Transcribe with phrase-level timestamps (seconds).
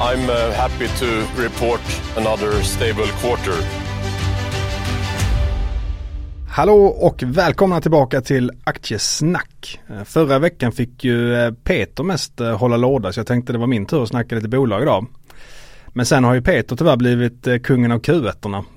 [0.00, 1.06] I'm uh, happy to
[1.42, 1.80] report
[2.16, 3.54] another stable quarter.
[6.48, 9.80] Hallå och välkomna tillbaka till Aktiesnack.
[9.88, 13.58] Eh, Förra veckan fick ju eh, Peter mest eh, hålla låda så jag tänkte det
[13.58, 15.06] var min tur att snacka lite bolag idag.
[15.88, 18.28] Men sen har ju Peter tyvärr blivit kungen av q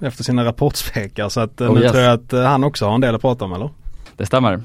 [0.02, 1.92] efter sina rapportspekar så att Oh, nu yes.
[1.92, 3.69] tror jag att han också har en del att prata om eller?
[4.17, 4.64] Det stämmer.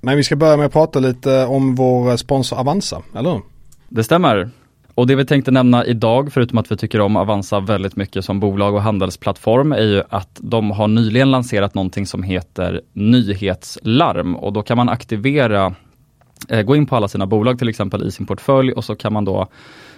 [0.00, 3.42] Men vi ska börja med att prata lite om vår sponsor Avanza, eller hur?
[3.88, 4.50] Det stämmer.
[4.94, 8.40] Och det vi tänkte nämna idag, förutom att vi tycker om Avanza väldigt mycket som
[8.40, 14.36] bolag och handelsplattform, är ju att de har nyligen lanserat någonting som heter nyhetslarm.
[14.36, 15.74] Och då kan man aktivera,
[16.48, 19.12] eh, gå in på alla sina bolag till exempel i sin portfölj och så kan
[19.12, 19.48] man då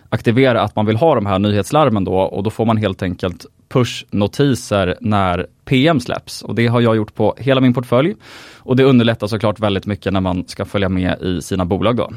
[0.08, 2.16] aktivera att man vill ha de här nyhetslarmen då.
[2.16, 6.42] Och då får man helt enkelt pushnotiser när PM släpps.
[6.42, 8.14] Och det har jag gjort på hela min portfölj.
[8.56, 12.10] Och det underlättar såklart väldigt mycket när man ska följa med i sina bolag då.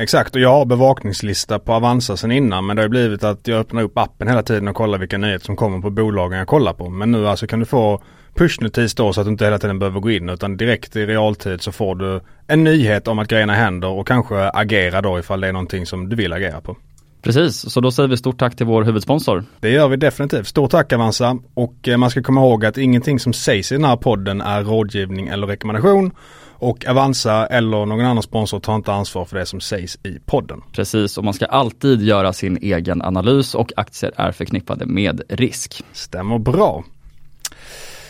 [0.00, 3.60] Exakt och jag har bevakningslista på Avanza sen innan men det har blivit att jag
[3.60, 6.72] öppnar upp appen hela tiden och kollar vilka nyheter som kommer på bolagen jag kollar
[6.72, 6.90] på.
[6.90, 8.02] Men nu alltså kan du få
[8.34, 11.62] pushnotis då så att du inte hela tiden behöver gå in utan direkt i realtid
[11.62, 15.48] så får du en nyhet om att grejerna händer och kanske agera då ifall det
[15.48, 16.76] är någonting som du vill agera på.
[17.22, 19.44] Precis, så då säger vi stort tack till vår huvudsponsor.
[19.60, 20.46] Det gör vi definitivt.
[20.46, 23.84] Stort tack Avanza och eh, man ska komma ihåg att ingenting som sägs i den
[23.84, 26.12] här podden är rådgivning eller rekommendation
[26.60, 30.62] och Avanza eller någon annan sponsor tar inte ansvar för det som sägs i podden.
[30.72, 35.82] Precis, och man ska alltid göra sin egen analys och aktier är förknippade med risk.
[35.92, 36.84] Stämmer bra.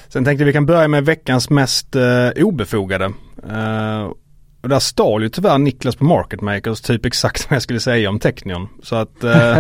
[0.08, 3.04] Sen tänkte vi kan börja med veckans mest eh, obefogade.
[3.48, 4.10] Eh,
[4.62, 8.08] och där stal ju tyvärr Niklas på Market Makers typ exakt vad jag skulle säga
[8.08, 8.68] om Technion.
[8.82, 9.58] Så att eh,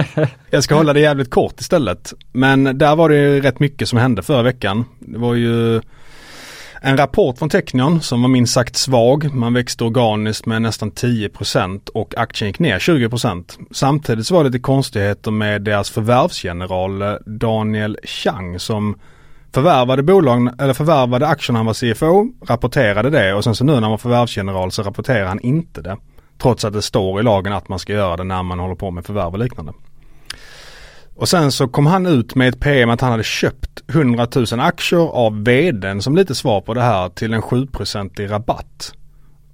[0.50, 2.12] jag ska hålla det jävligt kort istället.
[2.32, 4.84] Men där var det ju rätt mycket som hände förra veckan.
[4.98, 5.80] Det var ju
[6.82, 9.34] en rapport från Technion som var minst sagt svag.
[9.34, 13.44] Man växte organiskt med nästan 10% och aktien gick ner 20%.
[13.70, 18.98] Samtidigt så var det lite konstigheter med deras förvärvsgeneral eh, Daniel Chang som
[19.52, 23.80] förvärvade bolagen, eller förvärvade aktierna han var CFO, rapporterade det och sen så nu när
[23.80, 25.96] han var förvärvsgeneral så rapporterar han inte det.
[26.38, 28.90] Trots att det står i lagen att man ska göra det när man håller på
[28.90, 29.72] med förvärv och liknande.
[31.20, 34.60] Och sen så kom han ut med ett PM att han hade köpt 100 000
[34.60, 38.94] aktier av vdn som lite svar på det här till en 7% rabatt.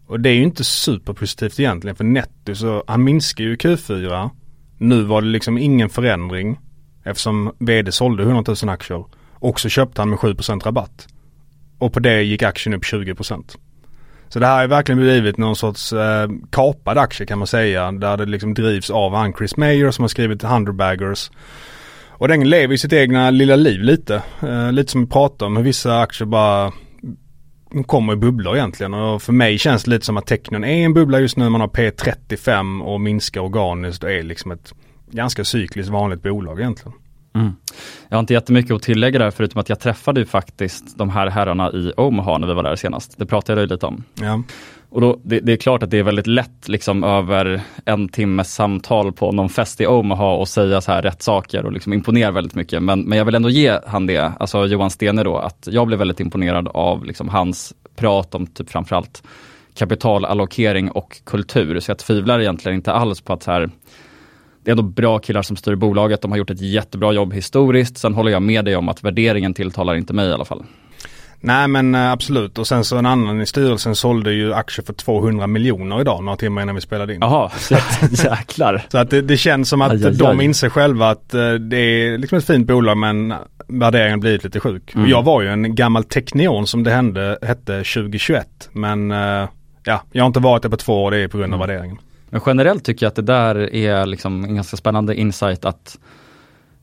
[0.07, 4.31] Och det är ju inte superpositivt egentligen för netto så han minskar ju Q4.
[4.79, 6.59] Nu var det liksom ingen förändring
[7.05, 9.05] eftersom vd sålde 100 000 aktier.
[9.33, 11.09] Och så köpte han med 7% rabatt.
[11.79, 13.57] Och på det gick aktien upp 20%.
[14.29, 17.93] Så det här har verkligen blivit någon sorts eh, kapad aktie kan man säga.
[17.93, 21.31] Där det liksom drivs av han Chris Mayer som har skrivit 100 baggers.
[22.19, 24.23] Och den lever i sitt egna lilla liv lite.
[24.43, 26.73] Eh, lite som vi pratade om hur vissa aktier bara
[27.87, 28.95] kommer i bubblor egentligen.
[28.95, 31.49] Och för mig känns det lite som att Technion är en bubbla just nu.
[31.49, 34.75] Man har P35 och minskar organiskt och är liksom ett
[35.11, 36.93] ganska cykliskt vanligt bolag egentligen.
[37.37, 37.53] Mm.
[38.09, 41.27] Jag har inte jättemycket att tillägga där förutom att jag träffade ju faktiskt de här
[41.27, 43.19] herrarna i Omaha när vi var där senast.
[43.19, 44.05] Det pratade jag ju lite om.
[44.15, 44.43] Ja.
[44.89, 48.55] Och då, det, det är klart att det är väldigt lätt liksom över en timmes
[48.55, 52.31] samtal på någon fest i Omaha och säga så här rätt saker och liksom imponera
[52.31, 52.83] väldigt mycket.
[52.83, 55.99] Men, men jag vill ändå ge han det, alltså Johan Stene då, att jag blev
[55.99, 59.23] väldigt imponerad av liksom hans prat om typ framförallt
[59.75, 61.81] kapitalallokering och kultur.
[61.81, 63.71] Så jag tvivlar egentligen inte alls på att så här,
[64.67, 67.99] det är ändå bra killar som styr bolaget, de har gjort ett jättebra jobb historiskt.
[67.99, 70.65] Sen håller jag med dig om att värderingen tilltalar inte mig i alla fall.
[71.41, 74.93] Nej men eh, absolut och sen så en annan i styrelsen sålde ju aktier för
[74.93, 77.19] 200 miljoner idag några timmar innan vi spelade in.
[77.21, 77.51] Jaha,
[78.11, 78.87] jäklar.
[78.89, 80.45] Så att det, det känns som att Aj, aj, de aj.
[80.45, 83.35] inser själva att eh, det är liksom ett fint bolag men
[83.69, 84.95] värderingen blivit lite sjuk.
[84.95, 85.09] Mm.
[85.11, 89.49] Jag var ju en gammal Technion som det hände, hette 2021 men eh,
[89.85, 91.69] ja, jag har inte varit där på två år det är på grund av Mm.
[91.69, 91.99] värderingen.
[92.31, 95.99] Men generellt tycker jag att det där är liksom en ganska spännande insight att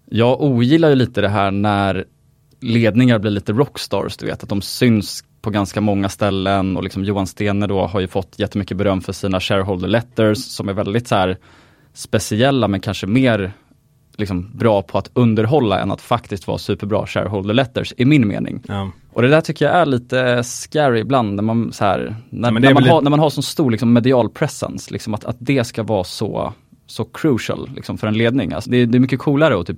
[0.05, 2.05] jag ogillar ju lite det här när
[2.59, 7.03] ledningar blir lite rockstars, du vet, att de syns på ganska många ställen och liksom
[7.03, 11.07] Johan Stene då har ju fått jättemycket beröm för sina shareholder letters som är väldigt
[11.07, 11.37] så här
[11.93, 13.53] speciella men kanske mer
[14.17, 18.63] liksom bra på att underhålla än att faktiskt vara superbra shareholder letters i min mening.
[18.67, 18.91] Ja.
[19.13, 22.51] Och det där tycker jag är lite scary ibland när man, så här, när, är
[22.51, 25.25] när, man, väl har, lite- när man har sån stor liksom, medial presence, liksom att,
[25.25, 26.53] att det ska vara så,
[26.87, 28.53] så crucial liksom, för en ledning.
[28.53, 29.77] Alltså, det, är- det är mycket coolare att typ,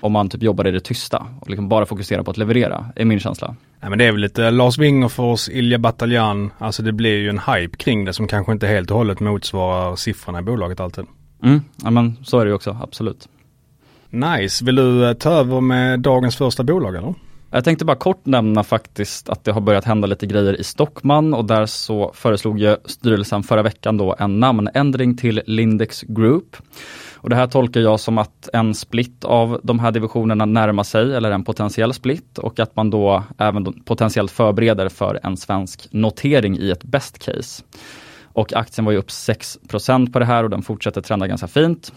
[0.00, 3.04] om man typ jobbar i det tysta och liksom bara fokuserar på att leverera, är
[3.04, 3.56] min känsla.
[3.80, 7.38] Ja, men det är väl lite Lars Wingerfors, Ilja Bataljan, alltså det blir ju en
[7.38, 11.04] hype kring det som kanske inte helt och hållet motsvarar siffrorna i bolaget alltid.
[11.42, 13.28] Mm, ja, men så är det ju också, absolut.
[14.14, 17.14] Nice, vill du eh, ta över med dagens första bolag eller?
[17.50, 21.34] Jag tänkte bara kort nämna faktiskt att det har börjat hända lite grejer i Stockman
[21.34, 26.56] och där så föreslog ju styrelsen förra veckan då en namnändring till Lindex Group.
[27.14, 31.14] Och det här tolkar jag som att en split av de här divisionerna närmar sig,
[31.14, 36.58] eller en potentiell split, och att man då även potentiellt förbereder för en svensk notering
[36.58, 37.64] i ett best case.
[38.22, 41.92] Och aktien var ju upp 6% på det här och den fortsätter trenda ganska fint.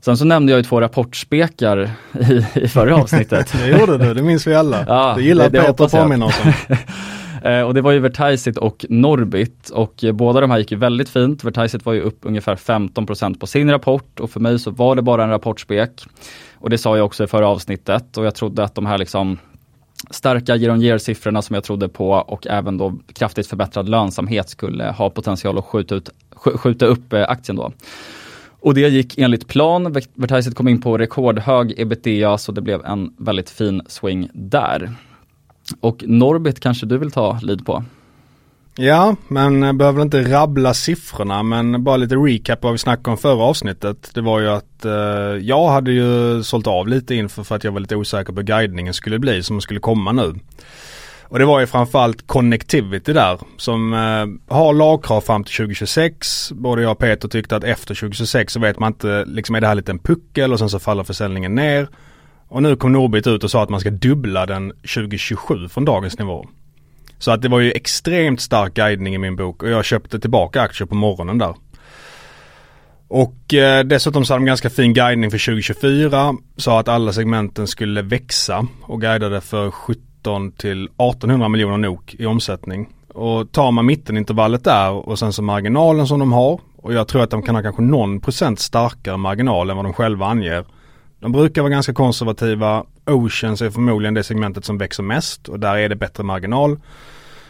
[0.00, 1.90] Sen så nämnde jag ju två rapportspekar
[2.30, 3.52] i, i förra avsnittet.
[3.58, 4.84] Det gjorde du, det minns vi alla.
[4.88, 6.40] Ja, det gillar det- det Peter påminna oss.
[7.44, 11.08] Eh, och det var ju Vertiseit och Norbit och båda de här gick ju väldigt
[11.08, 11.44] fint.
[11.44, 15.02] Vertiseit var ju upp ungefär 15% på sin rapport och för mig så var det
[15.02, 16.04] bara en rapportspek.
[16.58, 19.38] Och det sa jag också i förra avsnittet och jag trodde att de här liksom
[20.10, 25.10] starka year siffrorna som jag trodde på och även då kraftigt förbättrad lönsamhet skulle ha
[25.10, 27.72] potential att skjuta, ut, sk- skjuta upp eh, aktien då.
[28.60, 29.92] Och det gick enligt plan.
[30.14, 34.92] Vertiset kom in på rekordhög ebitda så det blev en väldigt fin swing där.
[35.80, 37.84] Och Norbit kanske du vill ta lid på?
[38.76, 43.18] Ja, men jag behöver inte rabbla siffrorna men bara lite recap vad vi snackade om
[43.18, 44.10] förra avsnittet.
[44.14, 44.92] Det var ju att eh,
[45.40, 48.46] jag hade ju sålt av lite inför för att jag var lite osäker på hur
[48.46, 50.34] guidningen skulle bli som skulle komma nu.
[51.30, 56.52] Och det var ju framförallt Connectivity där som eh, har lagkrav fram till 2026.
[56.52, 59.66] Både jag och Peter tyckte att efter 2026 så vet man inte, liksom är det
[59.66, 61.88] här lite en puckel och sen så faller försäljningen ner.
[62.48, 66.18] Och nu kom Norbit ut och sa att man ska dubbla den 2027 från dagens
[66.18, 66.46] nivå.
[67.18, 70.60] Så att det var ju extremt stark guidning i min bok och jag köpte tillbaka
[70.62, 71.54] aktier på morgonen där.
[73.08, 76.34] Och eh, dessutom så hade de ganska fin guidning för 2024.
[76.56, 79.70] Sa att alla segmenten skulle växa och guidade för
[80.20, 82.88] 17 till 1800 miljoner NOK i omsättning.
[83.08, 87.22] Och tar man mittenintervallet där och sen så marginalen som de har och jag tror
[87.22, 90.64] att de kan ha kanske någon procent starkare marginal än vad de själva anger.
[91.20, 92.84] De brukar vara ganska konservativa.
[93.06, 96.78] Oceans är förmodligen det segmentet som växer mest och där är det bättre marginal.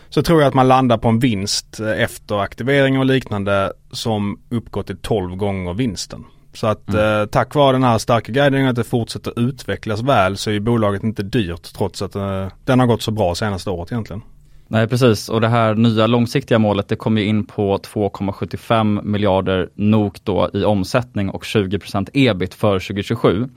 [0.09, 4.41] Så tror jag att man landar på en vinst eh, efter aktivering och liknande som
[4.51, 6.25] uppgår till 12 gånger vinsten.
[6.53, 10.51] Så att eh, tack vare den här starka guidningen att det fortsätter utvecklas väl så
[10.51, 14.23] är bolaget inte dyrt trots att eh, den har gått så bra senaste året egentligen.
[14.69, 19.69] Nej precis och det här nya långsiktiga målet det kommer ju in på 2,75 miljarder
[19.75, 23.49] NOK då i omsättning och 20% ebit för 2027.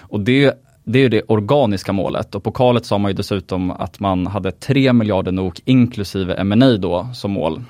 [0.00, 0.54] Och det,
[0.84, 4.26] det är ju det organiska målet och på kalet sa man ju dessutom att man
[4.26, 7.62] hade 3 miljarder NOK inklusive M&A då som mål.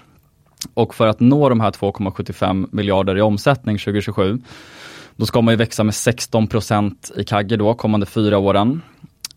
[0.75, 4.38] Och för att nå de här 2,75 miljarder i omsättning 2027
[5.16, 8.83] då ska man ju växa med 16 procent i CAGR då kommande fyra åren.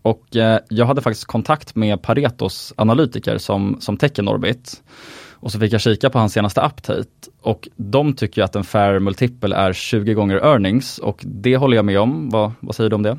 [0.02, 4.82] Och eh, jag hade faktiskt kontakt med Paretos analytiker som, som täcker Norbit.
[5.40, 7.08] Och så fick jag kika på hans senaste update
[7.40, 11.84] och de tycker att en fair multiple är 20 gånger earnings och det håller jag
[11.84, 12.30] med om.
[12.30, 13.18] Vad, vad säger du om det?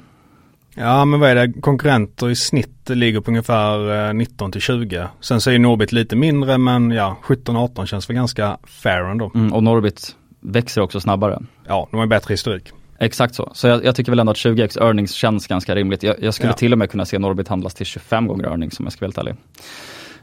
[0.81, 5.07] Ja men vad är det, konkurrenter i snitt ligger på ungefär eh, 19 till 20.
[5.21, 9.31] Sen så är Norbit lite mindre men ja 17-18 känns väl ganska fair ändå.
[9.35, 11.39] Mm, och Norbit växer också snabbare.
[11.67, 12.63] Ja, de har bättre historik.
[12.99, 13.51] Exakt så.
[13.53, 16.03] Så jag, jag tycker väl ändå att 20x earnings känns ganska rimligt.
[16.03, 16.53] Jag, jag skulle Ja.
[16.53, 19.07] till och med kunna se Norbit handlas till 25 gånger earnings om jag ska vara
[19.07, 19.35] helt ärlig.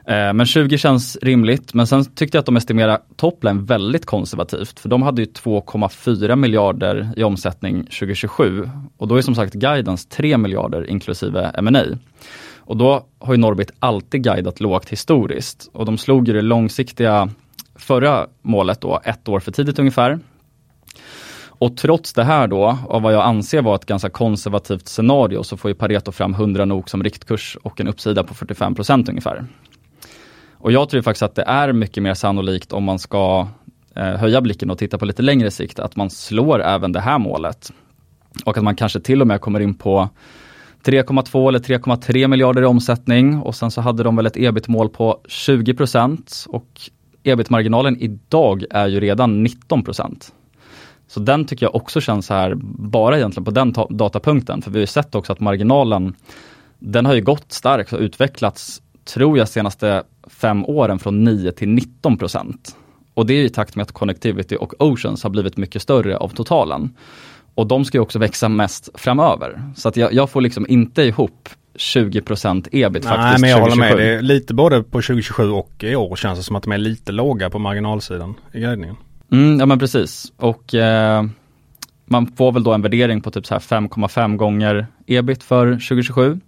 [0.08, 4.80] Eh, men 20 känns rimligt, men sen tyckte jag att de estimerade topline väldigt konservativt,
[4.80, 10.08] för de hade ju 2,4 miljarder i omsättning 2027 och då är som sagt guidance
[10.08, 11.84] 3 miljarder inklusive M&A.
[12.56, 17.28] Och då har ju Norbit alltid guidat lågt historiskt och de slog ju det långsiktiga
[17.74, 20.18] förra målet då, ett år för tidigt ungefär.
[21.58, 25.56] Och trots det här då, av vad jag anser vara ett ganska konservativt scenario, så
[25.56, 29.44] får ju Pareto fram 100 NOK som riktkurs och en uppsida på 45 procent ungefär.
[30.58, 33.48] Och jag tror faktiskt att det är mycket mer sannolikt om man ska
[33.96, 37.18] eh, höja blicken och titta på lite längre sikt, att man slår även det här
[37.18, 37.72] målet.
[38.44, 40.08] Och att man kanske till och med kommer in på
[40.84, 45.20] 3,2 eller 3,3 miljarder i omsättning och sen så hade de väl ett ebit-mål på
[45.28, 46.46] 20 procent.
[46.48, 46.90] och
[47.22, 50.32] ebit-marginalen idag är ju redan 19 procent.
[51.08, 54.78] Så den tycker jag också känns så här, bara egentligen på den datapunkten, för vi
[54.78, 56.14] har ju sett också att marginalen,
[56.78, 58.82] den har ju gått starkt och utvecklats,
[59.14, 62.54] tror jag, senaste fem åren från 9 till 19%
[63.14, 66.28] Och det är i takt med att Connectivity och Oceans har blivit mycket större av
[66.28, 66.90] totalen.
[67.54, 69.62] Och de ska ju också växa mest framöver.
[69.76, 73.40] Så att jag, jag får liksom inte ihop 20% ebit Nej, faktiskt.
[73.40, 73.60] men jag 2027.
[73.60, 73.96] håller med.
[73.96, 76.78] Det är lite både på 2027 och i år känns det som att de är
[76.78, 78.96] lite låga på marginalsidan i guidningen.
[79.32, 80.32] Mm, ja men precis.
[80.36, 81.24] Och eh,
[82.04, 86.40] man får väl då en värdering på typ så här 5,5 gånger ebit för 2027.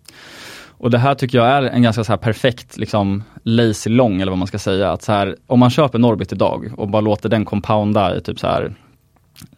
[0.81, 4.33] Och det här tycker jag är en ganska så här perfekt liksom lazy long eller
[4.33, 4.93] vad man ska säga.
[4.93, 8.39] Att så här, om man köper Norbit idag och bara låter den compounda i typ
[8.39, 8.75] så här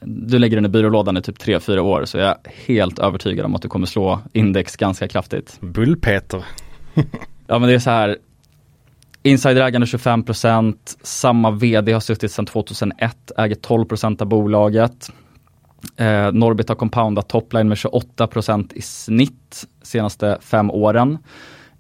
[0.00, 3.54] du lägger den i byrålådan i typ 3-4 år så är jag helt övertygad om
[3.54, 5.60] att du kommer slå index ganska kraftigt.
[5.60, 6.44] Bullpeter.
[7.46, 8.16] ja men det är så här
[9.22, 15.10] Insiderägande 25%, samma vd har suttit sedan 2001, äger 12% av bolaget.
[15.96, 21.18] Eh, Norbit har compoundat topline med 28% i snitt senaste fem åren.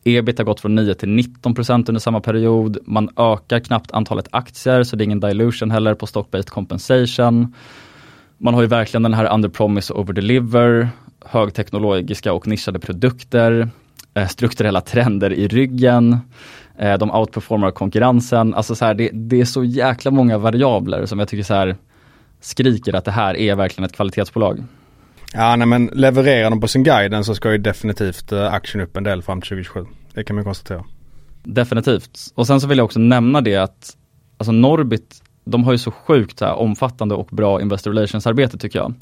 [0.04, 2.78] Ebit har gått från 9 till 19 procent under samma period.
[2.84, 7.54] Man ökar knappt antalet aktier så det är ingen dilution heller på stock-based compensation.
[8.38, 10.88] Man har ju verkligen den här under promise over deliver,
[11.24, 13.68] högteknologiska och nischade produkter,
[14.14, 16.18] eh, strukturella trender i ryggen,
[16.78, 18.54] eh, de outperformar konkurrensen.
[18.54, 21.76] Alltså så här, det, det, är så jäkla många variabler som jag tycker så här
[22.40, 24.64] skriker att det här är verkligen ett kvalitetsbolag.
[25.32, 28.96] Ja nej men levererar de på sin guiden så ska ju definitivt eh, aktien upp
[28.96, 29.86] en del fram till 2027.
[30.14, 30.84] Det kan man konstatera.
[31.42, 32.18] Definitivt.
[32.34, 33.96] Och sen så vill jag också nämna det att
[34.38, 38.94] alltså Norbit de har ju så sjukt här, omfattande och bra Investor Relations-arbete tycker jag.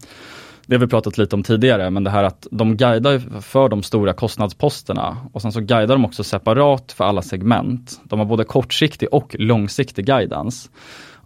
[0.66, 3.82] Det har vi pratat lite om tidigare, men det här att de guidar för de
[3.82, 8.00] stora kostnadsposterna och sen så guidar de också separat för alla segment.
[8.04, 10.68] De har både kortsiktig och långsiktig guidance.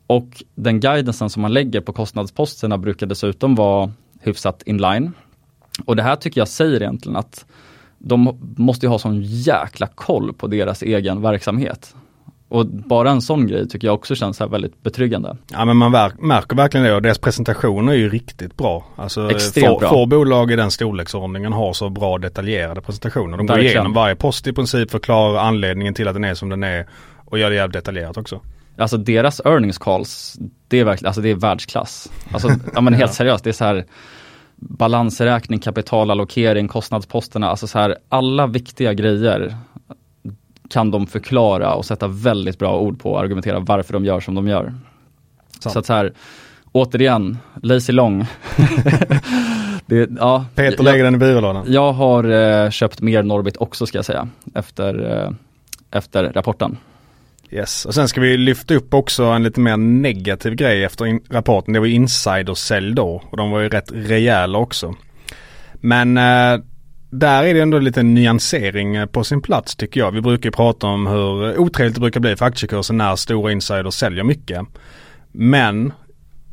[0.07, 5.12] Och den guidancen som man lägger på kostnadsposterna brukar dessutom vara hyfsat inline.
[5.85, 7.47] Och det här tycker jag säger egentligen att
[7.99, 11.95] de måste ha sån jäkla koll på deras egen verksamhet.
[12.49, 15.37] Och bara en sån grej tycker jag också känns här väldigt betryggande.
[15.52, 18.85] Ja men man märker verkligen det och deras presentationer är ju riktigt bra.
[18.97, 19.88] Alltså Extremt bra.
[19.88, 23.37] få bolag i den storleksordningen har så bra detaljerade presentationer.
[23.37, 23.76] De går verkligen.
[23.76, 26.87] igenom varje post i princip, förklarar anledningen till att den är som den är
[27.25, 28.41] och gör det jävligt detaljerat också.
[28.76, 30.38] Alltså deras earnings calls,
[30.69, 32.12] det är verkligen, alltså det är världsklass.
[32.33, 33.85] Alltså, ja men helt seriöst, det är så här
[34.57, 39.57] balansräkning, kapitalallokering, kostnadsposterna, alltså så här alla viktiga grejer
[40.71, 44.35] kan de förklara och sätta väldigt bra ord på och argumentera varför de gör som
[44.35, 44.75] de gör.
[45.59, 45.73] Sant.
[45.73, 46.12] Så att så här,
[46.73, 48.26] återigen, lazy long.
[49.87, 51.64] det, ja, Peter lägger den i byrålådan.
[51.69, 55.31] Jag har eh, köpt mer Norbit också ska jag säga, efter, eh,
[55.91, 56.76] efter rapporten.
[57.53, 61.21] Yes, och sen ska vi lyfta upp också en lite mer negativ grej efter in
[61.31, 61.75] rapporten.
[61.75, 64.95] Det var insidersälj då och de var ju rätt rejäla också.
[65.75, 66.61] Men eh,
[67.11, 70.13] där är det ändå lite nyansering eh, på sin plats tycker jag.
[70.13, 73.95] Vi brukar ju prata om hur otrevligt det brukar bli för aktiekursen när stora insiders
[73.95, 74.67] säljer mycket.
[75.33, 75.93] Men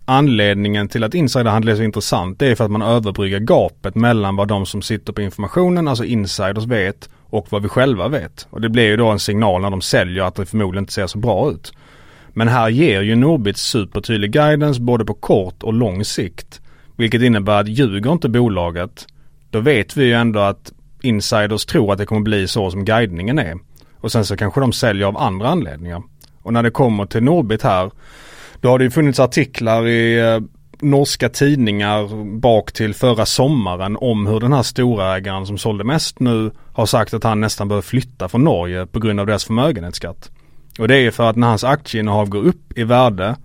[0.06, 4.36] anledningen till att insiderhandel är så intressant det är för att man överbryggar gapet mellan
[4.36, 8.48] vad de som sitter på informationen, alltså insiders vet och vad vi själva vet.
[8.50, 11.07] Och det blir ju då en signal när de säljer att det förmodligen inte ser
[11.07, 11.74] så bra ut.
[12.33, 16.62] Men här ger ju Norbit supertydlig guidance både på kort och lång sikt.
[16.95, 19.07] Vilket innebär att ljuger inte bolaget
[19.51, 23.39] då vet vi ju ändå att insiders tror att det kommer bli så som guidningen
[23.39, 23.57] är.
[23.98, 26.03] Och sen så kanske de säljer av andra anledningar.
[26.41, 27.91] Och när det kommer till Norbit här,
[28.62, 30.39] då har det ju funnits artiklar i eh,
[30.81, 36.19] norska tidningar bak till förra sommaren om hur den här stora ägaren som sålde mest
[36.19, 40.31] nu har sagt att han nästan behöver flytta från Norge på grund av deras förmögenhetsskatt.
[40.79, 43.36] Och det är för att när hans aktieinnehav går upp i värde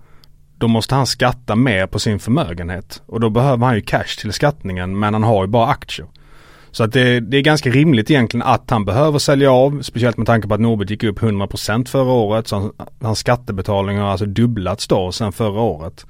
[0.57, 3.01] då måste han skatta mer på sin förmögenhet.
[3.05, 6.07] Och då behöver han ju cash till skattningen men han har ju bara aktier.
[6.71, 10.27] Så att det, det, är ganska rimligt egentligen att han behöver sälja av, speciellt med
[10.27, 12.47] tanke på att Norbert gick upp 100% förra året.
[12.47, 16.05] Så hans skattebetalning har alltså dubblats då sedan förra året.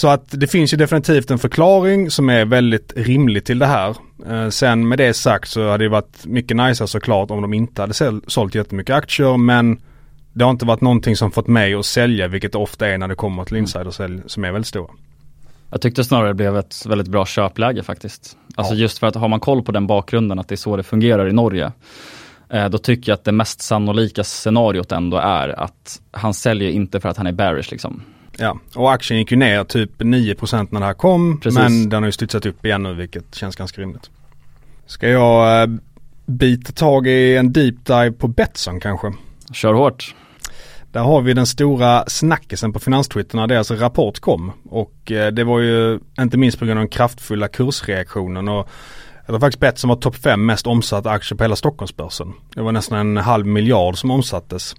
[0.00, 3.96] Så att det finns ju definitivt en förklaring som är väldigt rimlig till det här.
[4.28, 7.82] Eh, sen med det sagt så hade det varit mycket nice såklart om de inte
[7.82, 7.94] hade
[8.26, 9.80] sålt jättemycket aktier men
[10.32, 13.08] det har inte varit någonting som fått mig att sälja, vilket det ofta är när
[13.08, 14.90] det kommer till insidersälj som är väldigt stora.
[15.70, 18.36] Jag tyckte snarare det blev ett väldigt bra köpläge faktiskt.
[18.54, 18.80] Alltså ja.
[18.80, 21.28] just för att har man koll på den bakgrunden att det är så det fungerar
[21.28, 21.72] i Norge.
[22.50, 27.00] Eh, då tycker jag att det mest sannolika scenariot ändå är att han säljer inte
[27.00, 28.02] för att han är bearish liksom.
[28.40, 31.40] Ja, och aktien gick ju ner typ 9% när det här kom.
[31.40, 31.58] Precis.
[31.58, 34.10] Men den har ju studsat upp igen nu vilket känns ganska rimligt.
[34.86, 35.68] Ska jag eh,
[36.26, 39.12] bita tag i en deep dive på Betsson kanske?
[39.52, 40.14] Kör hårt.
[40.92, 44.52] Där har vi den stora snackisen på finanstwitter när deras rapport kom.
[44.70, 48.48] Och eh, det var ju inte minst på grund av den kraftfulla kursreaktionen.
[48.48, 48.68] Och
[49.26, 52.32] det var faktiskt Betsson var topp 5 mest omsatta aktier på hela Stockholmsbörsen.
[52.54, 54.74] Det var nästan en halv miljard som omsattes.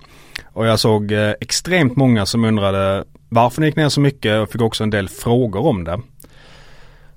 [0.54, 3.04] Och jag såg eh, extremt många som undrade
[3.34, 6.00] varför den gick ner så mycket och fick också en del frågor om det.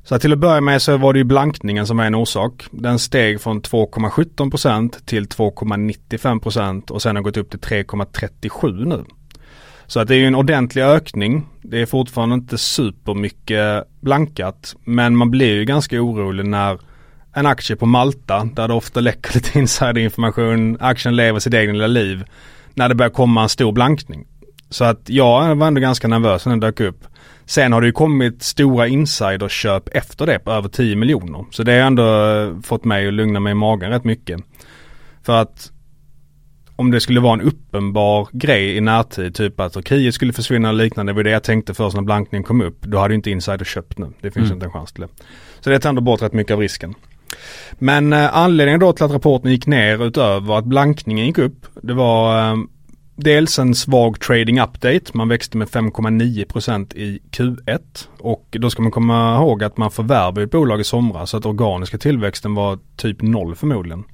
[0.04, 2.64] Så till att börja med så var det ju blankningen som var en orsak.
[2.70, 9.04] Den steg från 2,17% till 2,95% och sen har gått upp till 3,37 nu.
[9.86, 11.46] Så att det är ju en ordentlig ökning.
[11.62, 14.76] Det är fortfarande inte supermycket blankat.
[14.84, 16.80] Men man blir ju ganska orolig när
[17.32, 21.86] en aktie på Malta där det ofta läcker lite insiderinformation, aktien lever sitt egna lilla
[21.86, 22.24] liv.
[22.74, 24.26] När det börjar komma en stor blankning.
[24.74, 27.04] Så att jag var ändå ganska nervös när den dök upp.
[27.44, 31.44] Sen har det ju kommit stora insiderköp efter det på över 10 miljoner.
[31.50, 34.40] Så det har ändå eh, fått mig att lugna mig i magen rätt mycket.
[35.22, 35.70] För att
[36.76, 40.84] om det skulle vara en uppenbar grej i närtid, typ att Turkiet skulle försvinna eller
[40.84, 42.82] liknande, det var det jag tänkte först när blankningen kom upp.
[42.82, 44.12] Då hade ju inte insider köpt nu.
[44.20, 44.52] Det finns mm.
[44.52, 45.08] inte en chans till det.
[45.60, 46.94] Så det tar ändå bort rätt mycket av risken.
[47.72, 51.94] Men eh, anledningen då till att rapporten gick ner utöver att blankningen gick upp, det
[51.94, 52.56] var eh,
[53.16, 55.04] dels en svag trading update.
[55.12, 57.80] Man växte med 5,9% i Q1
[58.18, 61.46] och då ska man komma ihåg att man förvärvade ett bolag i somras så att
[61.46, 64.04] organiska tillväxten var typ noll förmodligen.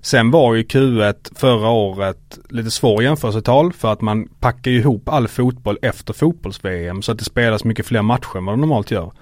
[0.00, 5.28] Sen var ju Q1 förra året lite svår jämförelsetal för att man packar ihop all
[5.28, 9.12] fotboll efter fotbolls-VM så att det spelas mycket fler matcher än vad de normalt gör.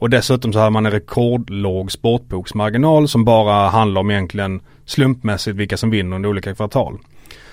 [0.00, 5.76] Och dessutom så hade man en rekordlåg sportboksmarginal som bara handlar om egentligen slumpmässigt vilka
[5.76, 6.98] som vinner under olika kvartal.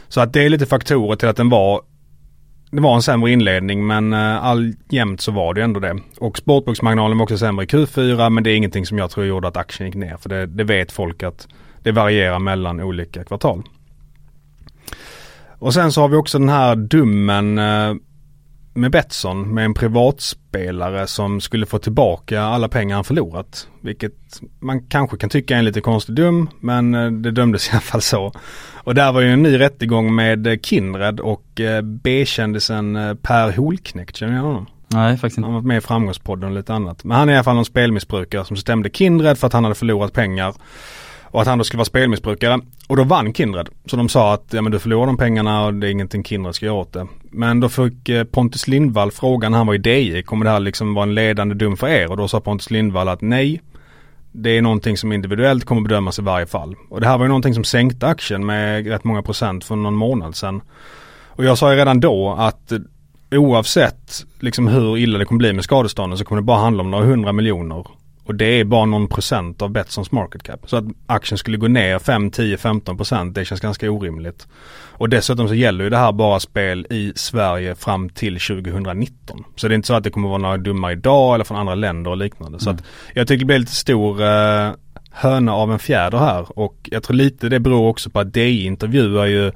[0.09, 1.81] Så att det är lite faktorer till att den var
[2.71, 5.99] det var en sämre inledning men eh, uh, alljämt så var det ändå det.
[6.19, 9.47] Och sportboksmarginalen var också sämre i Q4 men det är ingenting som jag tror gjorde
[9.47, 10.17] att aktien gick ner.
[10.17, 11.47] För det, det vet folk att
[11.83, 13.63] det varierar mellan olika kvartal.
[15.59, 17.95] Och sen så har vi också den här dummen eh,
[18.77, 23.67] med Betsson med en privatspelare som skulle få tillbaka alla pengar han förlorat.
[23.81, 24.13] Vilket
[24.59, 27.81] man kanske kan tycka är en lite konstig dum men eh, det dömdes i alla
[27.81, 28.31] fall så.
[28.73, 34.15] Och där var ju en ny rättegång med Kindred och eh, B-kändisen eh, Per Holknekt,
[34.15, 34.65] känner ni honom?
[34.87, 35.45] Nej, faktiskt inte.
[35.45, 37.03] Han har varit med i Framgångspodden och lite annat.
[37.03, 39.75] Men han är i alla fall någon spelmissbrukare som stämde Kindred för att han hade
[39.75, 40.53] förlorat pengar.
[41.31, 42.59] Och att han då skulle vara spelmissbrukare.
[42.87, 43.69] Och då vann Kindred.
[43.85, 46.55] Så de sa att ja men du förlorar de pengarna och det är ingenting Kindred
[46.55, 47.07] ska göra åt det.
[47.31, 50.93] Men då fick eh, Pontus Lindvall frågan, han var i DI, kommer det här liksom
[50.93, 52.11] vara en ledande dum för er?
[52.11, 53.61] Och då sa Pontus Lindvall att nej.
[54.31, 56.75] Det är någonting som individuellt kommer bedömas i varje fall.
[56.89, 59.95] Och det här var ju någonting som sänkte aktien med rätt många procent för någon
[59.95, 60.61] månad sedan.
[61.25, 62.79] Och jag sa ju redan då att eh,
[63.31, 66.91] oavsett liksom hur illa det kommer bli med skadestånden så kommer det bara handla om
[66.91, 67.85] några hundra miljoner.
[68.27, 70.59] Och det är bara någon procent av Betssons market cap.
[70.65, 74.47] Så att aktien skulle gå ner 5, 10, 15 procent det känns ganska orimligt.
[74.89, 79.43] Och dessutom så gäller ju det här bara spel i Sverige fram till 2019.
[79.55, 81.75] Så det är inte så att det kommer vara några dumma idag eller från andra
[81.75, 82.55] länder och liknande.
[82.55, 82.59] Mm.
[82.59, 84.71] Så att jag tycker det blir lite stor eh,
[85.11, 86.59] höna av en fjäder här.
[86.59, 89.51] Och jag tror lite det beror också på att DI intervjuar ju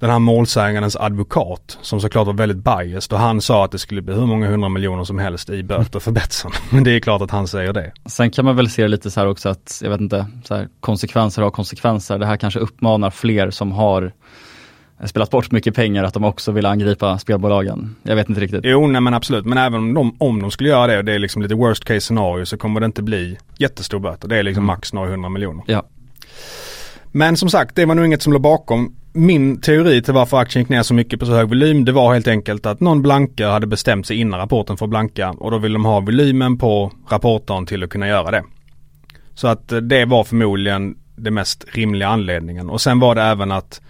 [0.00, 4.02] den här målsägandens advokat som såklart var väldigt biased och han sa att det skulle
[4.02, 6.52] bli hur många hundra miljoner som helst i böter för Betsson.
[6.70, 7.92] Men det är klart att han säger det.
[8.06, 10.68] Sen kan man väl se lite så här också att, jag vet inte, så här,
[10.80, 12.18] konsekvenser har konsekvenser.
[12.18, 14.12] Det här kanske uppmanar fler som har
[15.04, 17.96] spelat bort mycket pengar att de också vill angripa spelbolagen.
[18.02, 18.60] Jag vet inte riktigt.
[18.64, 19.46] Jo, nej men absolut.
[19.46, 21.84] Men även om de, om de skulle göra det och det är liksom lite worst
[21.84, 24.28] case scenario så kommer det inte bli jättestor böter.
[24.28, 24.66] Det är liksom mm.
[24.66, 25.64] max några hundra miljoner.
[25.66, 25.84] Ja.
[27.12, 30.62] Men som sagt, det var nog inget som låg bakom min teori till varför aktien
[30.62, 33.48] gick ner så mycket på så hög volym det var helt enkelt att någon blanka
[33.48, 37.66] hade bestämt sig innan rapporten för blanka och då vill de ha volymen på rapporten
[37.66, 38.44] till att kunna göra det.
[39.34, 43.52] Så att eh, det var förmodligen det mest rimliga anledningen och sen var det även
[43.52, 43.80] att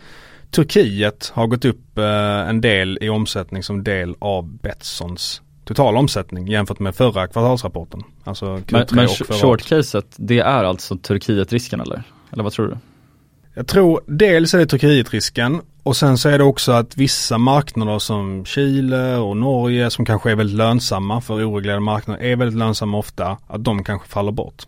[0.50, 6.48] Turkiet har gått upp eh, en del i omsättning som del av Betssons total omsättning
[6.48, 8.02] jämfört med förra kvartalsrapporten.
[8.24, 12.02] Alltså Q3 men, men short-caset, det är alltså Turkiet-risken eller?
[12.32, 12.76] Eller vad tror du?
[13.54, 17.98] Jag tror dels är det Turkietrisken och sen så är det också att vissa marknader
[17.98, 22.98] som Chile och Norge som kanske är väldigt lönsamma för oreglerade marknader är väldigt lönsamma
[22.98, 24.66] ofta, att de kanske faller bort.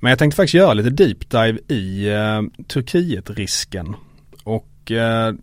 [0.00, 3.96] Men jag tänkte faktiskt göra lite deep dive i eh, Turkietrisken
[4.44, 5.34] och eh,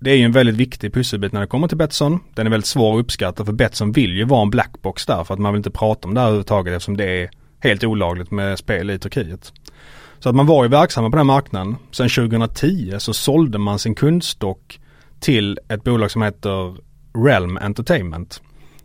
[0.00, 2.20] det är ju en väldigt viktig pusselbit när det kommer till Betsson.
[2.34, 5.34] Den är väldigt svår att uppskatta för Betsson vill ju vara en blackbox där för
[5.34, 7.30] att man vill inte prata om det här överhuvudtaget eftersom det är
[7.60, 9.52] helt olagligt med spel i Turkiet.
[10.20, 11.76] Så att man var ju verksamma på den marknaden.
[11.92, 14.80] Sen 2010 så sålde man sin kundstock
[15.20, 16.76] till ett bolag som heter
[17.24, 18.42] Realm Entertainment.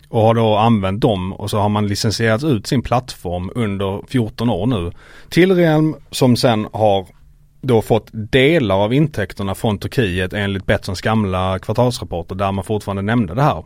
[0.09, 4.49] Och har då använt dem och så har man licensierat ut sin plattform under 14
[4.49, 4.91] år nu.
[5.29, 7.07] Till Realm som sen har
[7.61, 13.33] då fått delar av intäkterna från Turkiet enligt Betssons gamla kvartalsrapporter där man fortfarande nämnde
[13.35, 13.63] det här.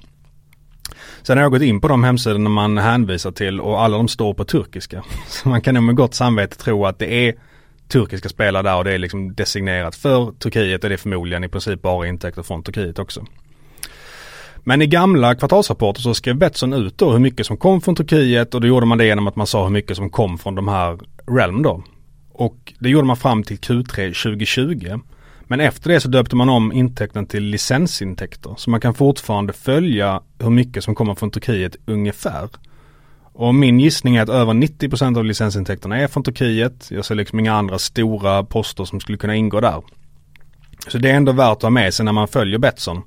[1.22, 4.34] Sen har jag gått in på de hemsidorna man hänvisar till och alla de står
[4.34, 5.04] på turkiska.
[5.28, 7.36] Så man kan nog med gott samvete tro att det är
[7.88, 11.50] turkiska spelare där och det är liksom designerat för Turkiet och det är förmodligen i
[11.50, 13.26] princip bara intäkter från Turkiet också.
[14.64, 18.56] Men i gamla kvartalsrapporter så skrev Betsson ut då hur mycket som kom från Turkiet
[18.56, 20.68] och då gjorde man det genom att man sa hur mycket som kom från de
[20.68, 21.84] här Realm då.
[22.32, 25.00] Och det gjorde man fram till Q3 2020.
[25.44, 28.54] Men efter det så döpte man om intäkten till licensintäkter.
[28.58, 32.50] Så man kan fortfarande följa hur mycket som kommer från Turkiet ungefär.
[33.40, 36.88] Och min gissning är att över 90% av licensintäkterna är från Turkiet.
[36.92, 39.82] Jag ser liksom inga andra stora poster som skulle kunna ingå där.
[40.88, 43.02] Så det är ändå värt att ha med sig när man följer Betsson.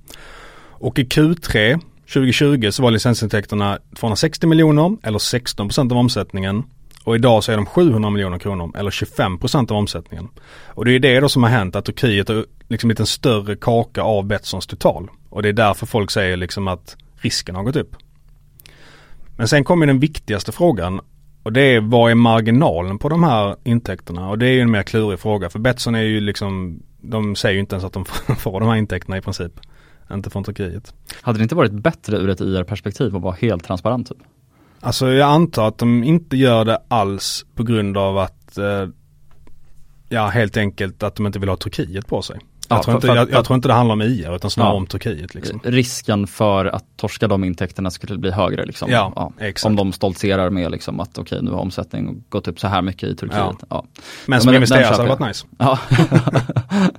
[0.71, 1.81] Och i Q3
[2.13, 6.63] 2020 så var licensintäkterna 260 miljoner eller 16% av omsättningen.
[7.05, 10.29] Och idag så är de 700 miljoner kronor eller 25% av omsättningen.
[10.67, 13.57] Och det är det då som har hänt att Turkiet har liksom blivit en större
[13.57, 15.09] kaka av Betssons total.
[15.31, 17.97] Och det är därför folk säger liksom att risken har gått upp.
[19.41, 21.01] Men sen kommer den viktigaste frågan
[21.43, 24.29] och det är vad är marginalen på de här intäkterna?
[24.29, 27.55] Och det är ju en mer klurig fråga för Betsson är ju liksom, de säger
[27.55, 28.05] ju inte ens att de
[28.39, 29.53] får de här intäkterna i princip.
[30.13, 30.95] Inte från Turkiet.
[31.23, 34.09] Hade det inte varit bättre ur ett IR-perspektiv att vara helt transparent?
[34.09, 34.19] Typ?
[34.81, 38.89] Alltså jag antar att de inte gör det alls på grund av att eh,
[40.09, 42.39] Ja helt enkelt att de inte vill ha Turkiet på sig.
[42.71, 44.73] Jag, Ja, tror, inte, för- jag, jag tror inte det handlar om IR utan snarare
[44.73, 44.77] Ja.
[44.77, 45.61] om Turkiet liksom.
[45.65, 48.91] Risken för att torska de intäkterna skulle bli högre liksom.
[48.91, 49.33] Ja.
[49.65, 53.09] Om de stoltserar med liksom att okej nu har omsättningen gått upp så här mycket
[53.09, 53.57] i Turkiet.
[54.27, 55.47] Men Ja, som investerare så hade det varit nice.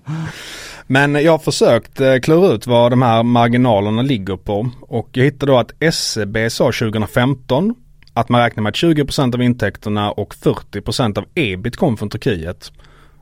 [0.88, 5.24] Men jag har försökt eh, klura ut vad de här marginalerna ligger på och jag
[5.24, 7.76] hittade då att SEB sa 2015
[8.14, 12.72] att man räknar med att 20% av intäkterna och 40% av ebit kom från Turkiet.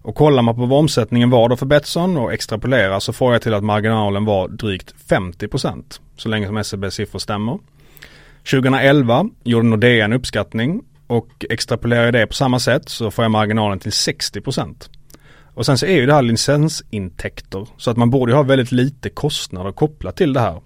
[0.02, 3.42] Och kollar man på vad omsättningen var då för Betsson och extrapolerar så får jag
[3.42, 7.60] till att marginalen var drygt 50% så länge som SEBs siffror stämmer.
[8.52, 13.32] 2011 gjorde Nordea en uppskattning och extrapolerar jag det på samma sätt så får jag
[13.32, 14.90] marginalen till 60%.
[15.54, 18.72] Och sen så är ju det här licensintäkter så att man borde ju ha väldigt
[18.72, 20.62] lite kostnader kopplat till det här.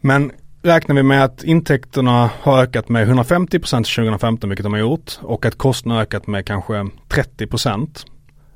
[0.00, 0.32] Men
[0.64, 5.46] räknar vi med att intäkterna har ökat med 150% 2015 vilket de har gjort och
[5.46, 6.72] att kostnaderna har ökat med kanske
[7.08, 8.06] 30%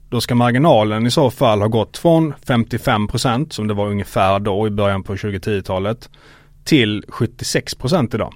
[0.08, 4.66] då ska marginalen i så fall ha gått från 55% som det var ungefär då
[4.66, 6.10] i början på 2010-talet
[6.64, 8.34] till 76% idag.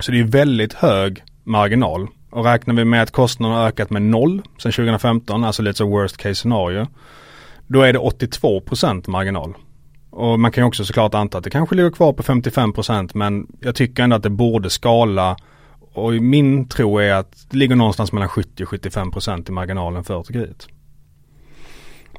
[0.00, 2.08] Så det är väldigt hög marginal.
[2.30, 5.88] Och räknar vi med att kostnaderna har ökat med noll sedan 2015, alltså lite så
[5.88, 6.86] worst case scenario.
[7.66, 9.54] Då är det 82% marginal.
[10.18, 13.46] Och man kan ju också såklart anta att det kanske ligger kvar på 55% men
[13.60, 15.36] jag tycker ändå att det borde skala
[15.92, 20.22] och min tro är att det ligger någonstans mellan 70 och 75% i marginalen för
[20.22, 20.68] Turkiet.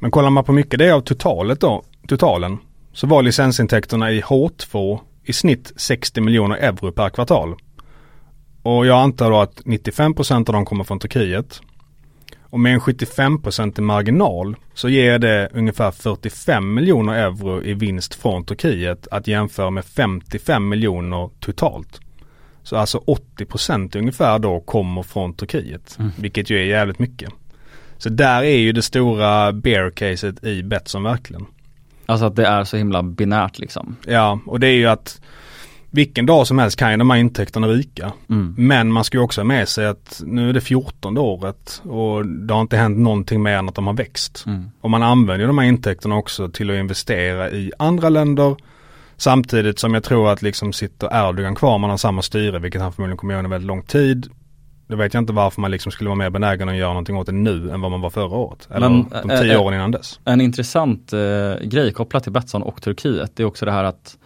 [0.00, 2.58] Men kollar man på mycket det av totalet då, totalen,
[2.92, 7.54] så var licensintäkterna i H2 i snitt 60 miljoner euro per kvartal.
[8.62, 11.60] Och jag antar då att 95% av dem kommer från Turkiet.
[12.50, 18.14] Och med en 75% i marginal så ger det ungefär 45 miljoner euro i vinst
[18.14, 22.00] från Turkiet att jämföra med 55 miljoner totalt.
[22.62, 22.98] Så alltså
[23.38, 25.98] 80% ungefär då kommer från Turkiet.
[26.18, 27.30] Vilket ju är jävligt mycket.
[27.98, 31.46] Så där är ju det stora bear caset i Betsson verkligen.
[32.06, 33.96] Alltså att det är så himla binärt liksom.
[34.06, 35.20] Ja, och det är ju att
[35.90, 38.12] vilken dag som helst kan ju de här intäkterna ryka.
[38.30, 38.54] Mm.
[38.58, 42.26] Men man ska ju också ha med sig att nu är det 14 året och
[42.26, 44.44] det har inte hänt någonting mer än att de har växt.
[44.46, 44.70] Mm.
[44.80, 48.56] Och man använder de här intäkterna också till att investera i andra länder.
[49.16, 52.92] Samtidigt som jag tror att liksom sitter Erdogan kvar, man har samma styre, vilket han
[52.92, 54.30] förmodligen kommer göra under väldigt lång tid.
[54.90, 57.26] Då vet jag inte varför man liksom skulle vara mer benägen att göra någonting åt
[57.26, 58.68] det nu än vad man var förra året.
[58.70, 60.20] Eller Men, de eh, tio eh, åren innan dess.
[60.24, 61.18] En intressant eh,
[61.62, 64.16] grej kopplat till Betsson och Turkiet, det är också det här att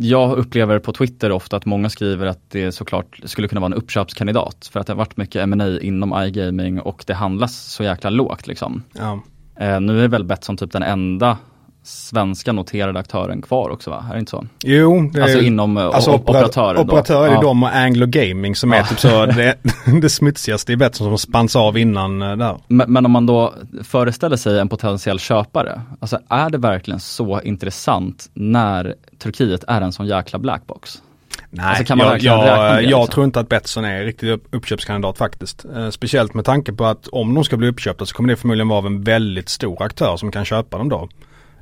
[0.00, 3.78] jag upplever på Twitter ofta att många skriver att det såklart skulle kunna vara en
[3.78, 8.10] uppköpskandidat för att det har varit mycket M&A inom iGaming och det handlas så jäkla
[8.10, 8.82] lågt liksom.
[8.92, 9.20] Ja.
[9.56, 11.38] Eh, nu är väl Betsson typ den enda
[11.84, 14.04] svenska noterade aktören kvar också va?
[14.08, 14.46] Är det inte så?
[14.64, 16.80] Jo, det är Alltså inom eh, Alltså o- opera- operatörer.
[16.80, 17.40] Operatörer är Ja.
[17.40, 18.84] de och Anglo Gaming som är Ja.
[18.86, 19.54] typ så det,
[20.02, 22.56] det smutsigaste i Betsson som spanns av innan eh, där.
[22.68, 27.40] Men, men om man då föreställer sig en potentiell köpare, alltså är det verkligen så
[27.40, 31.02] intressant när Turkiet är en sån jäkla blackbox?
[31.50, 33.06] Nej, Alltså, jag, jag, jag liksom?
[33.06, 35.64] tror inte att Betsson är riktigt upp, uppköpskandidat faktiskt.
[35.76, 38.68] Eh, speciellt med tanke på att om de ska bli uppköpta så kommer det förmodligen
[38.68, 41.08] vara av en väldigt stor aktör som kan köpa dem då.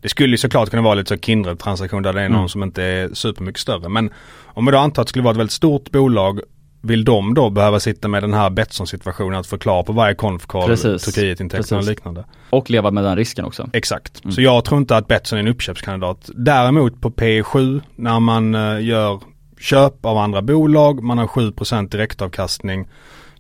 [0.02, 2.48] Det skulle ju såklart kunna vara lite så Kindred-transaktion där det är någon Mm.
[2.48, 3.88] som inte är supermycket större.
[3.88, 4.10] Men
[4.44, 6.40] om vi då antar att det skulle vara ett väldigt stort bolag
[6.84, 11.78] vill de då behöva sitta med den här Betsson-situationen att förklara på varje konfkall Turkiet-intäkterna
[11.78, 12.24] och liknande?
[12.50, 13.70] Och leva med den risken också.
[13.72, 14.24] Exakt.
[14.24, 14.32] Mm.
[14.32, 16.30] Så jag tror inte att Betsson är en uppköpskandidat.
[16.34, 19.20] Däremot på P7 när man uh, gör
[19.60, 22.88] köp av andra bolag, man har 7% direktavkastning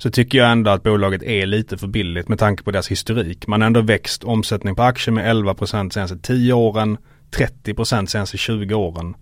[0.02, 3.46] så tycker jag ändå att bolaget är lite för billigt med tanke på deras historik.
[3.46, 6.98] Man har ändå växt omsättning på aktier med 11% senaste 10 åren,
[7.36, 9.14] 30% senaste 20 åren.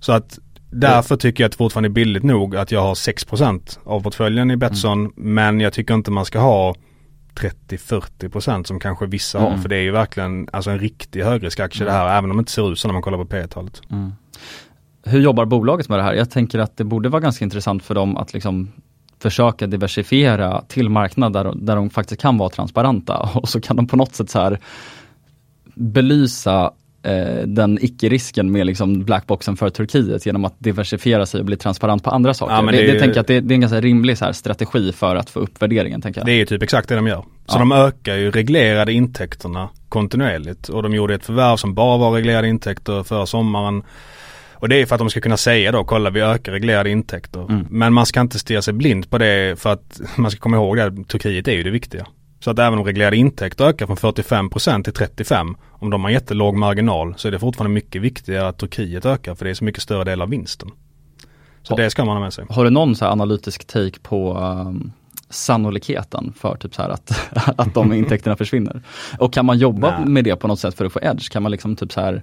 [0.00, 0.38] Så att
[0.70, 4.50] därför tycker jag att det fortfarande är billigt nog att jag har 6% av portföljen
[4.50, 4.98] i Betsson.
[4.98, 5.12] Mm.
[5.16, 6.74] Men jag tycker inte man ska ha
[7.34, 9.52] 30-40% som kanske vissa mm.
[9.52, 9.58] har.
[9.58, 11.94] För det är ju verkligen alltså en riktig högriskaktie mm.
[11.94, 12.18] det här.
[12.18, 13.82] Även om det inte ser ut så när man kollar på P-talet.
[13.90, 14.12] Mm.
[15.04, 16.14] Hur jobbar bolaget med det här?
[16.14, 18.72] Jag tänker att det borde vara ganska intressant för dem att liksom
[19.20, 23.96] försöka diversifiera till marknader där de faktiskt kan vara transparenta och så kan de på
[23.96, 24.58] något sätt så här
[25.74, 31.56] belysa eh, den icke-risken med liksom blackboxen för Turkiet genom att diversifiera sig och bli
[31.56, 32.54] transparent på andra saker.
[32.54, 34.32] Ja, det, det, det, tänker jag att det, det, är en ganska rimlig så här,
[34.32, 36.00] strategi för att få upp värderingen.
[36.00, 36.26] Tänker jag.
[36.26, 37.24] Det är ju typ exakt det de gör.
[37.46, 37.58] Så ja.
[37.58, 42.48] de ökar ju reglerade intäkterna kontinuerligt och de gjorde ett förvärv som bara var reglerade
[42.48, 43.82] intäkter förra sommaren.
[44.60, 47.40] Och det är för att de ska kunna säga då, kolla vi ökar reglerade intäkter.
[47.40, 47.66] Mm.
[47.70, 50.80] Men man ska inte stirra sig blind på det för att man ska komma ihåg
[50.80, 52.06] att Turkiet är ju det viktiga.
[52.40, 56.56] Så att även om reglerade intäkter ökar från 45% till 35% om de har jättelåg
[56.56, 59.82] marginal så är det fortfarande mycket viktigare att Turkiet ökar för det är så mycket
[59.82, 60.70] större del av vinsten.
[61.62, 62.44] Så ha, det ska man ha med sig.
[62.48, 64.92] Har du någon så analytisk take på um,
[65.30, 68.82] sannolikheten för typ så här att, att de intäkterna försvinner?
[69.18, 70.08] Och kan man jobba Nej.
[70.08, 71.30] med det på något sätt för att få edge?
[71.30, 72.22] Kan man liksom typ så här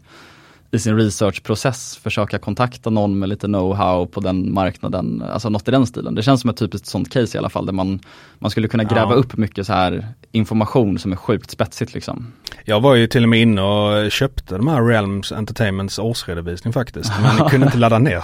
[0.72, 5.72] i sin researchprocess försöka kontakta någon med lite know-how på den marknaden, alltså något i
[5.72, 6.16] den stilen.
[6.16, 8.00] Det känns som ett typiskt sånt case i alla fall där man,
[8.40, 9.16] man skulle kunna gräva ja.
[9.16, 12.34] upp mycket så här information som är sjukt spetsigt liksom.
[12.66, 17.12] Jag var ju till och med inne och köpte de här Realms Entertainments årsredovisning faktiskt,
[17.22, 18.24] men kunde inte ladda ner.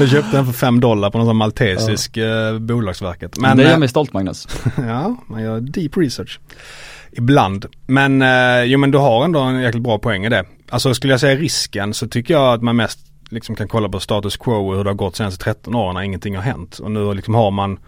[0.00, 2.48] jag köpte den för 5 dollar på någon sån maltesisk ja.
[2.48, 3.38] Eh, bolagsverket.
[3.38, 4.48] Men, det gör mig stolt Magnus.
[4.76, 6.40] ja, man gör deep research.
[7.12, 7.66] Ibland.
[7.86, 10.44] Men eh, jo men du har ändå en jäkligt bra poäng i det.
[10.68, 12.98] Alltså skulle jag säga risken så tycker jag att man mest
[13.30, 16.02] liksom kan kolla på status quo och hur det har gått senaste 13 åren när
[16.02, 16.78] ingenting har hänt.
[16.78, 17.78] Och nu liksom har man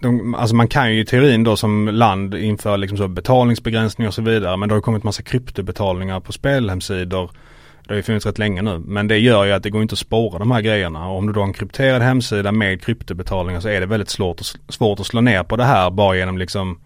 [0.00, 4.14] de, alltså man kan ju i teorin då som land införa liksom så betalningsbegränsningar och
[4.14, 4.56] så vidare.
[4.56, 7.30] Men det har kommit massa kryptobetalningar på spelhemsidor.
[7.84, 8.78] Det har ju funnits rätt länge nu.
[8.78, 11.08] Men det gör ju att det går inte att spåra de här grejerna.
[11.08, 14.40] Och om du då har en krypterad hemsida med kryptobetalningar så är det väldigt svårt,
[14.68, 16.78] svårt att slå ner på det här bara genom liksom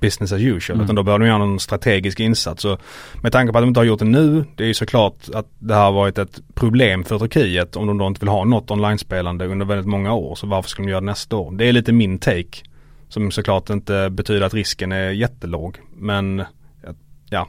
[0.00, 0.76] business as usual.
[0.76, 0.84] Mm.
[0.84, 2.64] Utan då behöver de göra någon strategisk insats.
[2.64, 2.80] Och
[3.22, 5.46] med tanke på att de inte har gjort det nu, det är ju såklart att
[5.58, 9.46] det har varit ett problem för Turkiet om de då inte vill ha något online-spelande
[9.46, 10.34] under väldigt många år.
[10.34, 11.52] Så varför skulle de göra det nästa år?
[11.52, 12.62] Det är lite min take.
[13.08, 15.78] Som såklart inte betyder att risken är jättelåg.
[15.96, 16.42] Men
[17.30, 17.48] ja,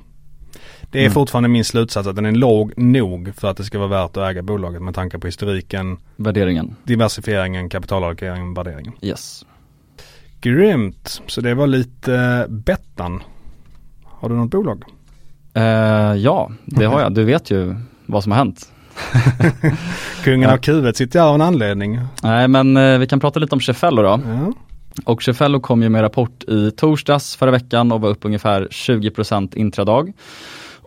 [0.91, 1.13] det är mm.
[1.13, 4.29] fortfarande min slutsats att den är låg nog för att det ska vara värt att
[4.29, 5.97] äga bolaget med tanke på historiken.
[6.15, 6.75] Värderingen.
[6.83, 8.93] Diversifieringen, kapitalallokeringen, värderingen.
[9.01, 9.45] Yes.
[10.45, 11.21] Grymt.
[11.27, 13.23] Så det var lite eh, Bettan.
[14.03, 14.83] Har du något bolag?
[15.57, 15.63] Uh,
[16.17, 17.13] ja, det har jag.
[17.13, 18.71] Du vet ju vad som har hänt.
[20.23, 21.99] Kungen av kuvet sitter jag av en anledning.
[22.23, 24.21] Nej men uh, vi kan prata lite om Cefello då.
[24.25, 24.53] Ja.
[25.05, 29.57] Och Cefello kom ju med rapport i torsdags förra veckan och var upp ungefär 20%
[29.57, 30.13] intradag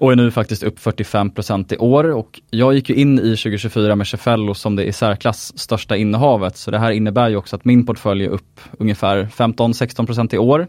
[0.01, 2.05] och är nu faktiskt upp 45% i år.
[2.05, 6.57] Och jag gick ju in i 2024 med Cefello som det i särklass största innehavet.
[6.57, 10.67] Så det här innebär ju också att min portfölj är upp ungefär 15-16% i år.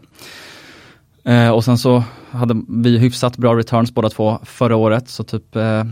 [1.24, 5.08] Eh, och sen så hade vi hyfsat bra returns båda två förra året.
[5.08, 5.84] Så typ eh,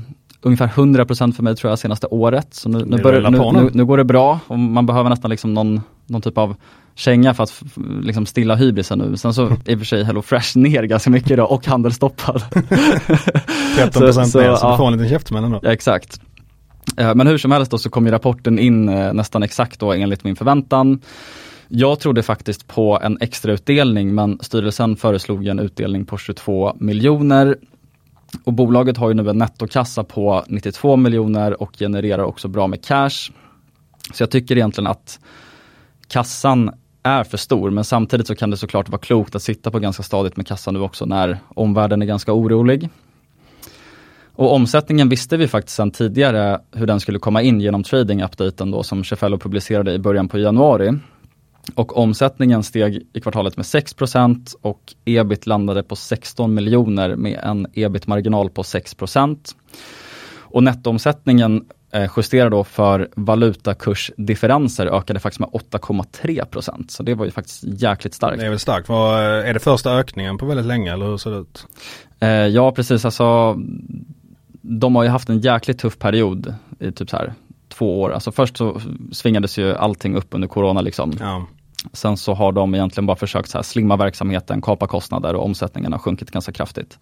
[0.43, 2.55] ungefär 100% för mig tror jag senaste året.
[2.55, 5.55] Så nu, nu, börjar, nu, nu, nu, går det bra och man behöver nästan liksom
[5.55, 6.57] någon, någon typ av
[6.95, 7.63] känga för att
[8.03, 9.17] liksom stilla hybrisen nu.
[9.17, 12.43] Sen så i och för sig Hello Fresh ner ganska mycket idag och handelsstoppad.
[13.77, 15.61] 13 procent mer så du får en liten käftsmäll ändå.
[15.63, 16.21] Ja, exakt.
[16.97, 19.93] Eh, men hur som helst då så kom ju rapporten in eh, nästan exakt då
[19.93, 21.01] enligt min förväntan.
[21.69, 27.57] Jag trodde faktiskt på en extra utdelning men styrelsen föreslog en utdelning på 22 miljoner.
[28.45, 32.85] Och bolaget har ju nu en nettokassa på 92 miljoner och genererar också bra med
[32.85, 33.31] cash.
[34.13, 35.21] Så jag tycker egentligen att
[36.09, 36.71] kassan
[37.03, 40.03] är för stor men samtidigt så kan det såklart vara klokt att sitta på ganska
[40.03, 42.89] stadigt med kassan nu också när omvärlden är ganska orolig.
[44.33, 48.83] Och omsättningen visste vi faktiskt sedan tidigare hur den skulle komma in genom trading-updaten då
[48.83, 50.99] som Cefello publicerade i början på januari.
[51.75, 57.67] Och omsättningen steg i kvartalet med 6% och ebit landade på 16 miljoner med en
[57.75, 59.55] ebit-marginal på 6%
[60.39, 67.31] Och nettoomsättningen Eh, justerar då för valutakursdifferenser ökade faktiskt med 8,3% Så det var ju
[67.31, 68.39] faktiskt jäkligt starkt.
[68.39, 68.91] Det är väl starkt.
[68.91, 71.67] Är det första ökningen på väldigt länge eller hur ser det ut?
[72.21, 73.57] Eh, ja precis, alltså
[74.63, 77.33] de har ju haft en jäkligt tuff period i typ så här
[77.69, 78.13] två år.
[78.13, 78.81] Alltså först så
[79.13, 81.13] svingades ju allting upp under corona liksom.
[81.21, 81.47] Ja.
[81.93, 85.93] Sen så har de egentligen bara försökt så här slimma verksamheten, kapa kostnader och omsättningen
[85.93, 86.99] har sjunkit ganska kraftigt.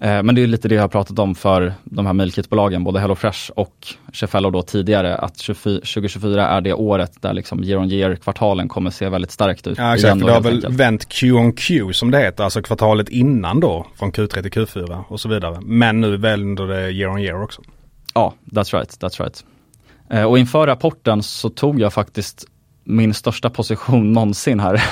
[0.00, 3.00] Eh, men det är lite det jag har pratat om för de här mealkitbolagen, både
[3.00, 7.90] HelloFresh och Cefello då tidigare, att 24, 2024 är det året där liksom year on
[7.90, 9.78] year kvartalen kommer se väldigt starkt ut.
[9.78, 10.74] Ja exakt, det har väl enkelt.
[10.74, 15.04] vänt Q on Q som det heter, alltså kvartalet innan då, från Q3 till Q4
[15.08, 15.58] och så vidare.
[15.60, 17.62] Men nu vänder det year on year också.
[18.14, 19.44] Ja, that's right, that's right.
[20.10, 22.44] Eh, och inför rapporten så tog jag faktiskt
[22.88, 24.74] min största position någonsin här.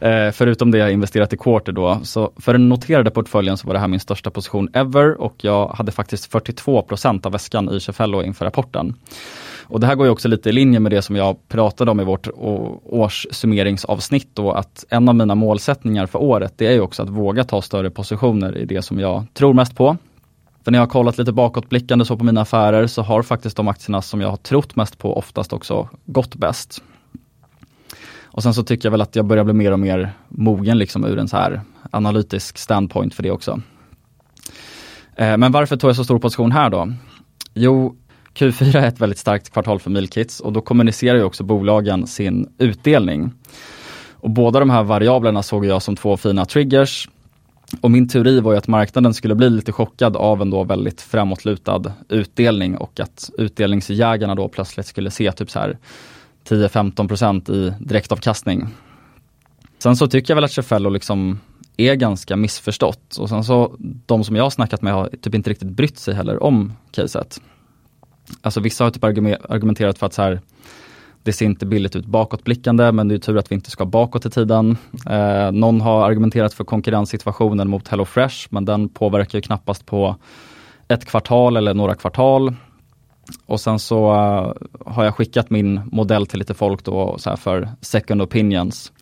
[0.00, 2.00] eh, förutom det jag investerat i Quarter då.
[2.02, 5.68] Så för den noterade portföljen så var det här min största position ever och jag
[5.68, 8.94] hade faktiskt 42 procent av väskan i Cefello inför rapporten.
[9.62, 12.00] Och det här går ju också lite i linje med det som jag pratade om
[12.00, 12.28] i vårt
[12.84, 17.44] årssummeringsavsnitt då, att en av mina målsättningar för året, det är ju också att våga
[17.44, 19.96] ta större positioner i det som jag tror mest på.
[20.64, 23.68] För när jag har kollat lite bakåtblickande så på mina affärer så har faktiskt de
[23.68, 26.82] aktierna som jag har trott mest på oftast också gått bäst.
[28.32, 31.04] Och sen så tycker jag väl att jag börjar bli mer och mer mogen liksom
[31.04, 33.60] ur en så här analytisk standpoint för det också.
[35.16, 36.92] Eh, men varför tog jag så stor position här då?
[37.54, 37.96] Jo,
[38.34, 42.48] Q4 är ett väldigt starkt kvartal för Milkits och då kommunicerar ju också bolagen sin
[42.58, 43.32] utdelning.
[44.12, 47.08] Och båda de här variablerna såg jag som två fina triggers.
[47.80, 51.00] Och min teori var ju att marknaden skulle bli lite chockad av en då väldigt
[51.00, 55.78] framåtlutad utdelning och att utdelningsjägarna då plötsligt skulle se typ så här
[56.48, 58.66] 10-15% i direktavkastning.
[59.78, 61.40] Sen så tycker jag väl att Cefello liksom
[61.76, 63.76] är ganska missförstått och sen så
[64.06, 67.40] de som jag har snackat med har typ inte riktigt brytt sig heller om caset.
[68.40, 70.40] Alltså vissa har typ argumenterat för att så här,
[71.22, 74.26] det ser inte billigt ut bakåtblickande men det är tur att vi inte ska bakåt
[74.26, 74.76] i tiden.
[75.10, 80.16] Eh, någon har argumenterat för konkurrenssituationen mot HelloFresh men den påverkar ju knappast på
[80.88, 82.54] ett kvartal eller några kvartal.
[83.46, 84.52] Och sen så uh,
[84.86, 88.92] har jag skickat min modell till lite folk då så för second opinions.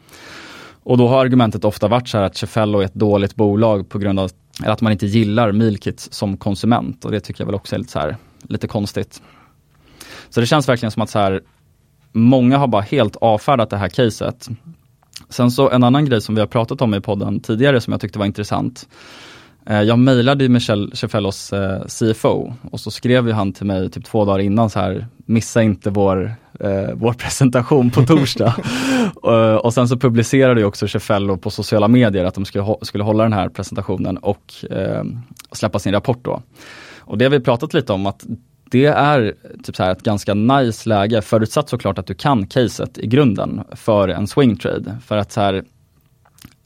[0.83, 3.98] Och då har argumentet ofta varit så här att Cefello är ett dåligt bolag på
[3.98, 4.30] grund av
[4.64, 7.92] att man inte gillar Mealkit som konsument och det tycker jag väl också är lite,
[7.92, 9.22] så här, lite konstigt.
[10.28, 11.40] Så det känns verkligen som att så här,
[12.12, 14.48] många har bara helt avfärdat det här caset.
[15.28, 18.00] Sen så en annan grej som vi har pratat om i podden tidigare som jag
[18.00, 18.88] tyckte var intressant
[19.66, 24.24] jag mejlade Michel Cefellos eh, CFO och så skrev ju han till mig typ två
[24.24, 28.54] dagar innan så här, missa inte vår, eh, vår presentation på torsdag.
[29.26, 33.04] uh, och sen så publicerade ju också Cefello på sociala medier att de skulle, skulle
[33.04, 35.04] hålla den här presentationen och eh,
[35.52, 36.42] släppa sin rapport då.
[36.98, 38.26] Och det har vi pratat lite om att
[38.70, 42.98] det är typ så här ett ganska nice läge, förutsatt såklart att du kan caset
[42.98, 44.96] i grunden för en swing trade.
[45.06, 45.64] För att så här,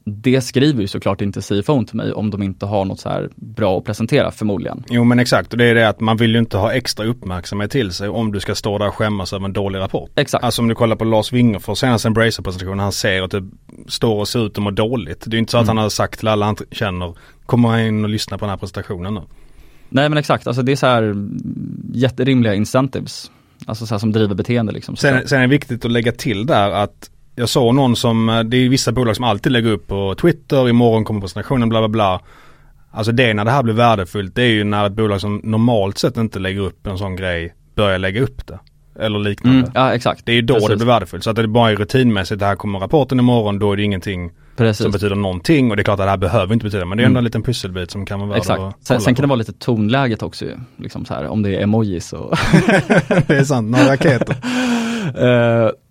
[0.07, 3.29] det skriver ju såklart inte CFO till mig om de inte har något så här
[3.35, 4.83] bra att presentera förmodligen.
[4.89, 7.71] Jo men exakt och det är det att man vill ju inte ha extra uppmärksamhet
[7.71, 10.09] till sig om du ska stå där och skämmas över en dålig rapport.
[10.15, 10.43] Exakt.
[10.43, 13.49] Alltså om du kollar på Lars Wingerfors senaste Embracer-presentationen, han ser att det
[13.87, 15.23] står och ser ut att må dåligt.
[15.27, 15.77] Det är inte så att mm.
[15.77, 17.13] han har sagt till alla han känner,
[17.45, 19.21] kommer in och lyssna på den här presentationen nu.
[19.89, 21.15] Nej men exakt, alltså det är så här
[21.93, 23.31] jätterimliga incentives.
[23.65, 24.95] Alltså så här som driver beteende liksom.
[24.95, 28.43] Sen, sen är det viktigt att lägga till där att jag såg någon som, eh,
[28.43, 31.87] det är vissa bolag som alltid lägger upp på Twitter, imorgon kommer presentationen, bla bla
[31.87, 32.21] bla.
[32.91, 35.97] Alltså det när det här blir värdefullt, det är ju när ett bolag som normalt
[35.97, 38.59] sett inte lägger upp en sån grej börjar lägga upp det.
[38.99, 39.59] Eller liknande.
[39.59, 40.25] Mm, ja exakt.
[40.25, 40.69] Det är ju då Precis.
[40.69, 41.23] det blir värdefullt.
[41.23, 44.31] Så att det bara är rutinmässigt, det här kommer rapporten imorgon, då är det ingenting
[44.57, 44.83] Precis.
[44.83, 45.69] som betyder någonting.
[45.69, 47.17] Och det är klart att det här behöver inte betyda, men det är ändå mm.
[47.17, 48.61] en liten pusselbit som kan vara värd Exakt.
[48.61, 50.51] att sen, sen kan det vara lite tonläget också ju.
[50.77, 52.29] Liksom så här, om det är emojis och
[53.27, 54.35] Det är sant, några raketer.
[55.23, 55.69] uh,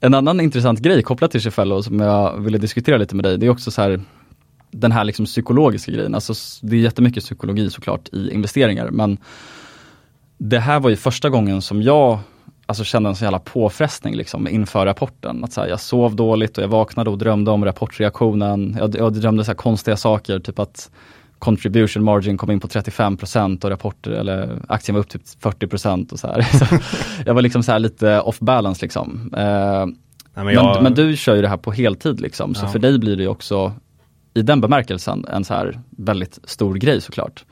[0.00, 3.46] En annan intressant grej kopplat till Cefello som jag ville diskutera lite med dig, det
[3.46, 4.00] är också så här
[4.70, 6.14] den här liksom psykologiska grejen.
[6.14, 9.18] Alltså, det är jättemycket psykologi såklart i investeringar men
[10.38, 12.18] det här var ju första gången som jag
[12.66, 15.44] alltså, kände en sån jävla påfrestning liksom, inför rapporten.
[15.44, 18.76] Att, så här, jag sov dåligt och jag vaknade och drömde om rapportreaktionen.
[18.78, 20.90] Jag, jag drömde så konstiga saker, typ att
[21.38, 26.18] contribution margin kom in på 35% och rapporter, eller aktien var upp typ 40% och
[26.18, 26.42] så här.
[26.58, 26.64] Så
[27.26, 29.34] jag var liksom så lite off balance liksom.
[29.36, 29.86] Eh,
[30.34, 30.74] Nej, men, jag...
[30.74, 32.68] men, men, du kör ju det här på heltid liksom, så ja.
[32.68, 33.72] för dig blir det ju också
[34.34, 37.44] i den bemärkelsen en så här väldigt stor grej såklart.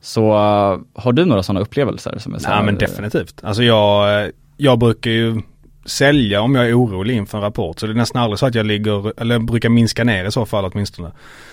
[0.00, 2.18] Så uh, har du några sådana upplevelser?
[2.18, 3.44] Som är så Nej men definitivt.
[3.44, 5.42] Alltså jag, jag brukar ju
[5.84, 7.78] sälja om jag är orolig inför en rapport.
[7.78, 10.46] Så det är nästan aldrig så att jag ligger, eller brukar minska ner i så
[10.46, 11.12] fall åtminstone.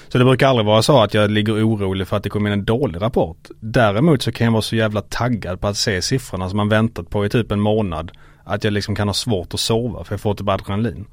[0.10, 2.54] Så det brukar aldrig vara så att jag ligger orolig för att det kommer in
[2.60, 3.38] en dålig rapport.
[3.60, 7.10] Däremot så kan jag vara så jävla taggad på att se siffrorna som man väntat
[7.10, 8.12] på i typ en månad.
[8.44, 11.06] Att jag liksom kan ha svårt att sova för jag får typ adrenalin.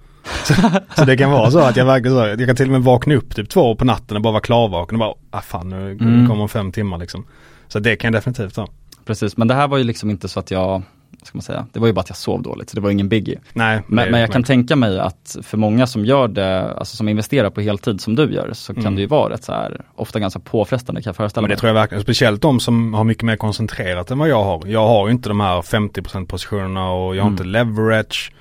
[0.44, 0.54] Så,
[0.96, 3.14] så, det kan vara så att jag verkligen så, jag kan till och med vakna
[3.14, 6.28] upp typ två på natten och bara vara klarvaken och bara, ah fan nu mm.
[6.28, 7.24] kommer om fem timmar liksom.
[7.68, 8.68] Så det kan jag definitivt ha.
[9.04, 10.82] Precis, men det här var ju liksom inte så att jag
[11.26, 13.08] ska man säga, det var ju bara att jag sov dåligt, så det var ingen
[13.08, 13.40] biggie.
[13.52, 17.08] Nej, Men, men jag kan tänka mig att för många som gör det, alltså som
[17.08, 18.94] investerar på heltid som du gör, så kan Mm.
[18.94, 21.60] det ju vara rätt så här, ofta ganska påfrestande kan jag föreställa Men det mig.
[21.60, 24.62] tror jag verkligen, speciellt de som har mycket mer koncentrerat än vad jag har.
[24.66, 27.32] Jag har ju inte de här 50% positionerna och jag har Mm.
[27.32, 28.32] inte leverage.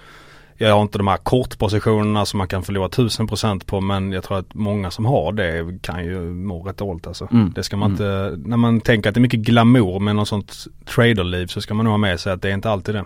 [0.67, 4.37] Jag har inte de här kortpositionerna som man kan förlora 1000% på men jag tror
[4.37, 7.27] att många som har det kan ju må rätt dåligt alltså.
[7.31, 7.51] Mm.
[7.55, 10.53] Det ska man inte, när man tänker att det är mycket glamour med något sånt
[10.85, 13.05] traderliv så ska man nog ha med sig att det är inte alltid det.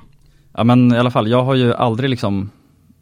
[0.54, 2.50] Ja men i alla fall, jag har ju aldrig liksom,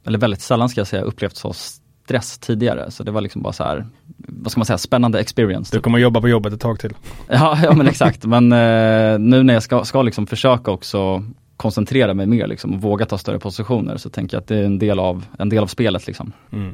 [0.05, 2.91] eller väldigt sällan ska jag säga, upplevt så stress tidigare.
[2.91, 3.85] Så det var liksom bara så här,
[4.17, 5.75] vad ska man säga, spännande experience.
[5.75, 6.93] Du kommer jobba på jobbet ett tag till.
[7.29, 11.23] Ja, ja men exakt, men eh, nu när jag ska, ska liksom försöka också
[11.57, 14.63] koncentrera mig mer liksom, och våga ta större positioner så tänker jag att det är
[14.63, 16.31] en del av, en del av spelet liksom.
[16.51, 16.73] Mm.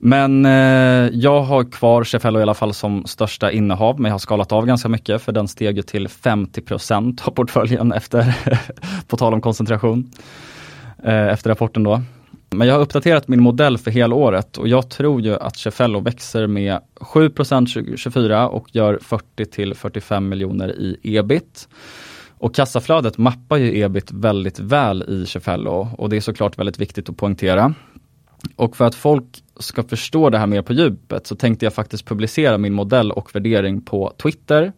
[0.00, 4.18] Men eh, jag har kvar Cefello i alla fall som största innehav, men jag har
[4.18, 8.36] skalat av ganska mycket för den steg ju till 50% av portföljen efter,
[9.06, 10.10] på tal om koncentration,
[11.04, 12.02] eh, efter rapporten då.
[12.50, 16.46] Men jag har uppdaterat min modell för helåret och jag tror ju att Cefello växer
[16.46, 21.68] med 7% 2024 och gör 40 till 45 miljoner i ebit.
[22.38, 27.08] Och kassaflödet mappar ju ebit väldigt väl i Cefello och det är såklart väldigt viktigt
[27.08, 27.74] att poängtera.
[28.56, 29.24] Och för att folk
[29.60, 33.34] ska förstå det här mer på djupet så tänkte jag faktiskt publicera min modell och
[33.34, 34.72] värdering på Twitter.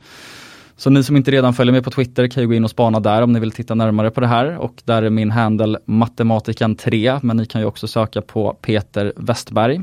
[0.76, 3.00] Så ni som inte redan följer mig på Twitter kan ju gå in och spana
[3.00, 7.20] där om ni vill titta närmare på det här och där är min handel matematikan3
[7.22, 9.80] men ni kan ju också söka på Peter Westberg.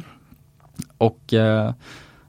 [0.98, 1.74] Och eh,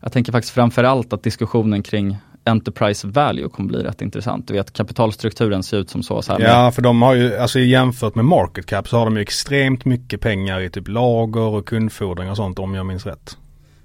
[0.00, 2.16] jag tänker faktiskt framförallt att diskussionen kring
[2.48, 4.48] Enterprise Value kommer bli rätt intressant.
[4.48, 6.22] Du vet kapitalstrukturen ser ut som så.
[6.22, 9.22] så Ja för de har ju, alltså jämfört med market cap så har de ju
[9.22, 13.36] extremt mycket pengar i typ lager och kundfordringar och sånt om jag minns rätt.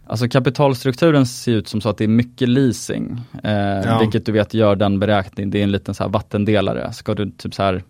[0.07, 3.21] Alltså kapitalstrukturen ser ut som så att det är mycket leasing.
[3.43, 3.99] Eh, Ja.
[3.99, 6.93] Vilket du vet gör den beräkning, det är en liten så här vattendelare.
[6.93, 7.83] Ska du typ så här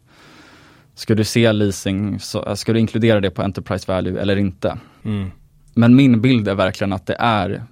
[0.95, 4.77] Ska du se leasing, så, ska du inkludera det på Enterprise Value eller inte?
[5.05, 5.31] Mm.
[5.73, 7.63] Men min bild är verkligen att det är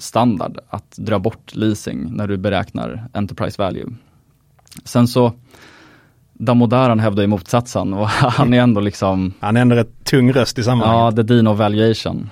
[0.00, 3.86] standard att dra bort leasing när du beräknar Enterprise Value.
[4.84, 5.32] Sen så
[6.32, 10.58] Damodaran hävdar ju motsatsen och han är ändå liksom Han är ändå rätt tung röst
[10.58, 11.16] i Ja, sammanhanget.
[11.16, 12.30] the Dino Valuation.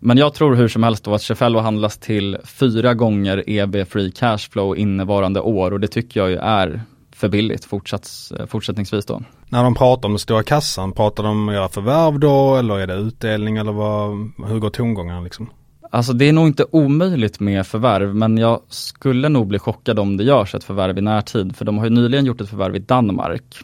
[0.00, 4.10] Men jag tror hur som helst då att Cefello handlas till fyra gånger EB Free
[4.10, 6.80] Cash Flow innevarande år och det tycker jag ju är
[7.12, 8.10] för billigt fortsatt,
[8.48, 9.22] fortsättningsvis då.
[9.48, 12.78] När de pratar om den stora kassan, pratar de om att göra förvärv då eller
[12.78, 14.10] är det utdelning eller vad,
[14.48, 15.50] hur går tongångarna liksom?
[15.90, 20.16] Alltså det är nog inte omöjligt med förvärv men jag skulle nog bli chockad om
[20.16, 22.78] det görs ett förvärv i närtid för de har ju nyligen gjort ett förvärv i
[22.78, 23.56] Danmark.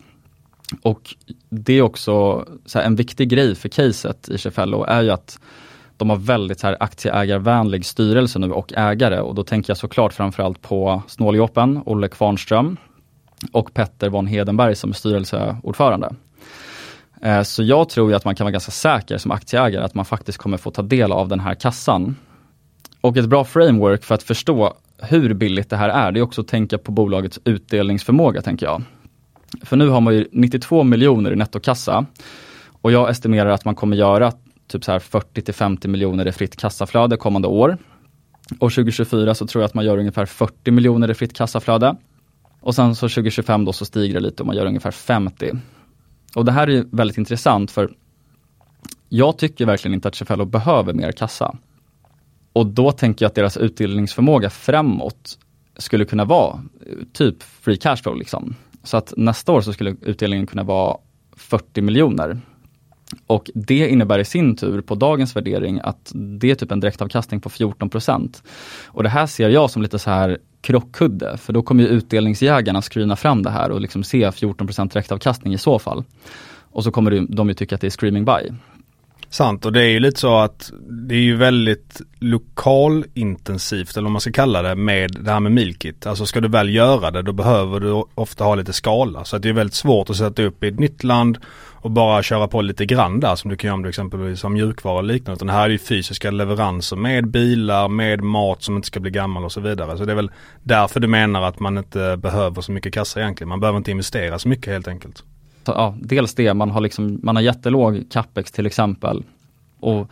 [0.82, 1.14] Och
[1.48, 5.38] det är också så här, en viktig grej för caset i Cefello är ju att
[5.96, 10.12] de har väldigt så här, aktieägarvänlig styrelse nu och ägare och då tänker jag såklart
[10.12, 12.76] framförallt på snåljåpen, Olle Kvarnström
[13.52, 16.14] och Petter von Hedenberg som är styrelseordförande.
[17.24, 20.04] Eh, så jag tror ju att man kan vara ganska säker som aktieägare att man
[20.04, 22.16] faktiskt kommer få ta del av den här kassan.
[23.00, 26.40] Och ett bra framework för att förstå hur billigt det här är, det är också
[26.40, 28.82] att tänka på bolagets utdelningsförmåga tänker jag.
[29.62, 32.06] För nu har man ju 92 miljoner i nettokassa
[32.82, 34.32] och jag estimerar att man kommer göra
[34.68, 37.78] typ så här 40 till 50 miljoner i fritt kassaflöde kommande år.
[38.50, 41.96] Och 2024 så tror jag att man gör ungefär 40 miljoner i fritt kassaflöde.
[42.60, 45.52] Och sen så 2025 då så stiger det lite och man gör ungefär 50.
[46.34, 47.90] Och det här är ju väldigt intressant för
[49.08, 51.56] jag tycker verkligen inte att Cefello behöver mer kassa.
[52.52, 55.38] Och då tänker jag att deras utdelningsförmåga framåt
[55.76, 56.60] skulle kunna vara
[57.12, 58.54] typ free cash flow liksom.
[58.82, 60.96] Så att nästa år så skulle utdelningen kunna vara
[61.36, 62.40] 40 miljoner.
[63.26, 67.40] Och det innebär i sin tur på dagens värdering att det är typ en direktavkastning
[67.40, 68.42] på 14%
[68.86, 72.82] Och det här ser jag som lite så här krockkudde, för då kommer ju utdelningsjägarna
[72.82, 76.04] screena fram det här och liksom se 14% direktavkastning i så fall.
[76.70, 78.50] Och så kommer de- ju tycka att det är screaming buy.
[79.28, 84.12] Sant och det är ju lite så att det är ju väldigt lokalintensivt eller vad
[84.12, 86.06] man ska kalla det med det här med Milkit.
[86.06, 89.24] Alltså ska du väl göra det då behöver du ofta ha lite skala.
[89.24, 91.38] Så att det är väldigt svårt att sätta upp i ett nytt land
[91.84, 94.50] och bara köra på lite grann där som du kan göra om du exempelvis har
[94.50, 95.36] mjukvara och liknande.
[95.36, 99.44] Utan här är ju fysiska leveranser med bilar, med mat som inte ska bli gammal
[99.44, 99.98] och så vidare.
[99.98, 100.30] Så det är väl
[100.62, 103.48] därför du menar att man inte behöver så mycket kassa egentligen.
[103.48, 105.22] Man behöver inte investera så mycket helt enkelt.
[105.64, 109.22] Ja, dels det, man har, liksom, man har jättelåg capex till exempel.
[109.80, 110.10] Och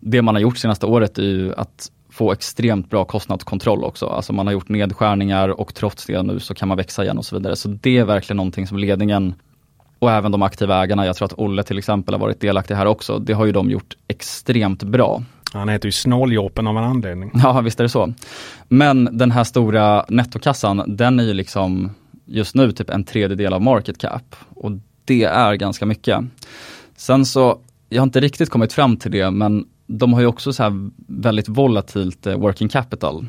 [0.00, 4.06] det man har gjort senaste året är ju att få extremt bra kostnadskontroll också.
[4.06, 7.24] Alltså man har gjort nedskärningar och trots det nu så kan man växa igen och
[7.24, 7.56] så vidare.
[7.56, 9.34] Så det är verkligen någonting som ledningen
[10.00, 12.86] och även de aktiva ägarna, jag tror att Olle till exempel har varit delaktig här
[12.86, 15.22] också, det har ju de gjort extremt bra.
[15.52, 17.30] Han heter ju Snåljåpen av en anledning.
[17.42, 18.12] Ja, visst är det så.
[18.68, 21.90] Men den här stora nettokassan, den är ju liksom
[22.24, 24.36] just nu typ en tredjedel av market cap.
[24.54, 24.72] Och
[25.04, 26.24] det är ganska mycket.
[26.96, 30.52] Sen så, jag har inte riktigt kommit fram till det, men de har ju också
[30.52, 33.26] så här väldigt volatilt eh, working capital.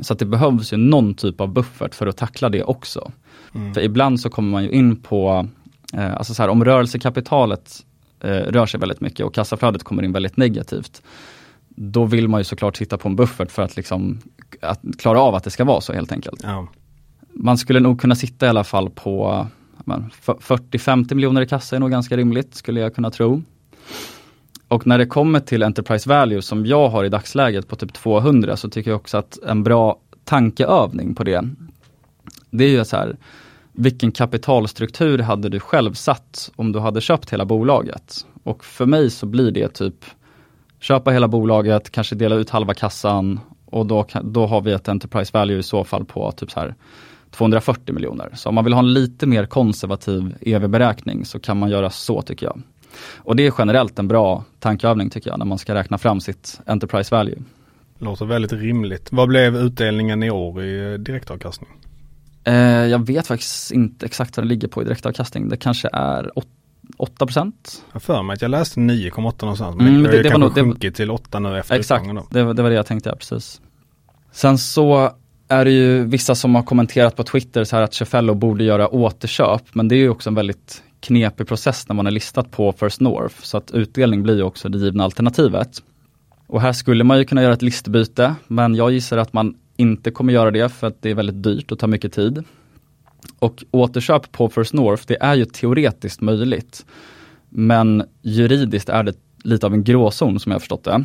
[0.00, 3.12] Så att det behövs ju någon typ av buffert för att tackla det också.
[3.54, 3.74] Mm.
[3.74, 5.48] För ibland så kommer man ju in på,
[5.92, 7.84] alltså så här, om rörelsekapitalet
[8.20, 11.02] eh, rör sig väldigt mycket och kassaflödet kommer in väldigt negativt.
[11.68, 14.20] Då vill man ju såklart titta på en buffert för att liksom
[14.60, 16.40] att klara av att det ska vara så helt enkelt.
[16.42, 16.68] Ja.
[17.32, 19.46] Man skulle nog kunna sitta i alla fall på
[19.84, 23.42] 40-50 miljoner i kassa är nog ganska rimligt skulle jag kunna tro.
[24.68, 28.56] Och när det kommer till Enterprise Value som jag har i dagsläget på typ 200
[28.56, 31.48] så tycker jag också att en bra tankeövning på det,
[32.50, 33.16] det är ju så här,
[33.72, 38.26] vilken kapitalstruktur hade du själv satt om du hade köpt hela bolaget?
[38.42, 40.04] Och för mig så blir det typ
[40.80, 45.30] köpa hela bolaget, kanske dela ut halva kassan och då, då har vi ett Enterprise
[45.34, 46.74] Value i så fall på typ så här
[47.30, 48.30] 240 miljoner.
[48.34, 52.22] Så om man vill ha en lite mer konservativ EV-beräkning så kan man göra så
[52.22, 52.62] tycker jag.
[53.16, 56.60] Och det är generellt en bra tankeövning tycker jag när man ska räkna fram sitt
[56.66, 57.38] Enterprise Value.
[57.98, 59.08] Låter väldigt rimligt.
[59.12, 61.70] Vad blev utdelningen i år i direktavkastning?
[62.44, 65.48] Eh, jag vet faktiskt inte exakt vad det ligger på i direktavkastning.
[65.48, 66.30] Det kanske är
[66.96, 67.84] 8 procent.
[67.92, 69.76] Jag för mig att jag läste 9,8 någonstans.
[69.76, 72.62] Men mm, det, det, det, kanske nog, sjunkit till 8 nu efter Exakt, det, det
[72.62, 73.60] var det jag tänkte, ja, precis.
[74.32, 75.10] Sen så
[75.48, 78.88] är det ju vissa som har kommenterat på Twitter så här att Cefello borde göra
[78.88, 82.72] återköp, men det är ju också en väldigt knepig process när man är listat på
[82.72, 85.82] First North, så att utdelning blir ju också det givna alternativet.
[86.46, 90.10] Och här skulle man ju kunna göra ett listbyte, men jag gissar att man inte
[90.10, 92.44] kommer göra det för att det är väldigt dyrt och tar mycket tid.
[93.38, 96.86] Och återköp på First North, det är ju teoretiskt möjligt.
[97.48, 99.14] Men juridiskt är det
[99.44, 101.04] lite av en gråzon som jag har förstått det.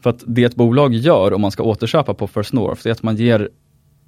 [0.00, 2.92] För att det ett bolag gör om man ska återköpa på First North, det är
[2.92, 3.48] att man ger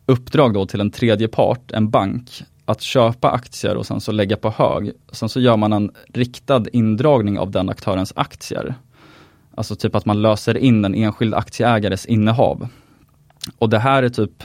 [0.07, 4.37] uppdrag då till en tredje part, en bank, att köpa aktier och sen så lägga
[4.37, 4.93] på hög.
[5.13, 8.75] Sen så gör man en riktad indragning av den aktörens aktier.
[9.55, 12.69] Alltså typ att man löser in en enskild aktieägares innehav.
[13.59, 14.43] Och det här är typ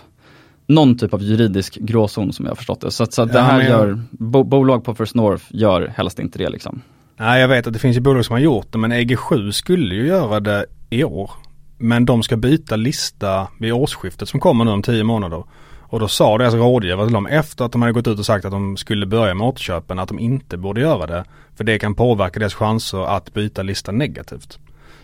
[0.67, 2.91] någon typ av juridisk gråzon som jag har förstått det.
[2.91, 6.81] Så, så det här gör, bo, bolag på First North gör helst inte det liksom.
[7.17, 9.95] Nej jag vet att det finns ju bolag som har gjort det men EG7 skulle
[9.95, 11.31] ju göra det i år.
[11.77, 15.43] Men de ska byta lista vid årsskiftet som kommer nu om tio månader.
[15.91, 18.45] Och då sa deras rådgivare till dem efter att de hade gått ut och sagt
[18.45, 21.25] att de skulle börja med återköpen att de inte borde göra det.
[21.55, 24.59] För det kan påverka deras chanser att byta lista negativt.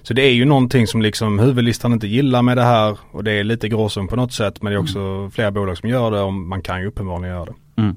[0.07, 3.31] Så det är ju någonting som liksom huvudlistan inte gillar med det här och det
[3.31, 5.31] är lite gråzon på något sätt men det är också mm.
[5.31, 7.81] flera bolag som gör det och man kan ju uppenbarligen göra det.
[7.81, 7.95] Mm.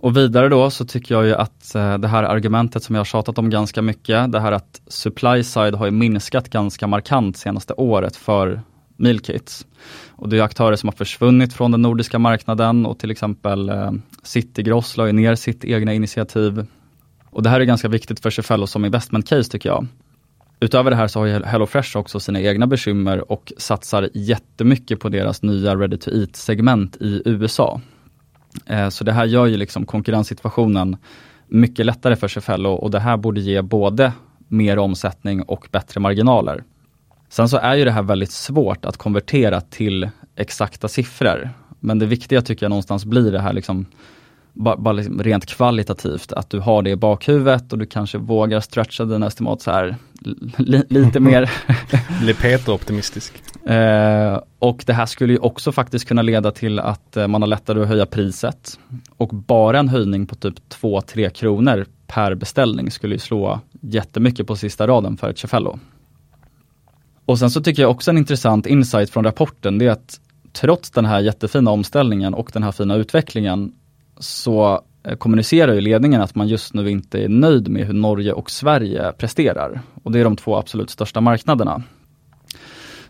[0.00, 3.04] Och vidare då så tycker jag ju att eh, det här argumentet som jag har
[3.04, 7.74] tjatat om ganska mycket, det här att supply side har ju minskat ganska markant senaste
[7.74, 8.60] året för
[8.96, 9.66] Mealkits.
[10.08, 13.92] Och det är aktörer som har försvunnit från den nordiska marknaden och till exempel eh,
[14.22, 16.66] Citygross la ju ner sitt egna initiativ.
[17.30, 19.86] Och det här är ganska viktigt för Cefello som investment case tycker jag.
[20.60, 25.08] Utöver det här så har ju HelloFresh också sina egna bekymmer och satsar jättemycket på
[25.08, 27.80] deras nya ready to eat segment i USA.
[28.66, 30.96] Eh, så det här gör ju liksom konkurrenssituationen
[31.48, 34.12] mycket lättare för Cefello och det här borde ge både
[34.48, 36.64] mer omsättning och bättre marginaler.
[37.28, 41.50] Sen så är ju det här väldigt svårt att konvertera till exakta siffror.
[41.80, 43.86] Men det viktiga tycker jag någonstans blir det här liksom
[44.56, 48.60] bara, bara liksom rent kvalitativt, att du har det i bakhuvudet och du kanske vågar
[48.60, 49.96] stretcha dina estimat så här
[50.58, 51.50] li, lite mer.
[52.20, 53.32] Bli Peter-optimistisk.
[53.68, 57.46] Eh, och det här skulle ju också faktiskt kunna leda till att eh, man har
[57.46, 58.78] lättare att höja priset.
[59.16, 64.56] Och bara en höjning på typ 2-3 kronor per beställning skulle ju slå jättemycket på
[64.56, 65.78] sista raden för ett Cefello.
[67.24, 70.20] Och sen så tycker jag också en intressant insight från rapporten, det är att
[70.52, 73.72] trots den här jättefina omställningen och den här fina utvecklingen
[74.18, 78.32] så eh, kommunicerar ju ledningen att man just nu inte är nöjd med hur Norge
[78.32, 79.80] och Sverige presterar.
[80.02, 81.82] Och det är de två absolut största marknaderna.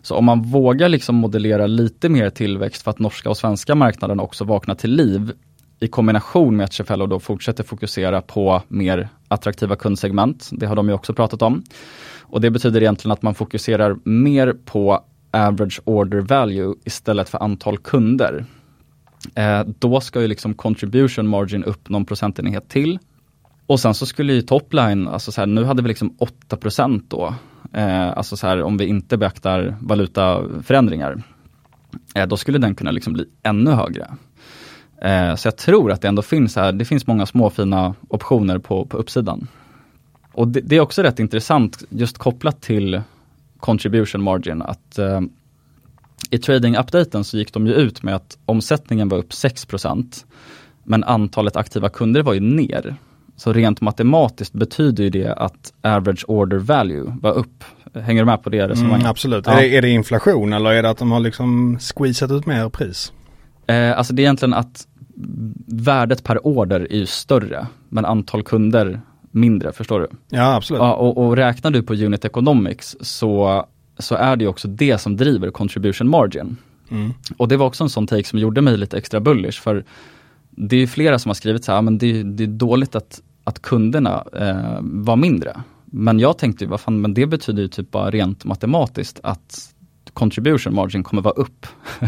[0.01, 4.19] Så om man vågar liksom modellera lite mer tillväxt för att norska och svenska marknaden
[4.19, 5.31] också vaknar till liv
[5.79, 10.49] i kombination med att Cefello då fortsätter fokusera på mer attraktiva kundsegment.
[10.51, 11.63] Det har de ju också pratat om.
[12.21, 17.77] Och det betyder egentligen att man fokuserar mer på average order value istället för antal
[17.77, 18.45] kunder.
[19.35, 22.99] Eh, då ska ju liksom contribution margin upp någon procentenhet till.
[23.65, 27.05] Och sen så skulle ju topline, alltså så här, nu hade vi liksom 8 procent
[27.07, 27.33] då.
[27.73, 31.23] Eh, alltså så här, om vi inte beaktar valutaförändringar.
[32.15, 34.07] Eh, då skulle den kunna liksom bli ännu högre.
[35.01, 38.57] Eh, så jag tror att det ändå finns här, det finns många små fina optioner
[38.57, 39.47] på, på uppsidan.
[40.31, 43.01] Och det, det är också rätt intressant just kopplat till
[43.59, 45.21] contribution margin att eh,
[46.29, 50.25] i trading-updaten så gick de ju ut med att omsättningen var upp 6%
[50.83, 52.95] Men antalet aktiva kunder var ju ner.
[53.35, 57.63] Så rent matematiskt betyder ju det att average order value var upp.
[57.93, 59.01] Hänger du med på det resonemanget?
[59.01, 59.45] Mm, absolut.
[59.45, 59.51] Ja.
[59.53, 62.69] Är, det, är det inflation eller är det att de har liksom squeezat ut mer
[62.69, 63.11] pris?
[63.67, 64.87] Eh, alltså det är egentligen att
[65.67, 69.01] värdet per order är ju större, men antal kunder
[69.31, 70.07] mindre, förstår du?
[70.29, 70.79] Ja absolut.
[70.79, 73.65] Ja, och, och räknar du på unit economics så,
[73.99, 76.57] så är det ju också det som driver contribution margin.
[76.89, 77.13] Mm.
[77.37, 79.85] Och det var också en sån take som gjorde mig lite extra bullish, för
[80.49, 83.21] det är ju flera som har skrivit så här, men det, det är dåligt att,
[83.43, 85.61] att kunderna eh, var mindre.
[85.85, 89.73] Men jag tänkte vad fan, men det betyder ju typ bara rent matematiskt att
[90.13, 91.67] contribution margin kommer vara upp.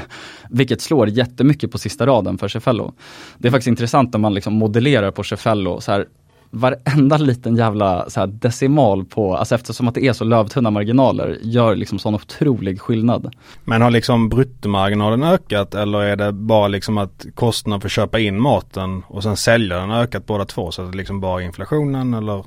[0.49, 2.93] Vilket slår jättemycket på sista raden för Cefello.
[3.37, 6.05] Det är faktiskt intressant när man liksom modellerar på Cefello, så här,
[6.51, 11.75] varenda liten jävla så decimal på, alltså eftersom att det är så lövtunna marginaler, gör
[11.75, 13.35] liksom sån otrolig skillnad.
[13.63, 18.19] Men har liksom bruttomarginalen ökat eller är det bara liksom att kostnaden för att köpa
[18.19, 21.41] in maten och sen sälja den har ökat båda två så att det liksom bara
[21.41, 22.43] är inflationen eller?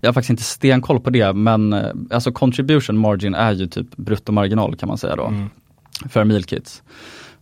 [0.00, 3.96] Jag har faktiskt inte stenkoll på det, men eh, alltså contribution margin är ju typ
[3.96, 5.26] bruttomarginal kan man säga då.
[5.26, 5.50] Mm.
[6.08, 6.82] För meal kits.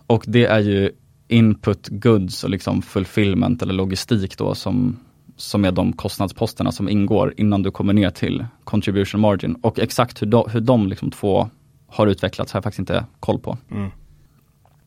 [0.06, 0.90] Och det är ju
[1.28, 4.96] input goods och liksom fulfillment eller logistik då som,
[5.36, 9.54] som är de kostnadsposterna som ingår innan du kommer ner till contribution margin.
[9.54, 11.50] Och exakt hur de, hur de liksom två
[11.86, 13.58] har utvecklats har jag faktiskt inte koll på.
[13.70, 13.90] Mm.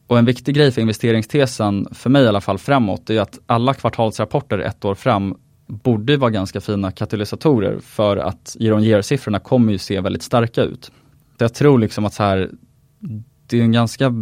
[0.07, 3.73] Och en viktig grej för investeringstesen, för mig i alla fall framåt, är att alla
[3.73, 5.35] kvartalsrapporter ett år fram
[5.67, 10.61] borde vara ganska fina katalysatorer för att year on year-siffrorna kommer ju se väldigt starka
[10.61, 10.91] ut.
[11.37, 12.51] Så jag tror liksom att så här,
[13.47, 14.13] det är en ganska,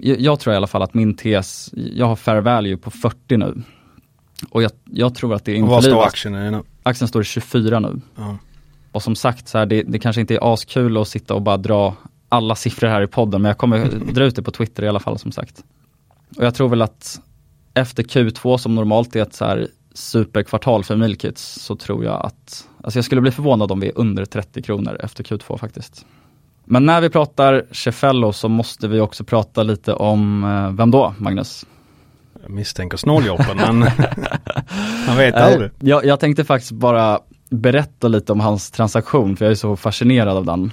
[0.00, 3.36] jag, jag tror i alla fall att min tes, jag har fair value på 40
[3.36, 3.62] nu.
[4.50, 6.62] Och jag, jag tror att det Och vad står aktien i nu?
[6.82, 8.00] aktien står i 24 nu.
[8.16, 8.38] Ja.
[8.92, 11.56] Och som sagt, så här, det, det kanske inte är askul att sitta och bara
[11.56, 11.94] dra
[12.28, 15.00] alla siffror här i podden, men jag kommer dra ut det på Twitter i alla
[15.00, 15.64] fall som sagt.
[16.36, 17.20] Och jag tror väl att
[17.74, 22.68] efter Q2 som normalt är ett så här superkvartal för Milkits så tror jag att,
[22.82, 26.06] alltså jag skulle bli förvånad om vi är under 30 kronor efter Q2 faktiskt.
[26.64, 31.14] Men när vi pratar Cefello så måste vi också prata lite om, eh, vem då
[31.18, 31.66] Magnus?
[32.46, 33.78] Jag misstänker snåljåpen men
[35.06, 35.70] man vet Eh, aldrig.
[35.80, 37.20] Jag, jag tänkte faktiskt bara
[37.50, 40.72] berätta lite om hans transaktion, för jag är så fascinerad av den.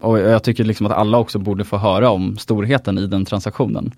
[0.00, 3.92] Och jag tycker liksom att alla också borde få höra om storheten i den transaktionen.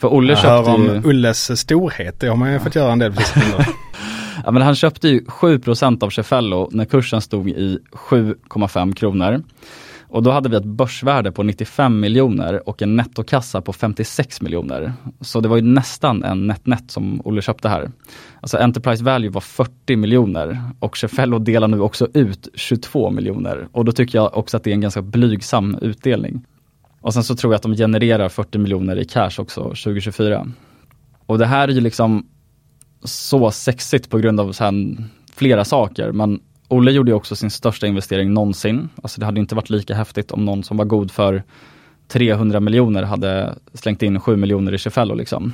[0.00, 2.92] För Olle Jag hör köpte om ju, Ulles storhet, det har man ju fått göra
[2.92, 3.66] en del sistone.
[4.44, 9.42] ja, men han köpte ju 7% av Cefello när kursen stod i 7,5 kronor.
[10.08, 14.92] Och då hade vi ett börsvärde på 95 miljoner och en nettokassa på 56 miljoner.
[15.20, 17.90] Så det var ju nästan en net-net som Olle köpte här.
[18.40, 23.68] Alltså Enterprise Value var 40 miljoner och Cefello delar nu också ut 22 miljoner.
[23.72, 26.44] Och då tycker jag också att det är en ganska blygsam utdelning.
[27.00, 30.46] Och sen så tror jag att de genererar 40 miljoner i cash också 2024.
[31.26, 32.26] Och det här är ju liksom
[33.04, 34.96] så sexigt på grund av så här
[35.34, 36.12] flera saker.
[36.12, 38.88] Men Olle gjorde ju också sin största investering någonsin.
[39.02, 41.42] Alltså det hade inte varit lika häftigt om någon som var god för
[42.08, 45.52] 300 miljoner hade slängt in 7 miljoner i Cefello liksom.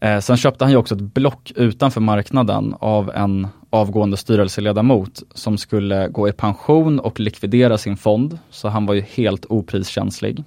[0.00, 5.58] Eh, sen köpte han ju också ett block utanför marknaden av en avgående styrelseledamot som
[5.58, 8.38] skulle gå i pension och likvidera sin fond.
[8.50, 10.44] Så han var ju helt opriskänslig.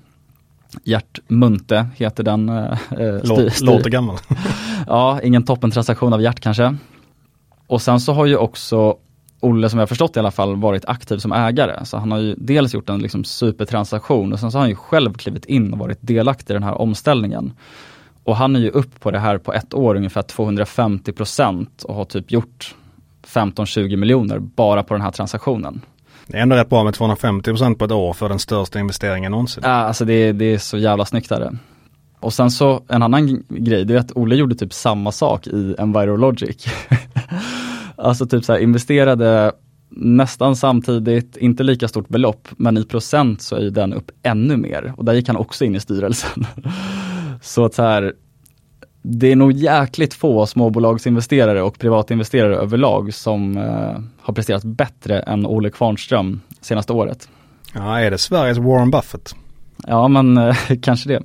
[0.84, 2.49] Gert Munte heter den.
[2.49, 4.17] Eh, eh, styr- Lå- styr- Låter gammal.
[4.88, 6.76] Ja, ingen toppentransaktion av Gert kanske.
[7.67, 8.97] Och sen så har ju också
[9.42, 11.86] Olle, som jag har förstått i alla fall, varit aktiv som ägare.
[11.86, 14.76] Så han har ju dels gjort en liksom supertransaktion och sen så har han ju
[14.76, 17.54] själv klivit in och varit delaktig i den här omställningen.
[18.24, 21.96] Och han är ju upp på det här på ett år ungefär 250 procent och
[21.96, 22.76] har typ gjort
[23.28, 25.82] 15-20 miljoner bara på den här transaktionen.
[26.28, 29.64] Det är ändå rätt bra med 250% på ett år för den största investeringen någonsin.
[29.66, 31.58] Ja, alltså det, det är så jävla snyggt där.
[32.20, 35.76] Och sen så en annan grej, det är att Olle gjorde typ samma sak i
[35.78, 36.66] Envirologic.
[38.02, 39.52] alltså typ så här investerade
[39.89, 44.93] nästan samtidigt, inte lika stort belopp, men i procent så är den upp ännu mer.
[44.97, 46.45] Och där gick han också in i styrelsen.
[47.41, 48.14] så att så här,
[49.02, 55.45] det är nog jäkligt få småbolagsinvesterare och privatinvesterare överlag som eh, har presterat bättre än
[55.45, 57.30] Olle Kvarnström senaste året.
[57.74, 59.36] Ja, är det Sveriges Warren Buffett?
[59.88, 61.24] Ja men eh, kanske det.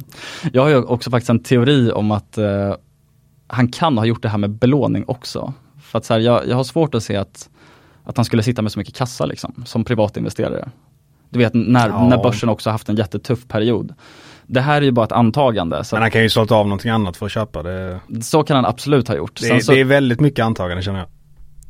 [0.53, 2.75] Jag har ju också faktiskt en teori om att eh,
[3.47, 5.53] han kan ha gjort det här med belåning också.
[5.87, 7.49] För att så här, jag, jag har svårt att se att,
[8.05, 10.69] att han skulle sitta med så mycket kassa liksom, som privatinvesterare.
[11.31, 12.09] Du vet när, Ja.
[12.09, 13.95] när börsen också haft en jättetuff period.
[14.47, 15.83] Det här är ju bara ett antagande.
[15.93, 18.01] Men han kan ju sålt av någonting annat för att köpa det.
[18.23, 19.41] så kan han absolut ha gjort.
[19.41, 21.09] Det så, det är väldigt mycket antagande känner jag.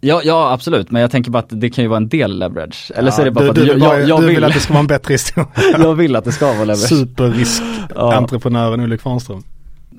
[0.00, 2.92] ja, ja absolut, men jag tänker bara att det kan ju vara en del leverage.
[2.94, 4.44] Eller så är det bara du, för att du, jag, jag, jag, du vill, vill
[4.44, 5.48] att det ska vara en bättre historia.
[5.78, 6.88] jag vill att det ska vara leverage.
[6.88, 9.42] Superrisk-entreprenören Olle Kvarnström.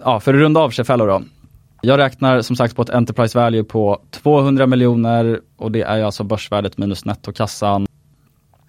[0.06, 1.22] Ja, för att runda av Cefello då.
[1.88, 6.24] Jag räknar som sagt på ett Enterprise Value på 200 miljoner och det är alltså
[6.24, 7.86] börsvärdet minus nettokassan.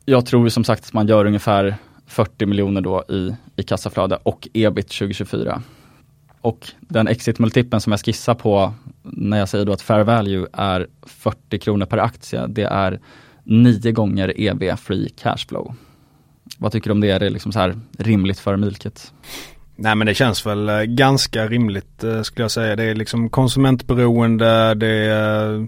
[0.04, 4.48] Jag tror som sagt att man gör ungefär 40 miljoner då i, i kassaflöde och
[4.54, 5.62] ebit 2024.
[6.40, 10.86] Och den exit-multipeln som jag skissar på när jag säger då att fair value är
[11.02, 13.00] 40 kronor per aktie, det är
[13.44, 15.74] nio gånger EV free cashflow.
[16.58, 17.10] Vad tycker du om det?
[17.10, 19.12] Är det liksom så här rimligt för Milkit?
[19.80, 22.76] Nej men det känns väl eh, ganska rimligt eh, skulle jag säga.
[22.76, 25.66] Det är liksom konsumentberoende, det är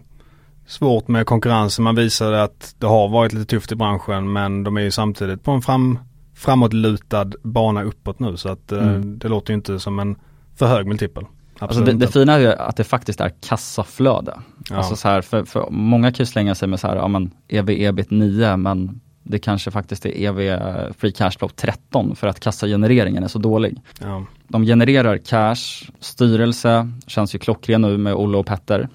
[0.67, 1.83] svårt med konkurrensen.
[1.83, 5.43] Man visade att det har varit lite tufft i branschen men de är ju samtidigt
[5.43, 5.99] på en fram,
[6.35, 9.19] framåtlutad bana uppåt nu så att eh, mm.
[9.19, 10.17] det låter ju inte som en
[10.57, 11.25] för hög multipel.
[11.59, 14.41] Alltså det, det, fina är ju att det faktiskt är kassaflöde.
[14.71, 14.77] Ja.
[14.77, 17.31] Alltså så här, för, för många kan ju slänga sig med så här, ja men
[17.49, 20.59] EV ebit 9 men det kanske faktiskt är EV
[20.99, 23.81] free cash flow 13 för att kassagenereringen är så dålig.
[24.01, 24.27] Ja.
[24.49, 28.89] De genererar cash, styrelse känns ju klockren nu med Olle och Petter.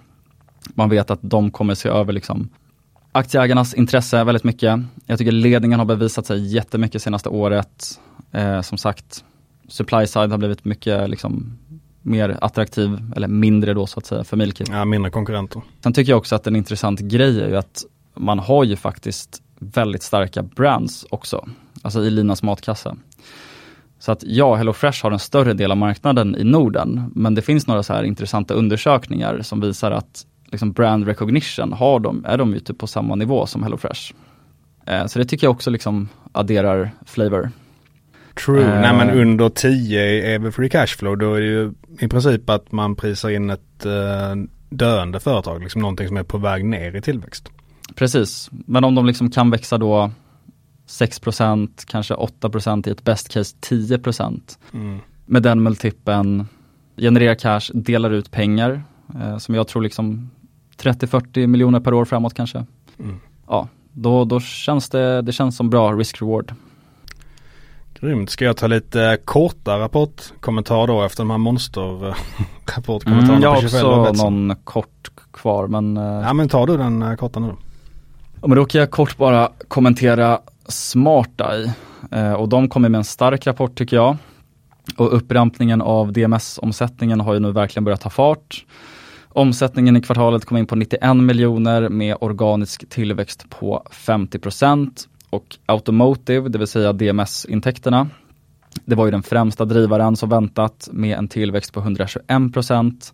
[0.73, 2.49] Man vet att de kommer se över liksom
[3.11, 4.79] aktieägarnas intresse väldigt mycket.
[5.05, 7.99] Jag tycker ledningen har bevisat sig jättemycket senaste året.
[8.31, 9.23] Eh, som sagt,
[9.67, 11.57] supply side har blivit mycket liksom,
[12.01, 14.69] mer attraktiv, eller mindre då så att säga, för Milkit.
[14.71, 15.61] Ja, mindre konkurrenter.
[15.83, 19.41] Sen tycker jag också att en intressant grej är ju att man har ju faktiskt
[19.59, 21.47] väldigt starka brands också,
[21.81, 22.95] alltså i Linas matkasse.
[23.99, 27.67] Så att ja, HelloFresh har en större del av marknaden i Norden, men det finns
[27.67, 32.53] några så här intressanta undersökningar som visar att liksom brand recognition har de, är de
[32.53, 34.13] ju typ på samma nivå som HelloFresh.
[34.87, 37.51] Eh, så det tycker jag också liksom adderar flavor.
[38.45, 42.49] True, uh, nej men under 10 är free cashflow då är det ju i princip
[42.49, 43.91] att man prisar in ett uh,
[44.69, 47.51] döende företag, liksom någonting som är på väg ner i tillväxt.
[47.95, 50.11] Precis, men om de liksom kan växa då
[50.87, 53.99] 6% kanske 8% i ett best case 10
[54.73, 54.99] mm.
[55.25, 56.47] Med den multipeln,
[56.97, 58.83] genererar cash, delar ut pengar
[59.15, 60.29] eh, som jag tror liksom
[60.77, 62.65] 30-40 miljoner per år framåt kanske.
[62.99, 63.19] Mm.
[63.47, 66.53] Ja, då, då känns det, det känns som bra risk-reward.
[67.99, 68.29] Grymt.
[68.29, 74.13] Ska jag ta lite korta rapportkommentar då efter de här monster-rapportkommentarerna mm, Jag har också
[74.23, 75.97] någon kort kvar men...
[75.97, 77.57] Eh, ja men tar du den eh, korta nu då?
[78.45, 81.73] Ja, men då kan jag kort bara kommentera SmartEye.
[82.11, 84.17] Eh, och de kommer med en stark rapport tycker jag.
[84.97, 88.65] Och upprampningen av DMS-omsättningen har ju nu verkligen börjat ta fart.
[89.29, 95.07] Omsättningen i kvartalet kom in på 91 miljoner med organisk tillväxt på 50 procent.
[95.29, 98.07] och Automotive, det vill säga DMS-intäkterna,
[98.85, 103.13] det var ju den främsta drivaren som väntat med en tillväxt på 121 procent.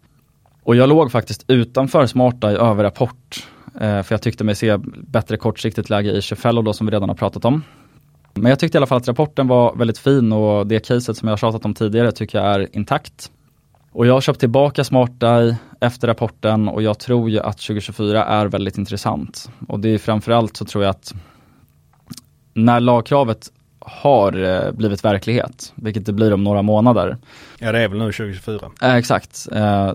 [0.63, 3.47] Och jag låg faktiskt utanför Smarta i överrapport
[3.79, 7.15] för jag tyckte mig se bättre kortsiktigt läge i Chefello då som vi redan har
[7.15, 7.63] pratat om.
[8.33, 11.27] Men jag tyckte i alla fall att rapporten var väldigt fin och det caset som
[11.27, 13.31] jag har tjatat om tidigare tycker jag är intakt.
[13.91, 18.45] Och jag har köpt tillbaka SmartEye efter rapporten och jag tror ju att 2024 är
[18.45, 19.49] väldigt intressant.
[19.67, 21.13] Och det är framförallt så tror jag att
[22.53, 27.17] när lagkravet har eh, blivit verklighet, vilket det blir om några månader.
[27.59, 28.71] Ja det är väl nu 2024.
[28.81, 29.47] Eh, exakt.
[29.51, 29.93] Eh,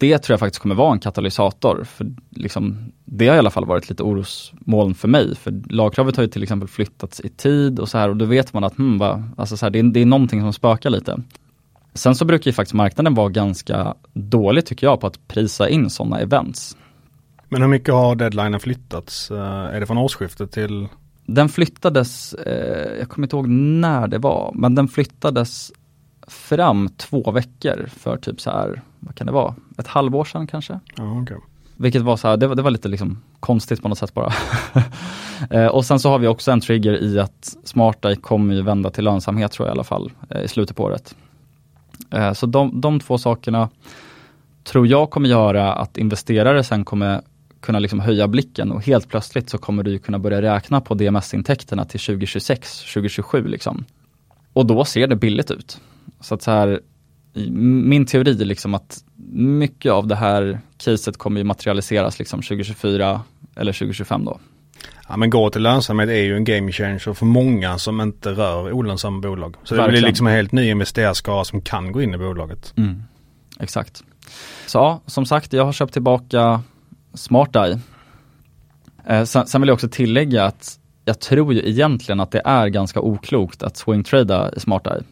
[0.00, 1.84] det tror jag faktiskt kommer vara en katalysator.
[1.84, 5.36] För liksom, det har i alla fall varit lite orosmoln för mig.
[5.36, 8.52] För lagkravet har ju till exempel flyttats i tid och så här och då vet
[8.52, 11.22] man att hmm, va, alltså så här, det, är, det är någonting som spökar lite.
[11.94, 15.90] Sen så brukar ju faktiskt marknaden vara ganska dålig tycker jag på att prisa in
[15.90, 16.76] sådana events.
[17.48, 19.30] Men hur mycket har deadlinen flyttats?
[19.30, 20.88] Är det från årsskiftet till
[21.26, 25.72] den flyttades, eh, jag kommer inte ihåg när det var, men den flyttades
[26.26, 30.80] fram två veckor för typ så här, vad kan det vara, ett halvår sedan kanske?
[30.96, 31.36] Ja, okay.
[31.76, 34.32] Vilket var så här, det var, det var lite liksom konstigt på något sätt bara.
[35.50, 38.90] eh, och sen så har vi också en trigger i att Smarta kommer ju vända
[38.90, 41.14] till lönsamhet tror jag i alla fall eh, i slutet på året.
[42.10, 43.68] Eh, så de, de två sakerna
[44.64, 47.20] tror jag kommer göra att investerare sen kommer
[47.60, 51.84] kunna liksom höja blicken och helt plötsligt så kommer du kunna börja räkna på DMS-intäkterna
[51.84, 53.84] till 2026, 2027 liksom.
[54.52, 55.80] Och då ser det billigt ut.
[56.20, 56.80] Så att så här,
[57.52, 63.22] min teori är liksom att mycket av det här caset kommer ju materialiseras liksom 2024
[63.56, 64.40] eller 2025 då.
[65.08, 68.72] Ja men gå till lönsamhet är ju en game changer för många som inte rör
[68.72, 69.56] olönsamma bolag.
[69.64, 69.86] Så Verkligen.
[69.86, 72.74] det blir liksom en helt ny investerarskara som kan gå in i bolaget.
[72.76, 73.02] Mm.
[73.60, 74.02] Exakt.
[74.66, 76.62] Så ja, som sagt, jag har köpt tillbaka
[77.14, 77.78] SmartEye.
[79.06, 82.68] Eh, sen, sen, vill jag också tillägga att jag tror ju egentligen att det är
[82.68, 85.02] ganska oklokt att swingtrada i SmartEye.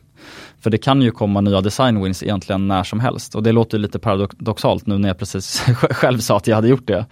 [0.61, 3.79] För det kan ju komma nya design wins egentligen när som helst och det låter
[3.79, 7.07] lite paradoxalt nu när jag precis själv sa att jag hade gjort det.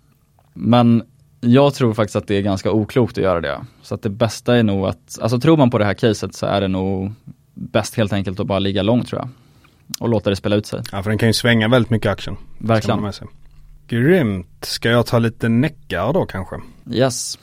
[0.55, 1.03] Men
[1.41, 3.61] jag tror faktiskt att det är ganska oklokt att göra det.
[3.83, 6.47] Så att det bästa är nog att, alltså tror man på det här caset så
[6.47, 7.13] är det nog
[7.55, 9.29] bäst helt enkelt att bara ligga långt tror jag.
[10.01, 10.83] och låta det spela ut sig.
[10.93, 12.37] Ja för den kan ju svänga väldigt mycket action.
[12.59, 13.03] Verkligen.
[13.03, 13.29] Med sig.
[13.89, 14.65] Grymt.
[14.65, 16.57] Ska jag ta lite näckar då kanske?
[16.91, 17.39] Yes.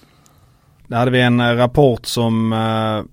[0.87, 3.03] Där hade vi en eh, rapport som uh,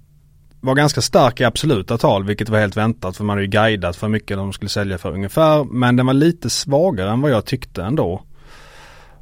[0.61, 3.97] var ganska stark i absoluta tal vilket var helt väntat för man hade ju guidat
[3.97, 5.65] för mycket de skulle sälja för ungefär.
[5.65, 8.23] Men den var lite svagare än vad jag tyckte ändå.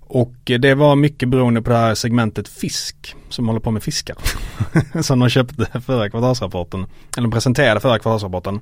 [0.00, 4.16] Och det var mycket beroende på det här segmentet fisk som håller på med fiskar.
[5.02, 6.86] som de köpte förra kvartalsrapporten.
[7.16, 8.60] Eller presenterade förra kvartalsrapporten.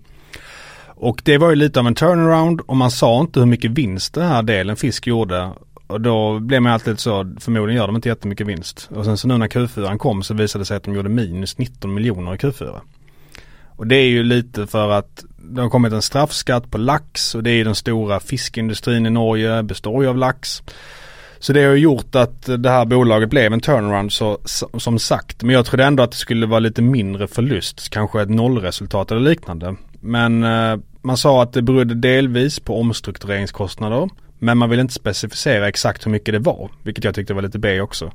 [0.87, 4.15] Och det var ju lite av en turnaround och man sa inte hur mycket vinst
[4.15, 5.51] den här delen fisk gjorde.
[5.87, 8.89] Och då blev man alltid så, förmodligen gör de inte jättemycket vinst.
[8.95, 11.59] Och sen så nu när Q4 kom så visade det sig att de gjorde minus
[11.59, 12.81] 19 miljoner i Q4.
[13.67, 17.43] Och det är ju lite för att det har kommit en straffskatt på lax och
[17.43, 20.63] det är ju den stora fiskindustrin i Norge, består ju av lax.
[21.39, 24.39] Så det har gjort att det här bolaget blev en turnaround så,
[24.79, 25.43] som sagt.
[25.43, 29.21] Men jag trodde ändå att det skulle vara lite mindre förlust, kanske ett nollresultat eller
[29.21, 29.77] liknande.
[30.01, 34.09] Men eh, man sa att det berodde delvis på omstruktureringskostnader.
[34.39, 37.59] Men man vill inte specificera exakt hur mycket det var, vilket jag tyckte var lite
[37.59, 38.13] B också.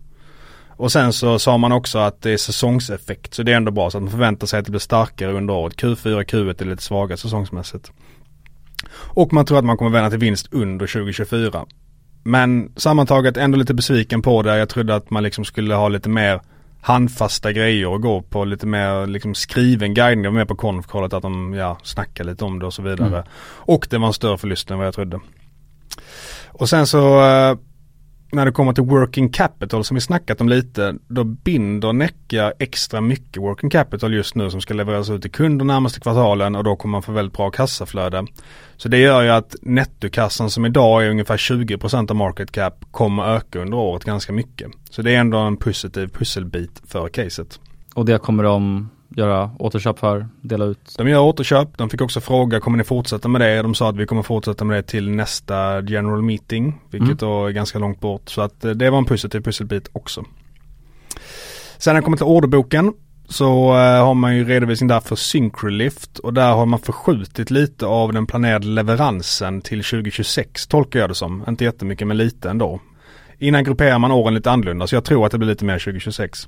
[0.70, 3.92] Och sen så sa man också att det är säsongseffekt, så det är ändå bra
[3.92, 5.76] så att man förväntar sig att det blir starkare under året.
[5.76, 7.92] Q4, Q1 är lite svagare säsongsmässigt.
[8.94, 11.66] Och man tror att man kommer vända till vinst under 2024.
[12.24, 14.58] Men sammantaget ändå lite besviken på det.
[14.58, 16.42] Jag trodde att man liksom skulle ha lite mer
[16.82, 20.24] handfasta grejer och gå på lite mer liksom skriven guidning.
[20.24, 23.08] Jag var med på konfkollet att de ja, snackar lite om det och så vidare.
[23.08, 23.24] Mm.
[23.44, 25.20] Och det var en större förlust än vad jag trodde.
[26.48, 27.58] Och sen så eh,
[28.32, 33.02] när det kommer till working capital som vi snackat om lite, då binder Necka extra
[33.02, 36.76] mycket working capital just nu som ska levereras ut till kunder närmaste kvartalen och då
[36.76, 38.26] kommer man få väldigt bra kassaflöde.
[38.78, 43.36] Så det gör ju att nettokassan som idag är ungefär 20% av market cap kommer
[43.36, 44.72] öka under året ganska mycket.
[44.89, 47.60] Så det är ändå en positiv pusselbit för caset.
[47.96, 50.95] Och det kommer de göra återköp för, dela ut?
[50.97, 51.78] De gör återköp.
[51.78, 53.62] De fick också fråga, kommer ni fortsätta med det?
[53.62, 57.18] De sa att vi kommer fortsätta med det till nästa general meeting, vilket mm.
[57.18, 58.30] då är ganska långt bort.
[58.30, 60.26] Så att eh, det var en positiv pusselbit också.
[61.78, 62.93] Sen när det kommer till orderboken
[63.32, 67.86] så uh, har man ju redovisning där för Syncrolift och där har man förskjutit lite
[67.86, 71.43] av den planerade leveransen till 2026 tolkar jag det som.
[71.47, 72.80] Inte jättemycket men lite ändå.
[73.39, 76.47] Innan grupperar man åren lite annorlunda så jag tror att det blir lite mer 2026.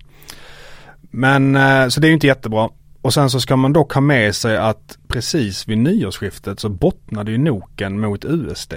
[1.16, 2.70] Men eh, så det är ju inte jättebra.
[3.02, 7.32] Och sen så ska man dock ha med sig att precis vid nyårsskiftet så bottnade
[7.32, 8.74] ju Noken mot USD.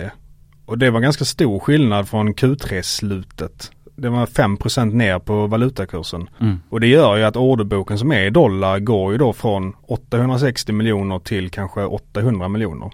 [0.67, 3.71] Och det var ganska stor skillnad från Q3-slutet.
[3.97, 6.29] Det var 5% ner på valutakursen.
[6.41, 6.61] Mm.
[6.71, 10.73] Och det gör ju att orderboken som är i dollar går ju då från 860
[10.73, 12.91] miljoner till kanske 800 miljoner.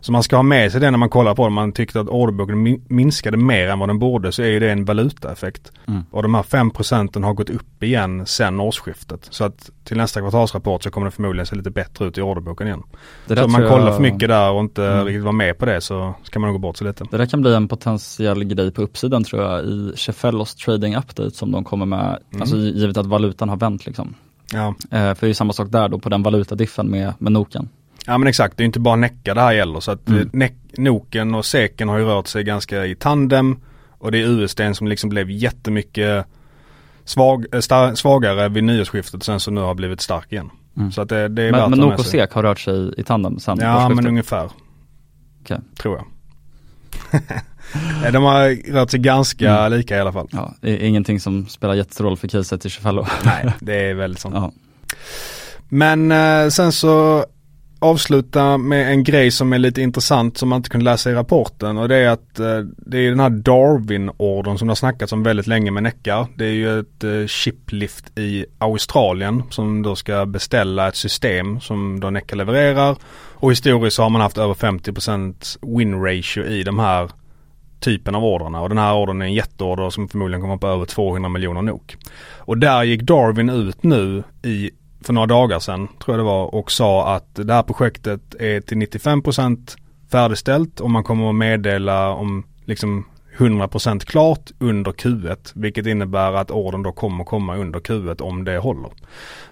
[0.00, 1.50] Så man ska ha med sig det när man kollar på det.
[1.50, 4.84] Man tyckte att orderboken minskade mer än vad den borde så är ju det en
[4.84, 5.72] valutaeffekt.
[5.88, 6.04] Mm.
[6.10, 9.26] Och de här 5 procenten har gått upp igen sen årsskiftet.
[9.30, 12.66] Så att till nästa kvartalsrapport så kommer det förmodligen se lite bättre ut i orderboken
[12.66, 12.82] igen.
[13.26, 13.94] så om man kollar jag...
[13.94, 15.04] för mycket där och inte mm.
[15.04, 17.04] riktigt var med på det så ska man nog gå bort sig lite.
[17.10, 21.30] Det där kan bli en potentiell grej på uppsidan tror jag i Chefellos trading update
[21.30, 22.40] som de kommer med, mm.
[22.42, 24.14] alltså givet att valutan har vänt liksom.
[24.52, 24.66] Ja.
[24.68, 27.68] Eh, för det är ju samma sak där då på den valutadiffen med, med Noken.
[28.06, 29.80] Ja men exakt, det är inte bara Necka det här gäller.
[29.80, 30.50] Så att mm.
[30.76, 33.56] Noken och Seken har ju rört sig ganska i tandem.
[33.98, 36.26] Och det är USD som liksom blev jättemycket
[37.04, 40.50] svag, äh, star, svagare vid nyårsskiftet sen så nu har blivit stark igen.
[40.76, 40.92] Mm.
[40.92, 43.38] Så att det, det är Men, men Nok och Sek har rört sig i tandem
[43.38, 44.50] sen Ja men ungefär.
[45.40, 45.58] Okay.
[45.78, 46.06] Tror jag.
[48.12, 49.78] De har rört sig ganska mm.
[49.78, 50.28] lika i alla fall.
[50.32, 54.20] Ja, det är ingenting som spelar jättestor för caset i 25 Nej, det är väldigt
[54.20, 54.34] sånt.
[54.38, 54.52] Ja.
[55.68, 57.24] Men eh, sen så
[57.80, 61.78] avsluta med en grej som är lite intressant som man inte kunde läsa i rapporten
[61.78, 65.22] och det är att eh, det är den här Darwin-ordern som det har snackats om
[65.22, 66.26] väldigt länge med Neckar.
[66.36, 72.00] Det är ju ett chiplift shiplift i Australien som då ska beställa ett system som
[72.00, 72.96] då Neckar levererar
[73.40, 77.10] och historiskt så har man haft över 50% win ratio i de här
[77.80, 80.84] typen av orderna och den här ordern är en jätteorder som förmodligen kommer på över
[80.84, 81.96] 200 miljoner NOK.
[82.38, 84.70] Och där gick Darwin ut nu i
[85.00, 88.60] för några dagar sedan, tror jag det var, och sa att det här projektet är
[88.60, 89.76] till 95%
[90.10, 93.04] färdigställt och man kommer att meddela om liksom
[93.36, 98.58] 100% klart under Q1 vilket innebär att orden då kommer komma under Q1 om det
[98.58, 98.90] håller.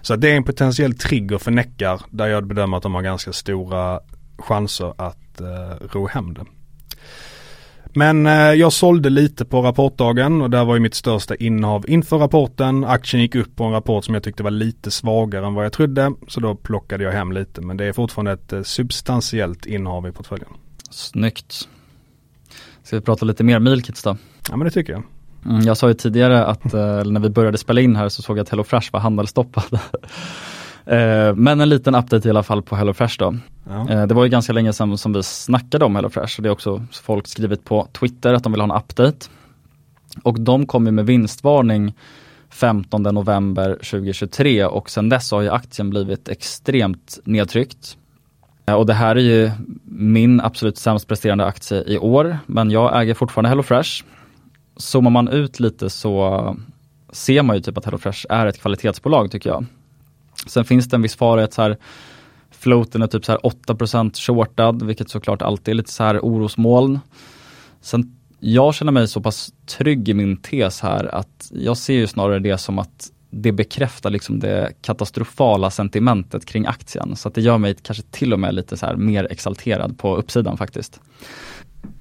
[0.01, 3.33] Så det är en potentiell trigger för Neckar där jag bedömer att de har ganska
[3.33, 3.99] stora
[4.37, 6.45] chanser att eh, ro hem det.
[7.93, 12.17] Men eh, jag sålde lite på rapportdagen och det var ju mitt största innehav inför
[12.17, 12.85] rapporten.
[12.85, 15.73] Aktien gick upp på en rapport som jag tyckte var lite svagare än vad jag
[15.73, 16.13] trodde.
[16.27, 20.11] Så då plockade jag hem lite men det är fortfarande ett eh, substantiellt innehav i
[20.11, 20.49] portföljen.
[20.89, 21.69] Snyggt.
[22.83, 24.17] Ska vi prata lite mer Milkits då?
[24.49, 25.03] Ja men det tycker jag.
[25.45, 28.37] Mm, jag sa ju tidigare att eh, när vi började spela in här så såg
[28.37, 29.63] jag att HelloFresh var handelsstoppad.
[30.89, 33.35] Eh, men en liten update i alla fall på HelloFresh då.
[33.69, 33.89] Ja.
[33.89, 36.51] Eh, det var ju ganska länge sedan som vi snackade om HelloFresh och det är
[36.51, 39.27] också folk skrivit på Twitter att de vill ha en update.
[40.23, 41.93] Och de kom ju med vinstvarning
[42.49, 47.97] 15 november 2023 och sedan dess har ju aktien blivit extremt nedtryckt.
[48.65, 49.51] Eh, Och det här är ju
[49.85, 54.03] min absolut sämst presterande aktie i år, men jag äger fortfarande HelloFresh.
[54.77, 56.55] Zoomar man ut lite så
[57.11, 59.65] ser man ju typ att HelloFresh är ett kvalitetsbolag tycker jag.
[60.47, 61.77] Sen finns det en viss fara att så här,
[62.51, 66.99] floaten är typ så här 8% shortad, vilket såklart alltid är lite så här orosmoln.
[67.81, 72.07] Sen jag känner mig så pass trygg i min tes här att jag ser ju
[72.07, 77.15] snarare det som att det bekräftar liksom det katastrofala sentimentet kring aktien.
[77.15, 80.15] Så att det gör mig kanske till och med lite så här mer exalterad på
[80.15, 81.01] uppsidan faktiskt.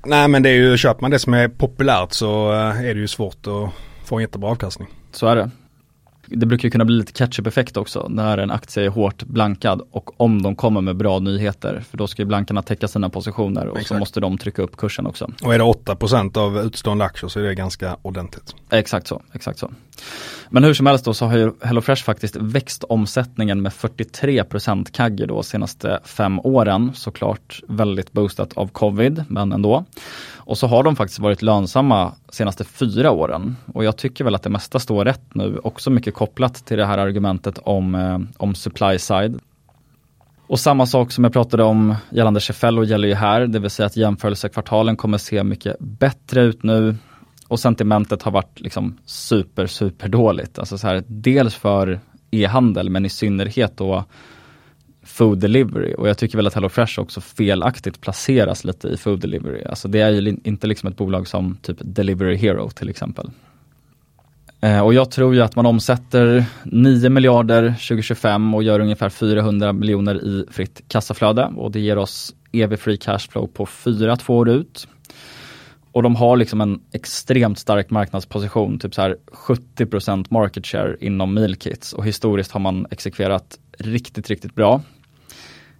[0.06, 3.00] Nej men det är ju, köper man det som är populärt så eh, är det
[3.00, 3.70] ju svårt att
[4.04, 4.88] få en jättebra avkastning.
[5.12, 5.50] Så är det.
[6.30, 10.42] Det brukar kunna bli lite catch-up-effekt också när en aktie är hårt blankad och om
[10.42, 11.84] de kommer med bra nyheter.
[11.90, 13.98] För då ska ju blankarna täcka sina positioner och så Exakt.
[13.98, 15.30] måste de trycka upp kursen också.
[15.42, 18.54] Och är det 8% av utstående aktier så är det ganska ordentligt.
[18.70, 19.70] Exakt så, exakt så.
[20.50, 25.26] Men hur som helst då så har ju HelloFresh faktiskt växt omsättningen med 43% CAGR
[25.26, 26.90] då senaste fem åren.
[26.94, 29.84] Såklart väldigt boostat av covid, men ändå.
[30.36, 33.56] Och så har de faktiskt varit lönsamma senaste fyra åren.
[33.74, 36.86] Och jag tycker väl att det mesta står rätt nu, också mycket kopplat till det
[36.86, 39.40] här argumentet om, eh, om supply side.
[40.48, 43.86] Och samma sak som jag pratade om gällande Cefello gäller ju här, det vill säga
[43.86, 46.96] att jämförelsekvartalen kommer se mycket bättre ut nu.
[47.48, 50.58] Och sentimentet har varit liksom super, super dåligt.
[50.58, 54.04] Alltså så här, dels för e-handel men i synnerhet då
[55.02, 55.94] food delivery.
[55.94, 59.64] Och jag tycker väl att HelloFresh också felaktigt placeras lite i food delivery.
[59.64, 63.30] Alltså det är ju inte liksom ett bolag som typ Delivery Hero till exempel.
[64.60, 69.72] Eh, och jag tror ju att man omsätter 9 miljarder 2025 och gör ungefär 400
[69.72, 74.88] miljoner i fritt kassaflöde och det ger oss EV free cashflow på 4-2 år ut.
[75.98, 81.34] Och de har liksom en extremt stark marknadsposition, typ så här 70% market share inom
[81.34, 84.82] meal kits och historiskt har man exekverat riktigt, riktigt bra.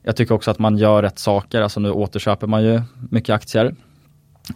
[0.02, 3.74] Jag tycker också att man gör rätt saker, alltså nu återköper man ju mycket aktier.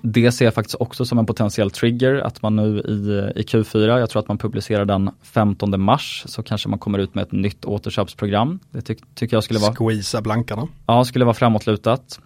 [0.03, 3.99] Det ser jag faktiskt också som en potentiell trigger att man nu i, i Q4,
[3.99, 7.33] jag tror att man publicerar den 15 mars, så kanske man kommer ut med ett
[7.33, 8.59] nytt återköpsprogram.
[8.71, 10.69] Det ty tycker jag skulle vara Squeeza blankarna.
[10.87, 12.21] Ja, skulle vara framåtlutat.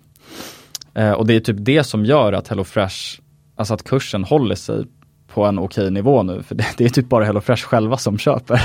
[0.96, 3.20] Eh, och det är typ det som gör att HelloFresh,
[3.56, 4.84] alltså att kursen håller sig
[5.26, 6.42] på en okej nivå nu.
[6.42, 8.62] För det, det är typ bara HelloFresh själva som köper.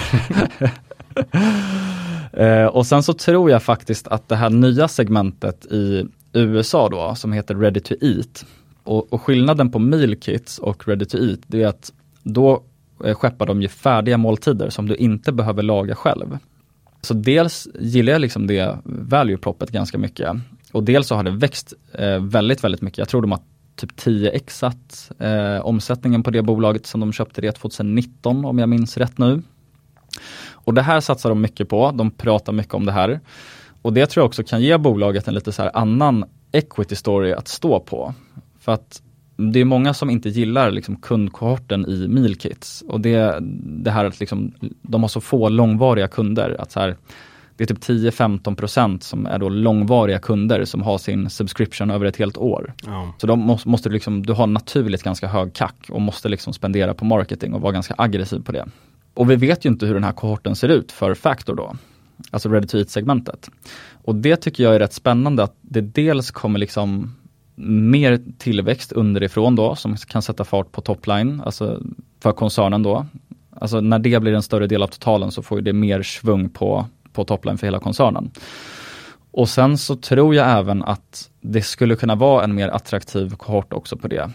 [2.34, 7.16] eh, och sen så tror jag faktiskt att det här nya segmentet i USA då,
[7.16, 8.46] som heter Ready to Eat.
[8.84, 12.64] Och, och skillnaden på meal kits och Ready to Eat, det är att då
[13.06, 16.38] eh, skeppar de ju färdiga måltider som du inte behöver laga själv.
[17.02, 20.30] Så dels gillar jag liksom det value propet ganska mycket.
[20.72, 22.98] Och dels så har det växt eh, väldigt, väldigt mycket.
[22.98, 23.42] Jag tror de har
[23.82, 28.98] typ 10xat eh, omsättningen på det bolaget som de köpte det 2019 om jag minns
[28.98, 29.42] rätt nu.
[30.52, 31.92] Och det här satsar de mycket på.
[31.92, 33.20] De pratar mycket om det här.
[33.82, 37.34] Och det tror jag också kan ge bolaget en lite så här annan equity story
[37.34, 38.14] att stå på.
[38.60, 39.02] För att
[39.36, 42.84] det är många som inte gillar liksom kundkohorten i Mealkits.
[42.88, 46.56] Och det, det här att liksom, de har så få långvariga kunder.
[46.60, 46.98] att så här,
[47.62, 52.18] det är typ 10-15% som är då långvariga kunder som har sin subscription över ett
[52.18, 52.74] helt år.
[52.86, 53.14] Ja.
[53.18, 56.94] Så de måste, måste liksom, du har naturligt ganska hög kack och måste liksom spendera
[56.94, 58.66] på marketing och vara ganska aggressiv på det.
[59.14, 61.76] Och vi vet ju inte hur den här kohorten ser ut för Factor då.
[62.32, 63.50] Alltså ready to eat-segmentet.
[64.04, 67.16] Och det tycker jag är rätt spännande att det dels kommer liksom
[67.66, 71.82] mer tillväxt underifrån då som kan sätta fart på topline, alltså
[72.20, 73.06] för koncernen då.
[73.50, 76.50] Alltså när det blir en större del av totalen så får ju det mer svung
[76.50, 78.32] på, på topline för hela koncernen.
[79.32, 83.74] Och sen så tror jag även att det skulle kunna vara en mer attraktiv kohort
[83.74, 84.32] också på det.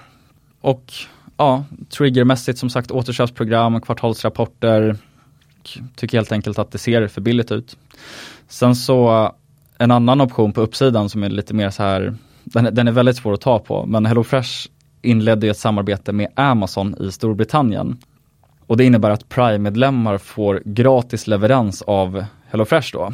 [0.60, 0.92] Och
[1.36, 4.96] ja, triggermässigt som sagt återköpsprogram, kvartalsrapporter.
[5.96, 7.76] Tycker helt enkelt att det ser för billigt ut.
[8.48, 9.32] Sen så
[9.78, 12.14] en annan option på uppsidan som är lite mer så här,
[12.44, 14.68] den, den är väldigt svår att ta på, men HelloFresh
[15.02, 17.98] inledde ju ett samarbete med Amazon i Storbritannien.
[18.66, 23.12] Och det innebär att Prime-medlemmar får gratis leverans av HelloFresh då.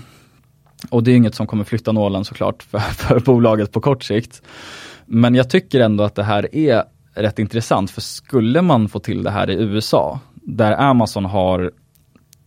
[0.90, 4.42] Och det är inget som kommer flytta nålen såklart för, för bolaget på kort sikt.
[5.06, 9.22] Men jag tycker ändå att det här är rätt intressant, för skulle man få till
[9.22, 11.72] det här i USA, där Amazon har,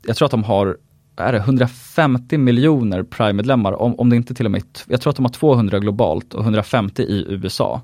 [0.08, 0.78] jag tror att de har
[1.18, 5.16] är det 150 miljoner Prime-medlemmar, om, om det inte till och med, jag tror att
[5.16, 7.82] de har 200 globalt och 150 i USA.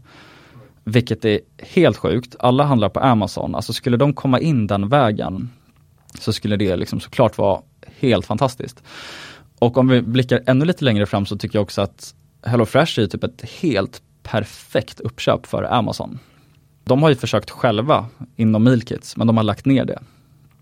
[0.83, 5.49] Vilket är helt sjukt, alla handlar på Amazon, alltså skulle de komma in den vägen
[6.19, 7.61] så skulle det liksom såklart vara
[7.99, 8.83] helt fantastiskt.
[9.59, 13.07] Och om vi blickar ännu lite längre fram så tycker jag också att HelloFresh är
[13.07, 16.19] typ ett helt perfekt uppköp för Amazon.
[16.83, 18.05] De har ju försökt själva
[18.35, 19.99] inom Mealkits, men de har lagt ner det.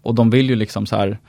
[0.02, 1.20] Och de vill ju liksom så här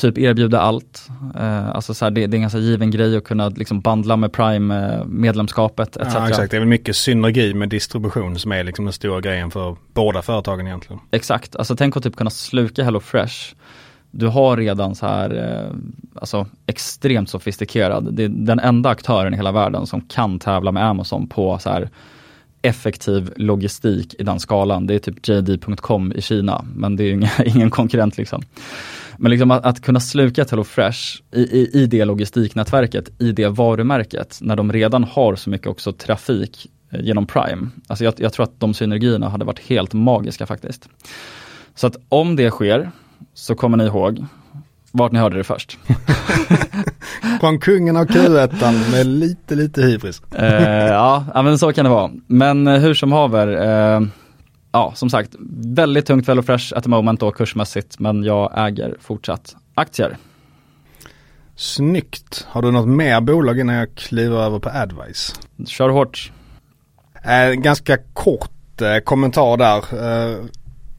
[0.00, 1.08] typ erbjuda allt.
[1.36, 4.16] Eh, alltså så här, det, det, är en ganska given grej att kunna liksom bandla
[4.16, 6.14] med Prime-medlemskapet etc.
[6.14, 9.50] Ja exakt, det är väl mycket synergi med distribution som är liksom den stora grejen
[9.50, 11.00] för båda företagen egentligen.
[11.10, 13.54] Exakt, alltså tänk att typ kunna sluka HelloFresh.
[14.10, 15.76] Du har redan så här, eh,
[16.14, 20.84] alltså extremt sofistikerad, det är den enda aktören i hela världen som kan tävla med
[20.84, 21.90] Amazon på så här
[22.62, 24.86] effektiv logistik i den skalan.
[24.86, 28.42] Det är typ JD.com i Kina, men det är ingen, ingen konkurrent liksom.
[29.20, 30.98] Men liksom att, att kunna sluka ett HelloFresh
[31.32, 35.92] i, i, i det logistiknätverket, i det varumärket, när de redan har så mycket också
[35.92, 37.68] trafik eh, genom Prime.
[37.86, 40.88] Alltså jag, jag tror att de synergierna hade varit helt magiska faktiskt.
[41.74, 42.90] Så att om det sker,
[43.34, 44.24] så kommer ni ihåg
[44.92, 45.78] vart ni hörde det först.
[47.40, 50.22] Från kungen av Q1 med lite, lite hybris.
[50.34, 52.10] eh, ja, men så kan det vara.
[52.26, 54.00] Men eh, hur som haver, eh,
[54.72, 58.96] ja som sagt, väldigt tungt för HelloFresh at the moment då kursmässigt, men jag äger
[59.00, 60.16] fortsatt aktier.
[61.56, 62.46] Snyggt.
[62.48, 65.40] Har du något mer bolag innan jag kliver över på Advice?
[65.66, 66.32] Kör hårt.
[67.24, 69.76] Eh, ganska kort eh, kommentar där.
[69.76, 70.36] Eh,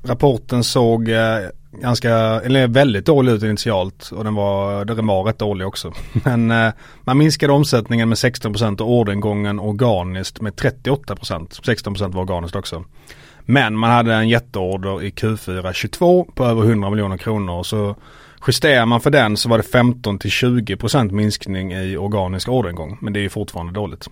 [0.04, 1.40] rapporten såg eh,
[1.72, 5.94] ganska, eller väldigt dålig ut initialt och den var, den var rätt dålig också.
[6.14, 11.62] Men eh, man minskade omsättningen med 16% och orderingången organiskt med 38%.
[11.62, 12.84] 16% var organiskt också.
[13.52, 17.64] Men man hade en jätteorder i Q4 22 på över 100 miljoner kronor.
[17.64, 17.96] Så
[18.48, 22.98] justerar man för den så var det 15 till 20 procent minskning i organisk orderingång.
[23.02, 24.10] Men det är ju fortfarande dåligt.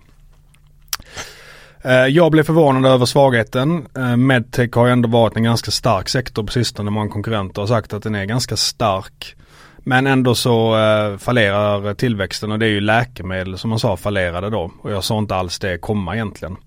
[1.81, 3.87] Eh, jag blev förvånad över svagheten.
[3.95, 6.91] Eh, medtech har ju ändå varit en ganska stark sektor på sistone.
[6.91, 9.35] Många konkurrenter har sagt att den är ganska stark.
[9.77, 14.49] Men ändå så eh, fallerar tillväxten och det är ju läkemedel som man sa fallerade
[14.49, 14.71] då.
[14.81, 16.57] Och jag sa inte alls det komma egentligen.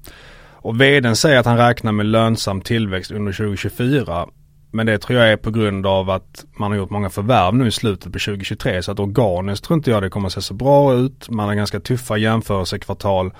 [0.62, 4.26] Och vdn säger att han räknar med lönsam tillväxt under 2024.
[4.70, 7.66] Men det tror jag är på grund av att man har gjort många förvärv nu
[7.66, 8.82] i slutet på 2023.
[8.82, 11.30] Så att organiskt tror inte jag det kommer att se så bra ut.
[11.30, 13.32] Man har ganska tuffa jämförelsekvartal.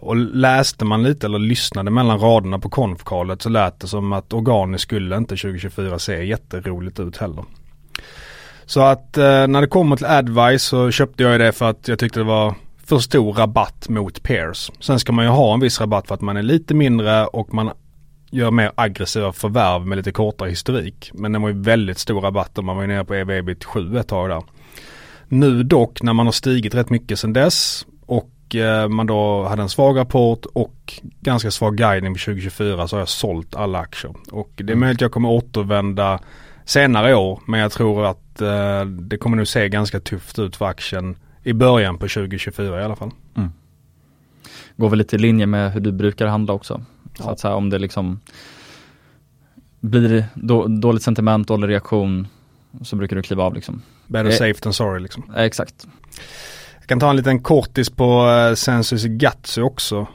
[0.00, 4.32] Och läste man lite eller lyssnade mellan raderna på konfkalet så lät det som att
[4.32, 7.44] organiskt skulle inte 2024 se jätteroligt ut heller.
[8.66, 11.98] Så att eh, när det kommer till Advice så köpte jag det för att jag
[11.98, 12.54] tyckte det var
[12.88, 14.70] för stor rabatt mot peers.
[14.80, 17.54] Sen ska man ju ha en viss rabatt för att man är lite mindre och
[17.54, 17.70] man
[18.30, 21.10] gör mer aggressiva förvärv med lite kortare historik.
[21.14, 23.64] Men det var ju väldigt stor rabatt och man var ju nere på ev ebit
[23.64, 24.42] 7 ett tag där.
[25.28, 29.62] Nu dock när man har stigit rätt mycket sedan dess och eh, man då hade
[29.62, 34.14] en svag rapport och ganska svag guidning på 2024 så har jag sålt alla aktier.
[34.30, 36.20] Och det är möjligt att jag kommer återvända
[36.64, 40.56] senare i år men jag tror att eh, det kommer nog se ganska tufft ut
[40.56, 43.10] för aktien i början på 2024 i alla fall.
[43.36, 43.50] Mm.
[44.76, 46.80] Går väl lite i linje med hur du brukar handla också.
[47.18, 47.24] Ja.
[47.24, 48.20] Så att säga om det liksom
[49.80, 52.26] blir då, dåligt sentiment, dålig reaktion
[52.82, 53.82] så brukar du kliva av liksom.
[54.06, 55.34] Better safe than sorry liksom.
[55.36, 55.86] exakt.
[56.78, 60.06] Jag kan ta en liten kortis på uh, Sensus Gatsu också.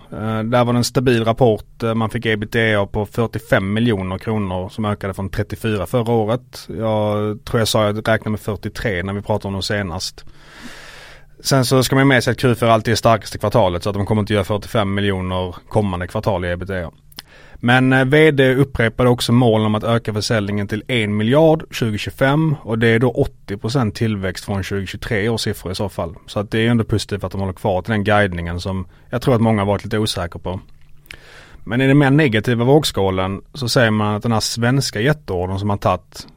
[0.44, 1.84] Där var det en stabil rapport.
[1.96, 6.68] Man fick ebitda på 45 miljoner kronor som ökade från 34 förra året.
[6.78, 10.26] Jag tror jag sa att jag räknade med 43 när vi pratade om dem senast.
[11.44, 14.06] Sen så ska man med sig att Q4 alltid är starkaste kvartalet så att de
[14.06, 16.92] kommer inte göra 45 miljoner kommande kvartal i ebitda.
[17.56, 22.80] Men eh, vd upprepade också målen om att öka försäljningen till 1 miljard 2025 och
[22.80, 26.16] det är då 80% tillväxt från 2023 års siffror i så fall.
[26.28, 29.22] Så att det är ändå positivt att de håller kvar till den guidningen som jag
[29.22, 30.60] tror att många varit lite osäkra på.
[31.64, 35.68] Men i den mer negativa vågskålen så säger man att den här svenska jätteordern som
[35.68, 36.28] man tagit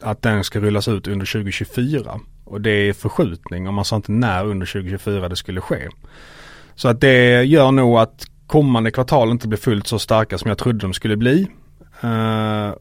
[0.00, 2.20] att den ska rullas ut under 2024.
[2.54, 5.88] Och det är förskjutning och man sa inte när under 2024 det skulle ske.
[6.74, 10.58] Så att det gör nog att kommande kvartal inte blir fullt så starka som jag
[10.58, 11.48] trodde de skulle bli.
[12.04, 12.72] Uh,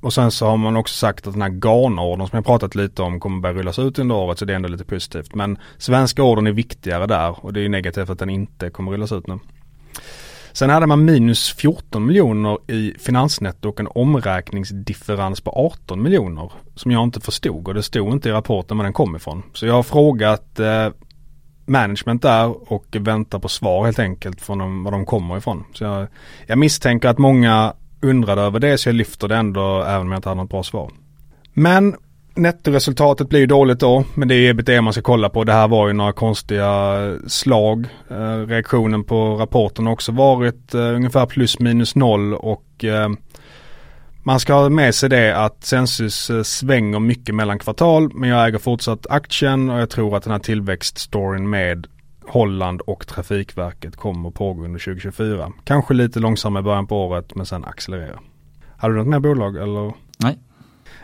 [0.00, 3.02] och sen så har man också sagt att den här Ghana-ordern som jag pratat lite
[3.02, 5.34] om kommer börja rullas ut under året så det är ändå lite positivt.
[5.34, 9.12] Men svenska ordern är viktigare där och det är negativt att den inte kommer rullas
[9.12, 9.38] ut nu.
[10.54, 16.90] Sen hade man minus 14 miljoner i finansnetto och en omräkningsdifferens på 18 miljoner som
[16.90, 19.42] jag inte förstod och det stod inte i rapporten var den kom ifrån.
[19.52, 20.88] Så jag har frågat eh,
[21.66, 25.64] management där och väntar på svar helt enkelt från dem, var de kommer ifrån.
[25.72, 26.06] Så jag,
[26.46, 30.18] jag misstänker att många undrade över det så jag lyfter det ändå även om jag
[30.18, 30.90] inte hade något bra svar.
[31.52, 31.96] Men
[32.36, 35.44] Nettoresultatet blir ju dåligt då, men det är ebitda man ska kolla på.
[35.44, 36.96] Det här var ju några konstiga
[37.26, 37.86] slag.
[38.10, 43.08] Eh, reaktionen på rapporten har också varit eh, ungefär plus minus noll och eh,
[44.22, 48.58] Man ska ha med sig det att Sensus svänger mycket mellan kvartal men jag äger
[48.58, 51.86] fortsatt aktien och jag tror att den här tillväxtstoryn med
[52.26, 55.52] Holland och Trafikverket kommer pågå under 2024.
[55.64, 58.18] Kanske lite långsammare i början på året men sen accelerera.
[58.76, 59.92] Hade du något mer bolag eller?
[60.18, 60.38] Nej.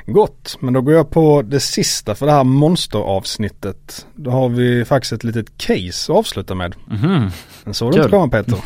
[0.07, 4.07] Gott, men då går jag på det sista för det här monsteravsnittet.
[4.15, 6.75] Då har vi faktiskt ett litet case att avsluta med.
[6.87, 7.31] Mhm.
[7.65, 8.59] Den såg du inte komma Peter.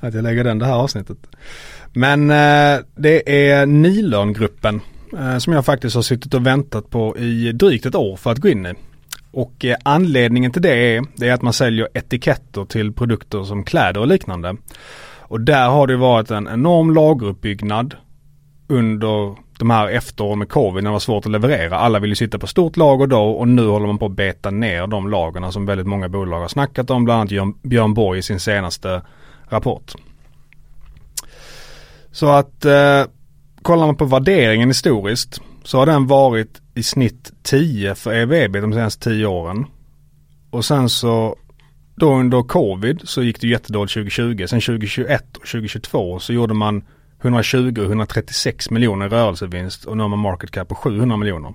[0.00, 1.18] att jag lägger den det här avsnittet.
[1.92, 4.80] Men eh, det är Nilörngruppen
[5.18, 8.38] eh, som jag faktiskt har suttit och väntat på i drygt ett år för att
[8.38, 8.72] gå in i.
[9.30, 13.64] Och eh, anledningen till det är, det är att man säljer etiketter till produkter som
[13.64, 14.56] kläder och liknande.
[15.28, 17.94] Och där har det varit en enorm lageruppbyggnad
[18.68, 21.78] under de här efteråren med covid när det var svårt att leverera.
[21.78, 24.50] Alla vill ju sitta på stort lager då och nu håller man på att beta
[24.50, 27.04] ner de lagerna som väldigt många bolag har snackat om.
[27.04, 29.02] Bland annat Björn Borg i sin senaste
[29.48, 29.92] rapport.
[32.10, 33.04] Så att eh,
[33.62, 38.72] kollar man på värderingen historiskt så har den varit i snitt 10 för EVB de
[38.72, 39.66] senaste 10 åren.
[40.50, 41.36] Och sen så
[41.96, 44.46] då under covid så gick det jättedåligt 2020.
[44.46, 46.84] Sen 2021 och 2022 så gjorde man
[47.26, 51.54] 120 och 136 miljoner i rörelsevinst och nu har man market cap på 700 miljoner.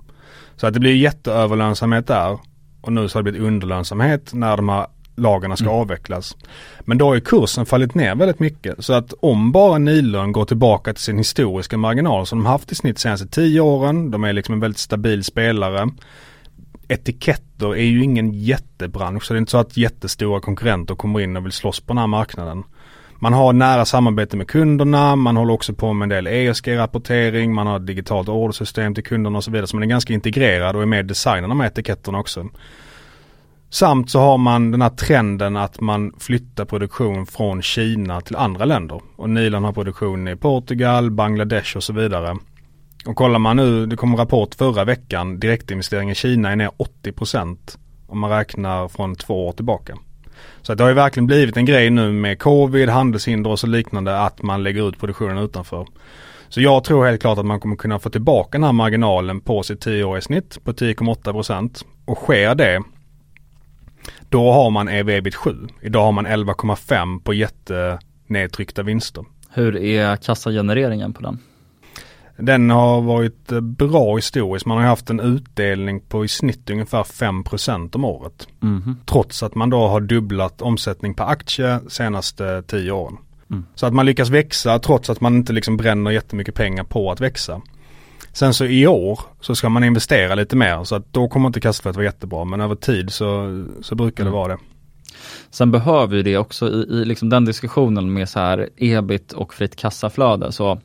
[0.55, 2.39] Så att det blir jätteöverlönsamhet där
[2.81, 5.75] och nu så har det blivit underlönsamhet när de här lagarna ska mm.
[5.75, 6.37] avvecklas.
[6.79, 8.85] Men då har ju kursen fallit ner väldigt mycket.
[8.85, 12.75] Så att om bara Nilörn går tillbaka till sin historiska marginal som de haft i
[12.75, 14.11] snitt senaste tio åren.
[14.11, 15.89] De är liksom en väldigt stabil spelare.
[16.87, 21.37] Etiketter är ju ingen jättebransch så det är inte så att jättestora konkurrenter kommer in
[21.37, 22.63] och vill slåss på den här marknaden.
[23.23, 27.67] Man har nära samarbete med kunderna, man håller också på med en del ESG-rapportering, man
[27.67, 29.67] har digitalt ordersystem till kunderna och så vidare.
[29.67, 32.49] Så man är ganska integrerad och är med i designen av etiketterna också.
[33.69, 38.65] Samt så har man den här trenden att man flyttar produktion från Kina till andra
[38.65, 39.01] länder.
[39.15, 42.37] Och Nilan har produktion i Portugal, Bangladesh och så vidare.
[43.05, 46.71] Och kollar man nu, det kom en rapport förra veckan, direktinvestering i Kina är ner
[47.03, 47.57] 80%
[48.07, 49.97] om man räknar från två år tillbaka.
[50.61, 54.19] Så det har ju verkligen blivit en grej nu med covid, handelshinder och så liknande
[54.19, 55.87] att man lägger ut produktionen utanför.
[56.49, 59.63] Så jag tror helt klart att man kommer kunna få tillbaka den här marginalen på
[59.63, 61.85] sitt 10-åriga snitt på 10,8 procent.
[62.05, 62.81] och sker det
[64.29, 65.55] då har man EV ebit 7.
[65.81, 69.25] Idag har man 11,5 på jättenedtryckta vinster.
[69.49, 71.39] Hur är kassagenereringen på den?
[72.41, 74.65] Den har varit eh, bra historiskt.
[74.65, 78.47] Man har haft en utdelning på i snitt ungefär 5% om året.
[78.63, 78.97] Mm.
[79.05, 83.17] Trots att man då har dubblat omsättning per aktie senaste 10 åren.
[83.51, 83.65] Mm.
[83.75, 87.21] Så att man lyckas växa trots att man inte liksom bränner jättemycket pengar på att
[87.21, 87.61] växa.
[88.33, 91.59] Sen så i år så ska man investera lite mer så att då kommer inte
[91.59, 94.31] kassaflödet vara jättebra men över tid så, så brukar mm.
[94.31, 94.57] det vara det.
[95.49, 99.53] Sen behöver vi det också i, i liksom den diskussionen med så här ebit och
[99.53, 100.81] fritt kassaflöde så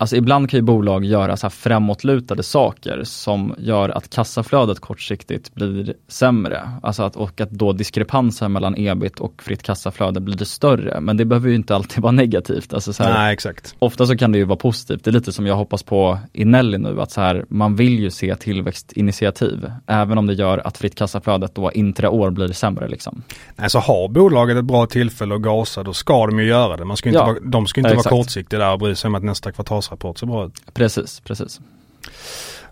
[0.00, 5.54] Alltså ibland kan ju bolag göra så här framåtlutade saker som gör att kassaflödet kortsiktigt
[5.54, 6.70] blir sämre.
[6.82, 11.00] Alltså att, och att då diskrepansen mellan ebit och fritt kassaflöde blir större.
[11.00, 12.74] Men det behöver ju inte alltid vara negativt.
[12.74, 13.74] Alltså så här, Nej, exakt.
[13.78, 15.04] Ofta så kan det ju vara positivt.
[15.04, 17.98] Det är lite som jag hoppas på i Nelly nu, att så här, man vill
[17.98, 19.72] ju se tillväxtinitiativ.
[19.86, 22.88] Även om det gör att fritt kassaflödet då intraår blir sämre.
[22.88, 23.22] Liksom.
[23.56, 26.84] Nej, så har bolaget ett bra tillfälle att gasa, då ska de ju göra det.
[26.84, 29.14] Man ska inte ja, vara, de ska inte vara kortsiktiga där och bry sig om
[29.14, 30.74] att nästa kvartal kvartalsrapport bra ut.
[30.74, 31.60] Precis, precis.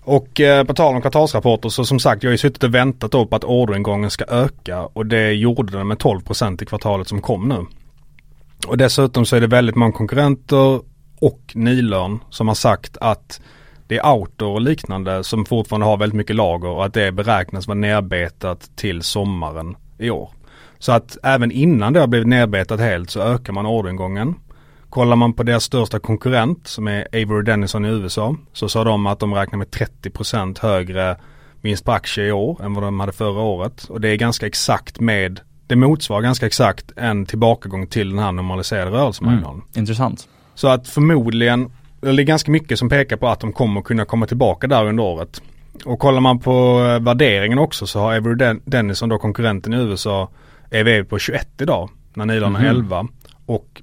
[0.02, 3.12] Och eh, på tal om kvartalsrapporter så som sagt jag har ju suttit och väntat
[3.12, 7.20] då på att orderingången ska öka och det gjorde den med 12% i kvartalet som
[7.20, 7.66] kom nu.
[8.66, 10.80] Och dessutom så är det väldigt många konkurrenter
[11.20, 13.40] och Nilörn som har sagt att
[13.86, 17.66] det är outdoor och liknande som fortfarande har väldigt mycket lager och att det beräknas
[17.66, 20.30] vara nedbetat till sommaren i år.
[20.78, 24.34] Så att även innan det har blivit nedbetat helt så ökar man orderingången.
[24.90, 29.06] Kollar man på deras största konkurrent som är Avery Dennison i USA så sa de
[29.06, 31.16] att de räknar med 30% högre
[31.60, 33.84] vinst på aktie i år än vad de hade förra året.
[33.84, 38.32] Och det är ganska exakt med, det motsvarar ganska exakt en tillbakagång till den här
[38.32, 39.60] normaliserade rörelsemarginalen.
[39.60, 40.28] Mm, intressant.
[40.54, 44.26] Så att förmodligen, det är ganska mycket som pekar på att de kommer kunna komma
[44.26, 45.42] tillbaka där under året.
[45.84, 50.28] Och kollar man på eh, värderingen också så har Avery Dennison då konkurrenten i USA
[50.70, 52.76] EV på 21 idag när Nilan mm.
[52.76, 53.06] 11.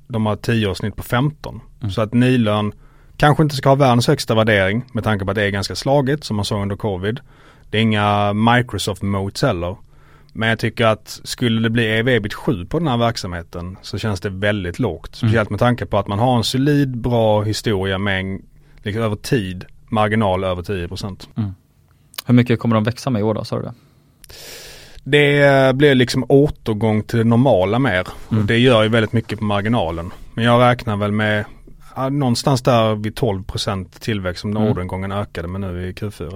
[0.07, 1.61] De har 10-årssnitt på 15.
[1.79, 1.91] Mm.
[1.91, 2.71] Så att Nilön
[3.17, 6.23] kanske inte ska ha världens högsta värdering med tanke på att det är ganska slagigt
[6.23, 7.19] som man såg under covid.
[7.69, 9.75] Det är inga Microsoft modes heller.
[10.33, 14.21] Men jag tycker att skulle det bli EV-bit 7 på den här verksamheten så känns
[14.21, 15.21] det väldigt lågt.
[15.21, 15.29] Mm.
[15.29, 18.41] Speciellt med tanke på att man har en solid, bra historia med en,
[18.83, 21.27] liksom över tid marginal över 10%.
[21.35, 21.51] Mm.
[22.25, 23.73] Hur mycket kommer de växa med i år då, sa du det?
[25.03, 28.07] Det blir liksom återgång till det normala mer.
[28.31, 28.45] Mm.
[28.45, 30.13] Det gör ju väldigt mycket på marginalen.
[30.33, 31.45] Men jag räknar väl med
[31.95, 34.63] Ja, någonstans där vid 12% tillväxt som Mm.
[34.63, 36.29] orderingången ökade med nu i Q4.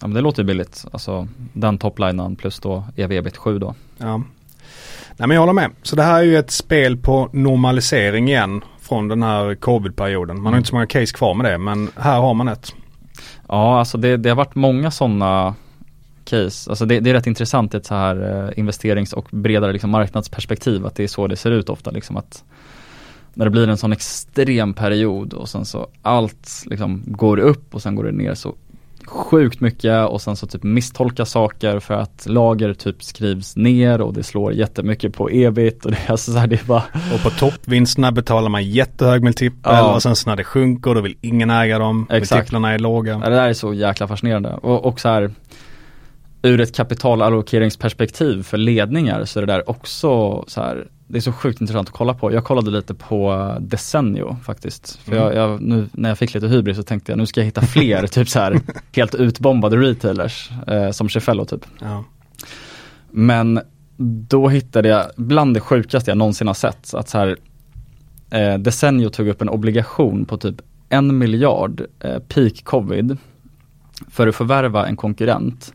[0.00, 0.84] Ja men det låter ju billigt.
[0.92, 3.74] Alltså den toplinen plus då ev ebit 7 då.
[3.98, 4.16] Ja.
[5.16, 5.70] Nej men jag håller med.
[5.82, 10.40] Så det här är ju ett spel på normalisering igen från den här covid-perioden.
[10.42, 12.74] Man har inte så många case kvar med det men här har man ett.
[13.48, 15.54] Ja alltså det, det har varit många sådana
[16.28, 16.70] case.
[16.70, 19.90] Alltså det, det är rätt intressant i ett så här eh, investerings och bredare liksom
[19.90, 22.44] marknadsperspektiv att det är så det ser ut ofta liksom att
[23.34, 27.82] när det blir en sån extrem period och sen så allt liksom går upp och
[27.82, 28.54] sen går det ner så
[29.06, 34.14] sjukt mycket och sen så typ misstolkas saker för att lager typ skrivs ner och
[34.14, 36.82] det slår jättemycket på ebit och det är alltså så här, det är bara
[37.14, 39.94] Och på toppvinsterna betalar man jättehög multipel Ja.
[39.94, 42.06] och sen så när det sjunker då vill ingen äga dem.
[42.10, 42.38] Exakt.
[42.38, 43.12] Multiplarna är låga.
[43.24, 45.30] Ja, det där är så jäkla fascinerande och, och så här
[46.42, 51.32] ur ett kapitalallokeringsperspektiv för ledningar så är det där också så här det är så
[51.32, 52.32] sjukt intressant att kolla på.
[52.32, 54.96] Jag kollade lite på Desenio faktiskt.
[54.96, 57.46] För jag, jag, nu när jag fick lite hybris så tänkte jag nu ska jag
[57.46, 58.60] hitta fler typ så här
[58.92, 61.66] helt utbombade retailers eh, som Cefello typ.
[61.80, 62.04] Ja.
[63.10, 63.60] Men
[64.28, 67.36] då hittade jag bland det sjukaste jag någonsin har sett att så här
[68.30, 70.56] eh, Desenio tog upp en obligation på typ
[70.88, 73.16] en miljard eh, peak covid
[74.10, 75.74] för att förvärva en konkurrent.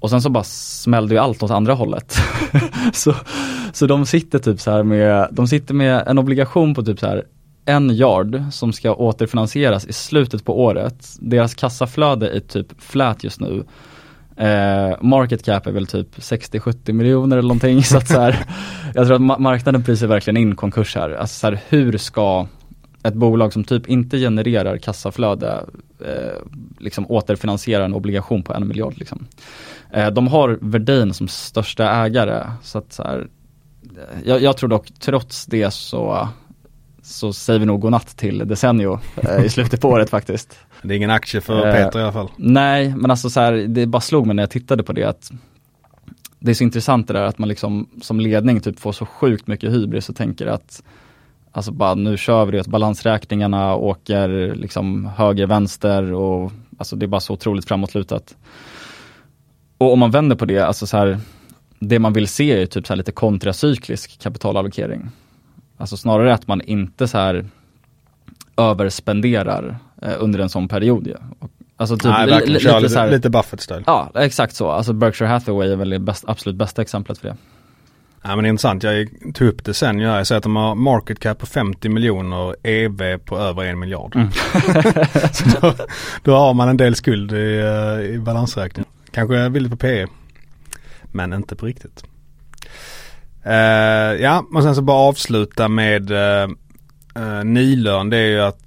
[0.00, 2.16] Och sen så bara smällde ju allt åt andra hållet.
[2.92, 3.14] så,
[3.72, 7.06] så de sitter typ så här med, de sitter med en obligation på typ så
[7.06, 7.24] här
[7.64, 11.16] en yard som ska återfinansieras i slutet på året.
[11.20, 13.64] Deras kassaflöde är typ flat just nu.
[14.36, 17.82] Eh, market cap är väl typ 60-70 miljoner eller någonting.
[17.82, 18.44] så att så här,
[18.94, 21.10] jag tror att ma- marknaden prisar verkligen in konkurs här.
[21.10, 22.46] Alltså så här, hur ska
[23.08, 25.64] ett bolag som typ inte genererar kassaflöde
[26.00, 26.42] eh,
[26.78, 29.26] liksom återfinansiera en obligation på en miljard liksom.
[29.90, 33.28] Eh, de har Verdin som största ägare så att så här,
[33.82, 36.28] eh, jag, jag tror dock trots det så
[37.02, 40.58] så säger vi nog godnatt till Desenio eh, i slutet på året faktiskt.
[40.82, 42.30] Det är ingen aktie för Eh, Peter i alla fall.
[42.36, 45.32] Nej, men alltså så här, det bara slog mig när jag tittade på det att
[46.38, 49.46] det är så intressant det där att man liksom som ledning typ får så sjukt
[49.46, 50.82] mycket hybris och tänker att
[51.52, 57.06] Alltså bara nu kör vi det, att balansräkningarna åker liksom höger, vänster och alltså det
[57.06, 58.36] är bara så otroligt framåtlutat.
[59.78, 61.18] Och om man vänder på det, alltså så här,
[61.78, 65.10] det man vill se är typ så här lite kontracyklisk kapitalallokering.
[65.76, 67.46] Alltså snarare att man inte så här
[68.56, 71.06] överspenderar eh, under en sån period.
[71.06, 71.16] Ja.
[71.38, 73.82] Och, alltså typ Nej, lite här, lite, lite Buffett-stil.
[73.86, 74.70] Ja, exakt så.
[74.70, 77.36] Alltså Berkshire Hathaway är väl det bäst, absolut bästa exemplet för det.
[78.22, 79.98] Ja men det är intressant, jag tog upp det sen.
[79.98, 84.16] Jag säger att de har market cap på 50 miljoner, EV på över en miljard.
[84.16, 84.30] Mm.
[85.32, 85.74] så då,
[86.22, 88.90] då har man en del skuld i, eh, i balansräkningen.
[89.10, 90.06] Kanske billigt på PE.
[91.04, 92.04] Men inte på riktigt.
[93.44, 93.54] Eh,
[94.22, 96.48] ja, och sen så bara avsluta med uh,
[97.18, 98.10] uh, Nilörn.
[98.10, 98.64] Det är ju att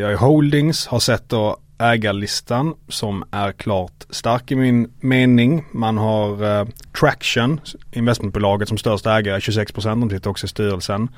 [0.00, 5.64] jag i Holdings har sett då ägarlistan som är klart stark i min mening.
[5.72, 6.66] Man har eh,
[7.00, 7.60] Traction,
[7.92, 11.08] investmentbolaget som största ägare, 26%, de sitter också i styrelsen.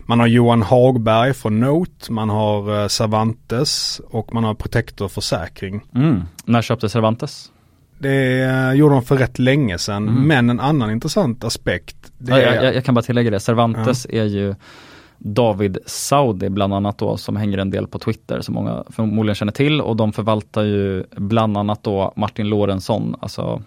[0.00, 5.80] Man har Johan Hagberg från Note, man har eh, Cervantes och man har Protector Försäkring.
[5.94, 6.22] Mm.
[6.44, 7.50] När köpte Cervantes?
[7.98, 10.26] Det eh, gjorde de för rätt länge sedan, Mm.
[10.26, 11.96] men en annan intressant aspekt.
[12.18, 14.54] Ja, är, jag, jag, kan bara tillägga det, Cervantes är ju
[15.18, 19.52] David Saudi bland annat då som hänger en del på Twitter som många förmodligen känner
[19.52, 19.80] till.
[19.80, 23.62] Och de förvaltar ju bland annat då Martin Lorentzon, alltså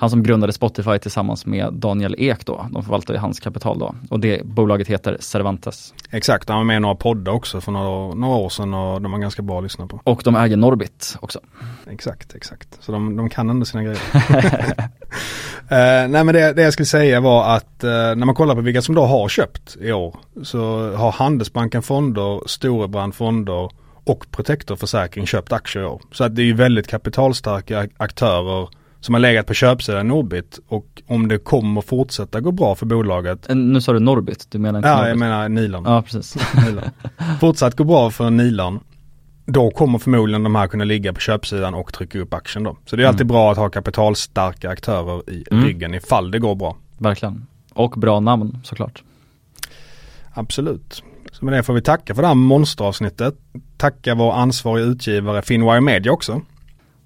[0.00, 2.66] han som grundade Spotify tillsammans med Daniel Ek då.
[2.70, 5.94] De förvaltar ju hans kapital då och det bolaget heter Cervantes.
[6.10, 9.12] Exakt, han var med i några poddar också för några, några år sedan och de
[9.12, 10.00] var ganska bra att lyssna på.
[10.04, 11.40] Och de äger Norbit också.
[11.90, 12.68] Exakt, exakt.
[12.80, 14.00] Så de, de kan ändå sina grejer.
[15.70, 18.60] Eh, nej men det, det jag skulle säga var att eh, när man kollar på
[18.60, 23.70] vilka som då har köpt i år så har Handelsbanken fonder, Storebrand fonder
[24.04, 26.02] och Protector Försäkring köpt aktier i år.
[26.12, 28.68] Så att det är ju väldigt kapitalstarka aktörer
[29.00, 33.50] som har legat på köpsidan Norbit och om det kommer fortsätta gå bra för bolaget
[33.50, 35.08] Eh, Nu sa du Norbit, du menar inte Ja, Norbit?
[35.08, 35.82] jag menar Nilan.
[35.86, 36.36] Ja, precis.
[36.66, 36.84] Nilan.
[37.40, 38.80] Fortsatt gå bra för Nilan.
[39.46, 42.76] Då kommer förmodligen de här kunna ligga på köpsidan och trycka upp aktien då.
[42.86, 45.64] Så det är alltid bra att ha kapitalstarka aktörer i Mm.
[45.64, 46.76] ryggen ifall det går bra.
[46.98, 47.46] Verkligen.
[47.72, 49.02] Och bra namn såklart.
[50.34, 51.02] Absolut.
[51.32, 53.34] Så med det får vi tacka för det här monsteravsnittet.
[53.76, 56.42] Tacka vår ansvariga utgivare Finwire Media också.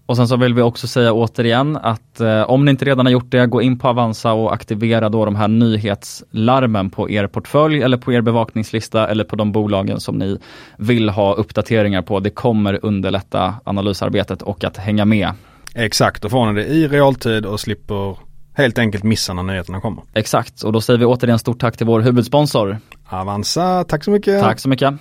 [0.06, 3.12] Och sen så vill vi också säga återigen att eh, om ni inte redan har
[3.12, 7.82] gjort det, gå in på Avanza och aktivera då de här nyhetslarmen på er portfölj
[7.82, 10.38] eller på er bevakningslista eller på de bolagen som ni
[10.78, 12.20] vill ha uppdateringar på.
[12.20, 15.30] Det kommer underlätta analysarbetet och att hänga med.
[15.74, 18.16] Exakt, då får ni det i realtid och slipper
[18.54, 20.02] helt enkelt missa när nyheterna kommer.
[20.14, 22.78] Exakt, och då säger vi återigen stort tack till vår huvudsponsor.
[23.08, 24.40] Avanza, tack så mycket.
[24.40, 24.94] Tack så mycket.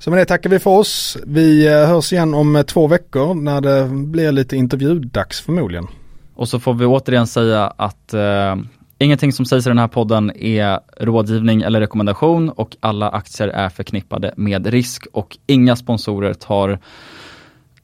[0.00, 1.16] Så med det tackar vi för oss.
[1.26, 5.86] Vi eh, hörs igen om eh, två veckor när det blir lite intervjudags förmodligen.
[6.34, 8.56] Och så får vi återigen säga att eh,
[8.98, 13.68] ingenting som sägs i den här podden är rådgivning eller rekommendation och alla aktier är
[13.68, 16.78] förknippade med risk och inga sponsorer tar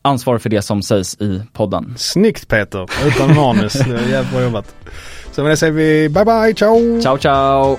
[0.03, 1.95] ansvar för det som sägs i podden.
[1.97, 3.75] Snyggt Peter, utan manus.
[3.87, 4.75] Jävligt bra jobbat.
[5.33, 7.01] Så med det säger vi bye bye, ciao!
[7.03, 7.79] Ciao ciao!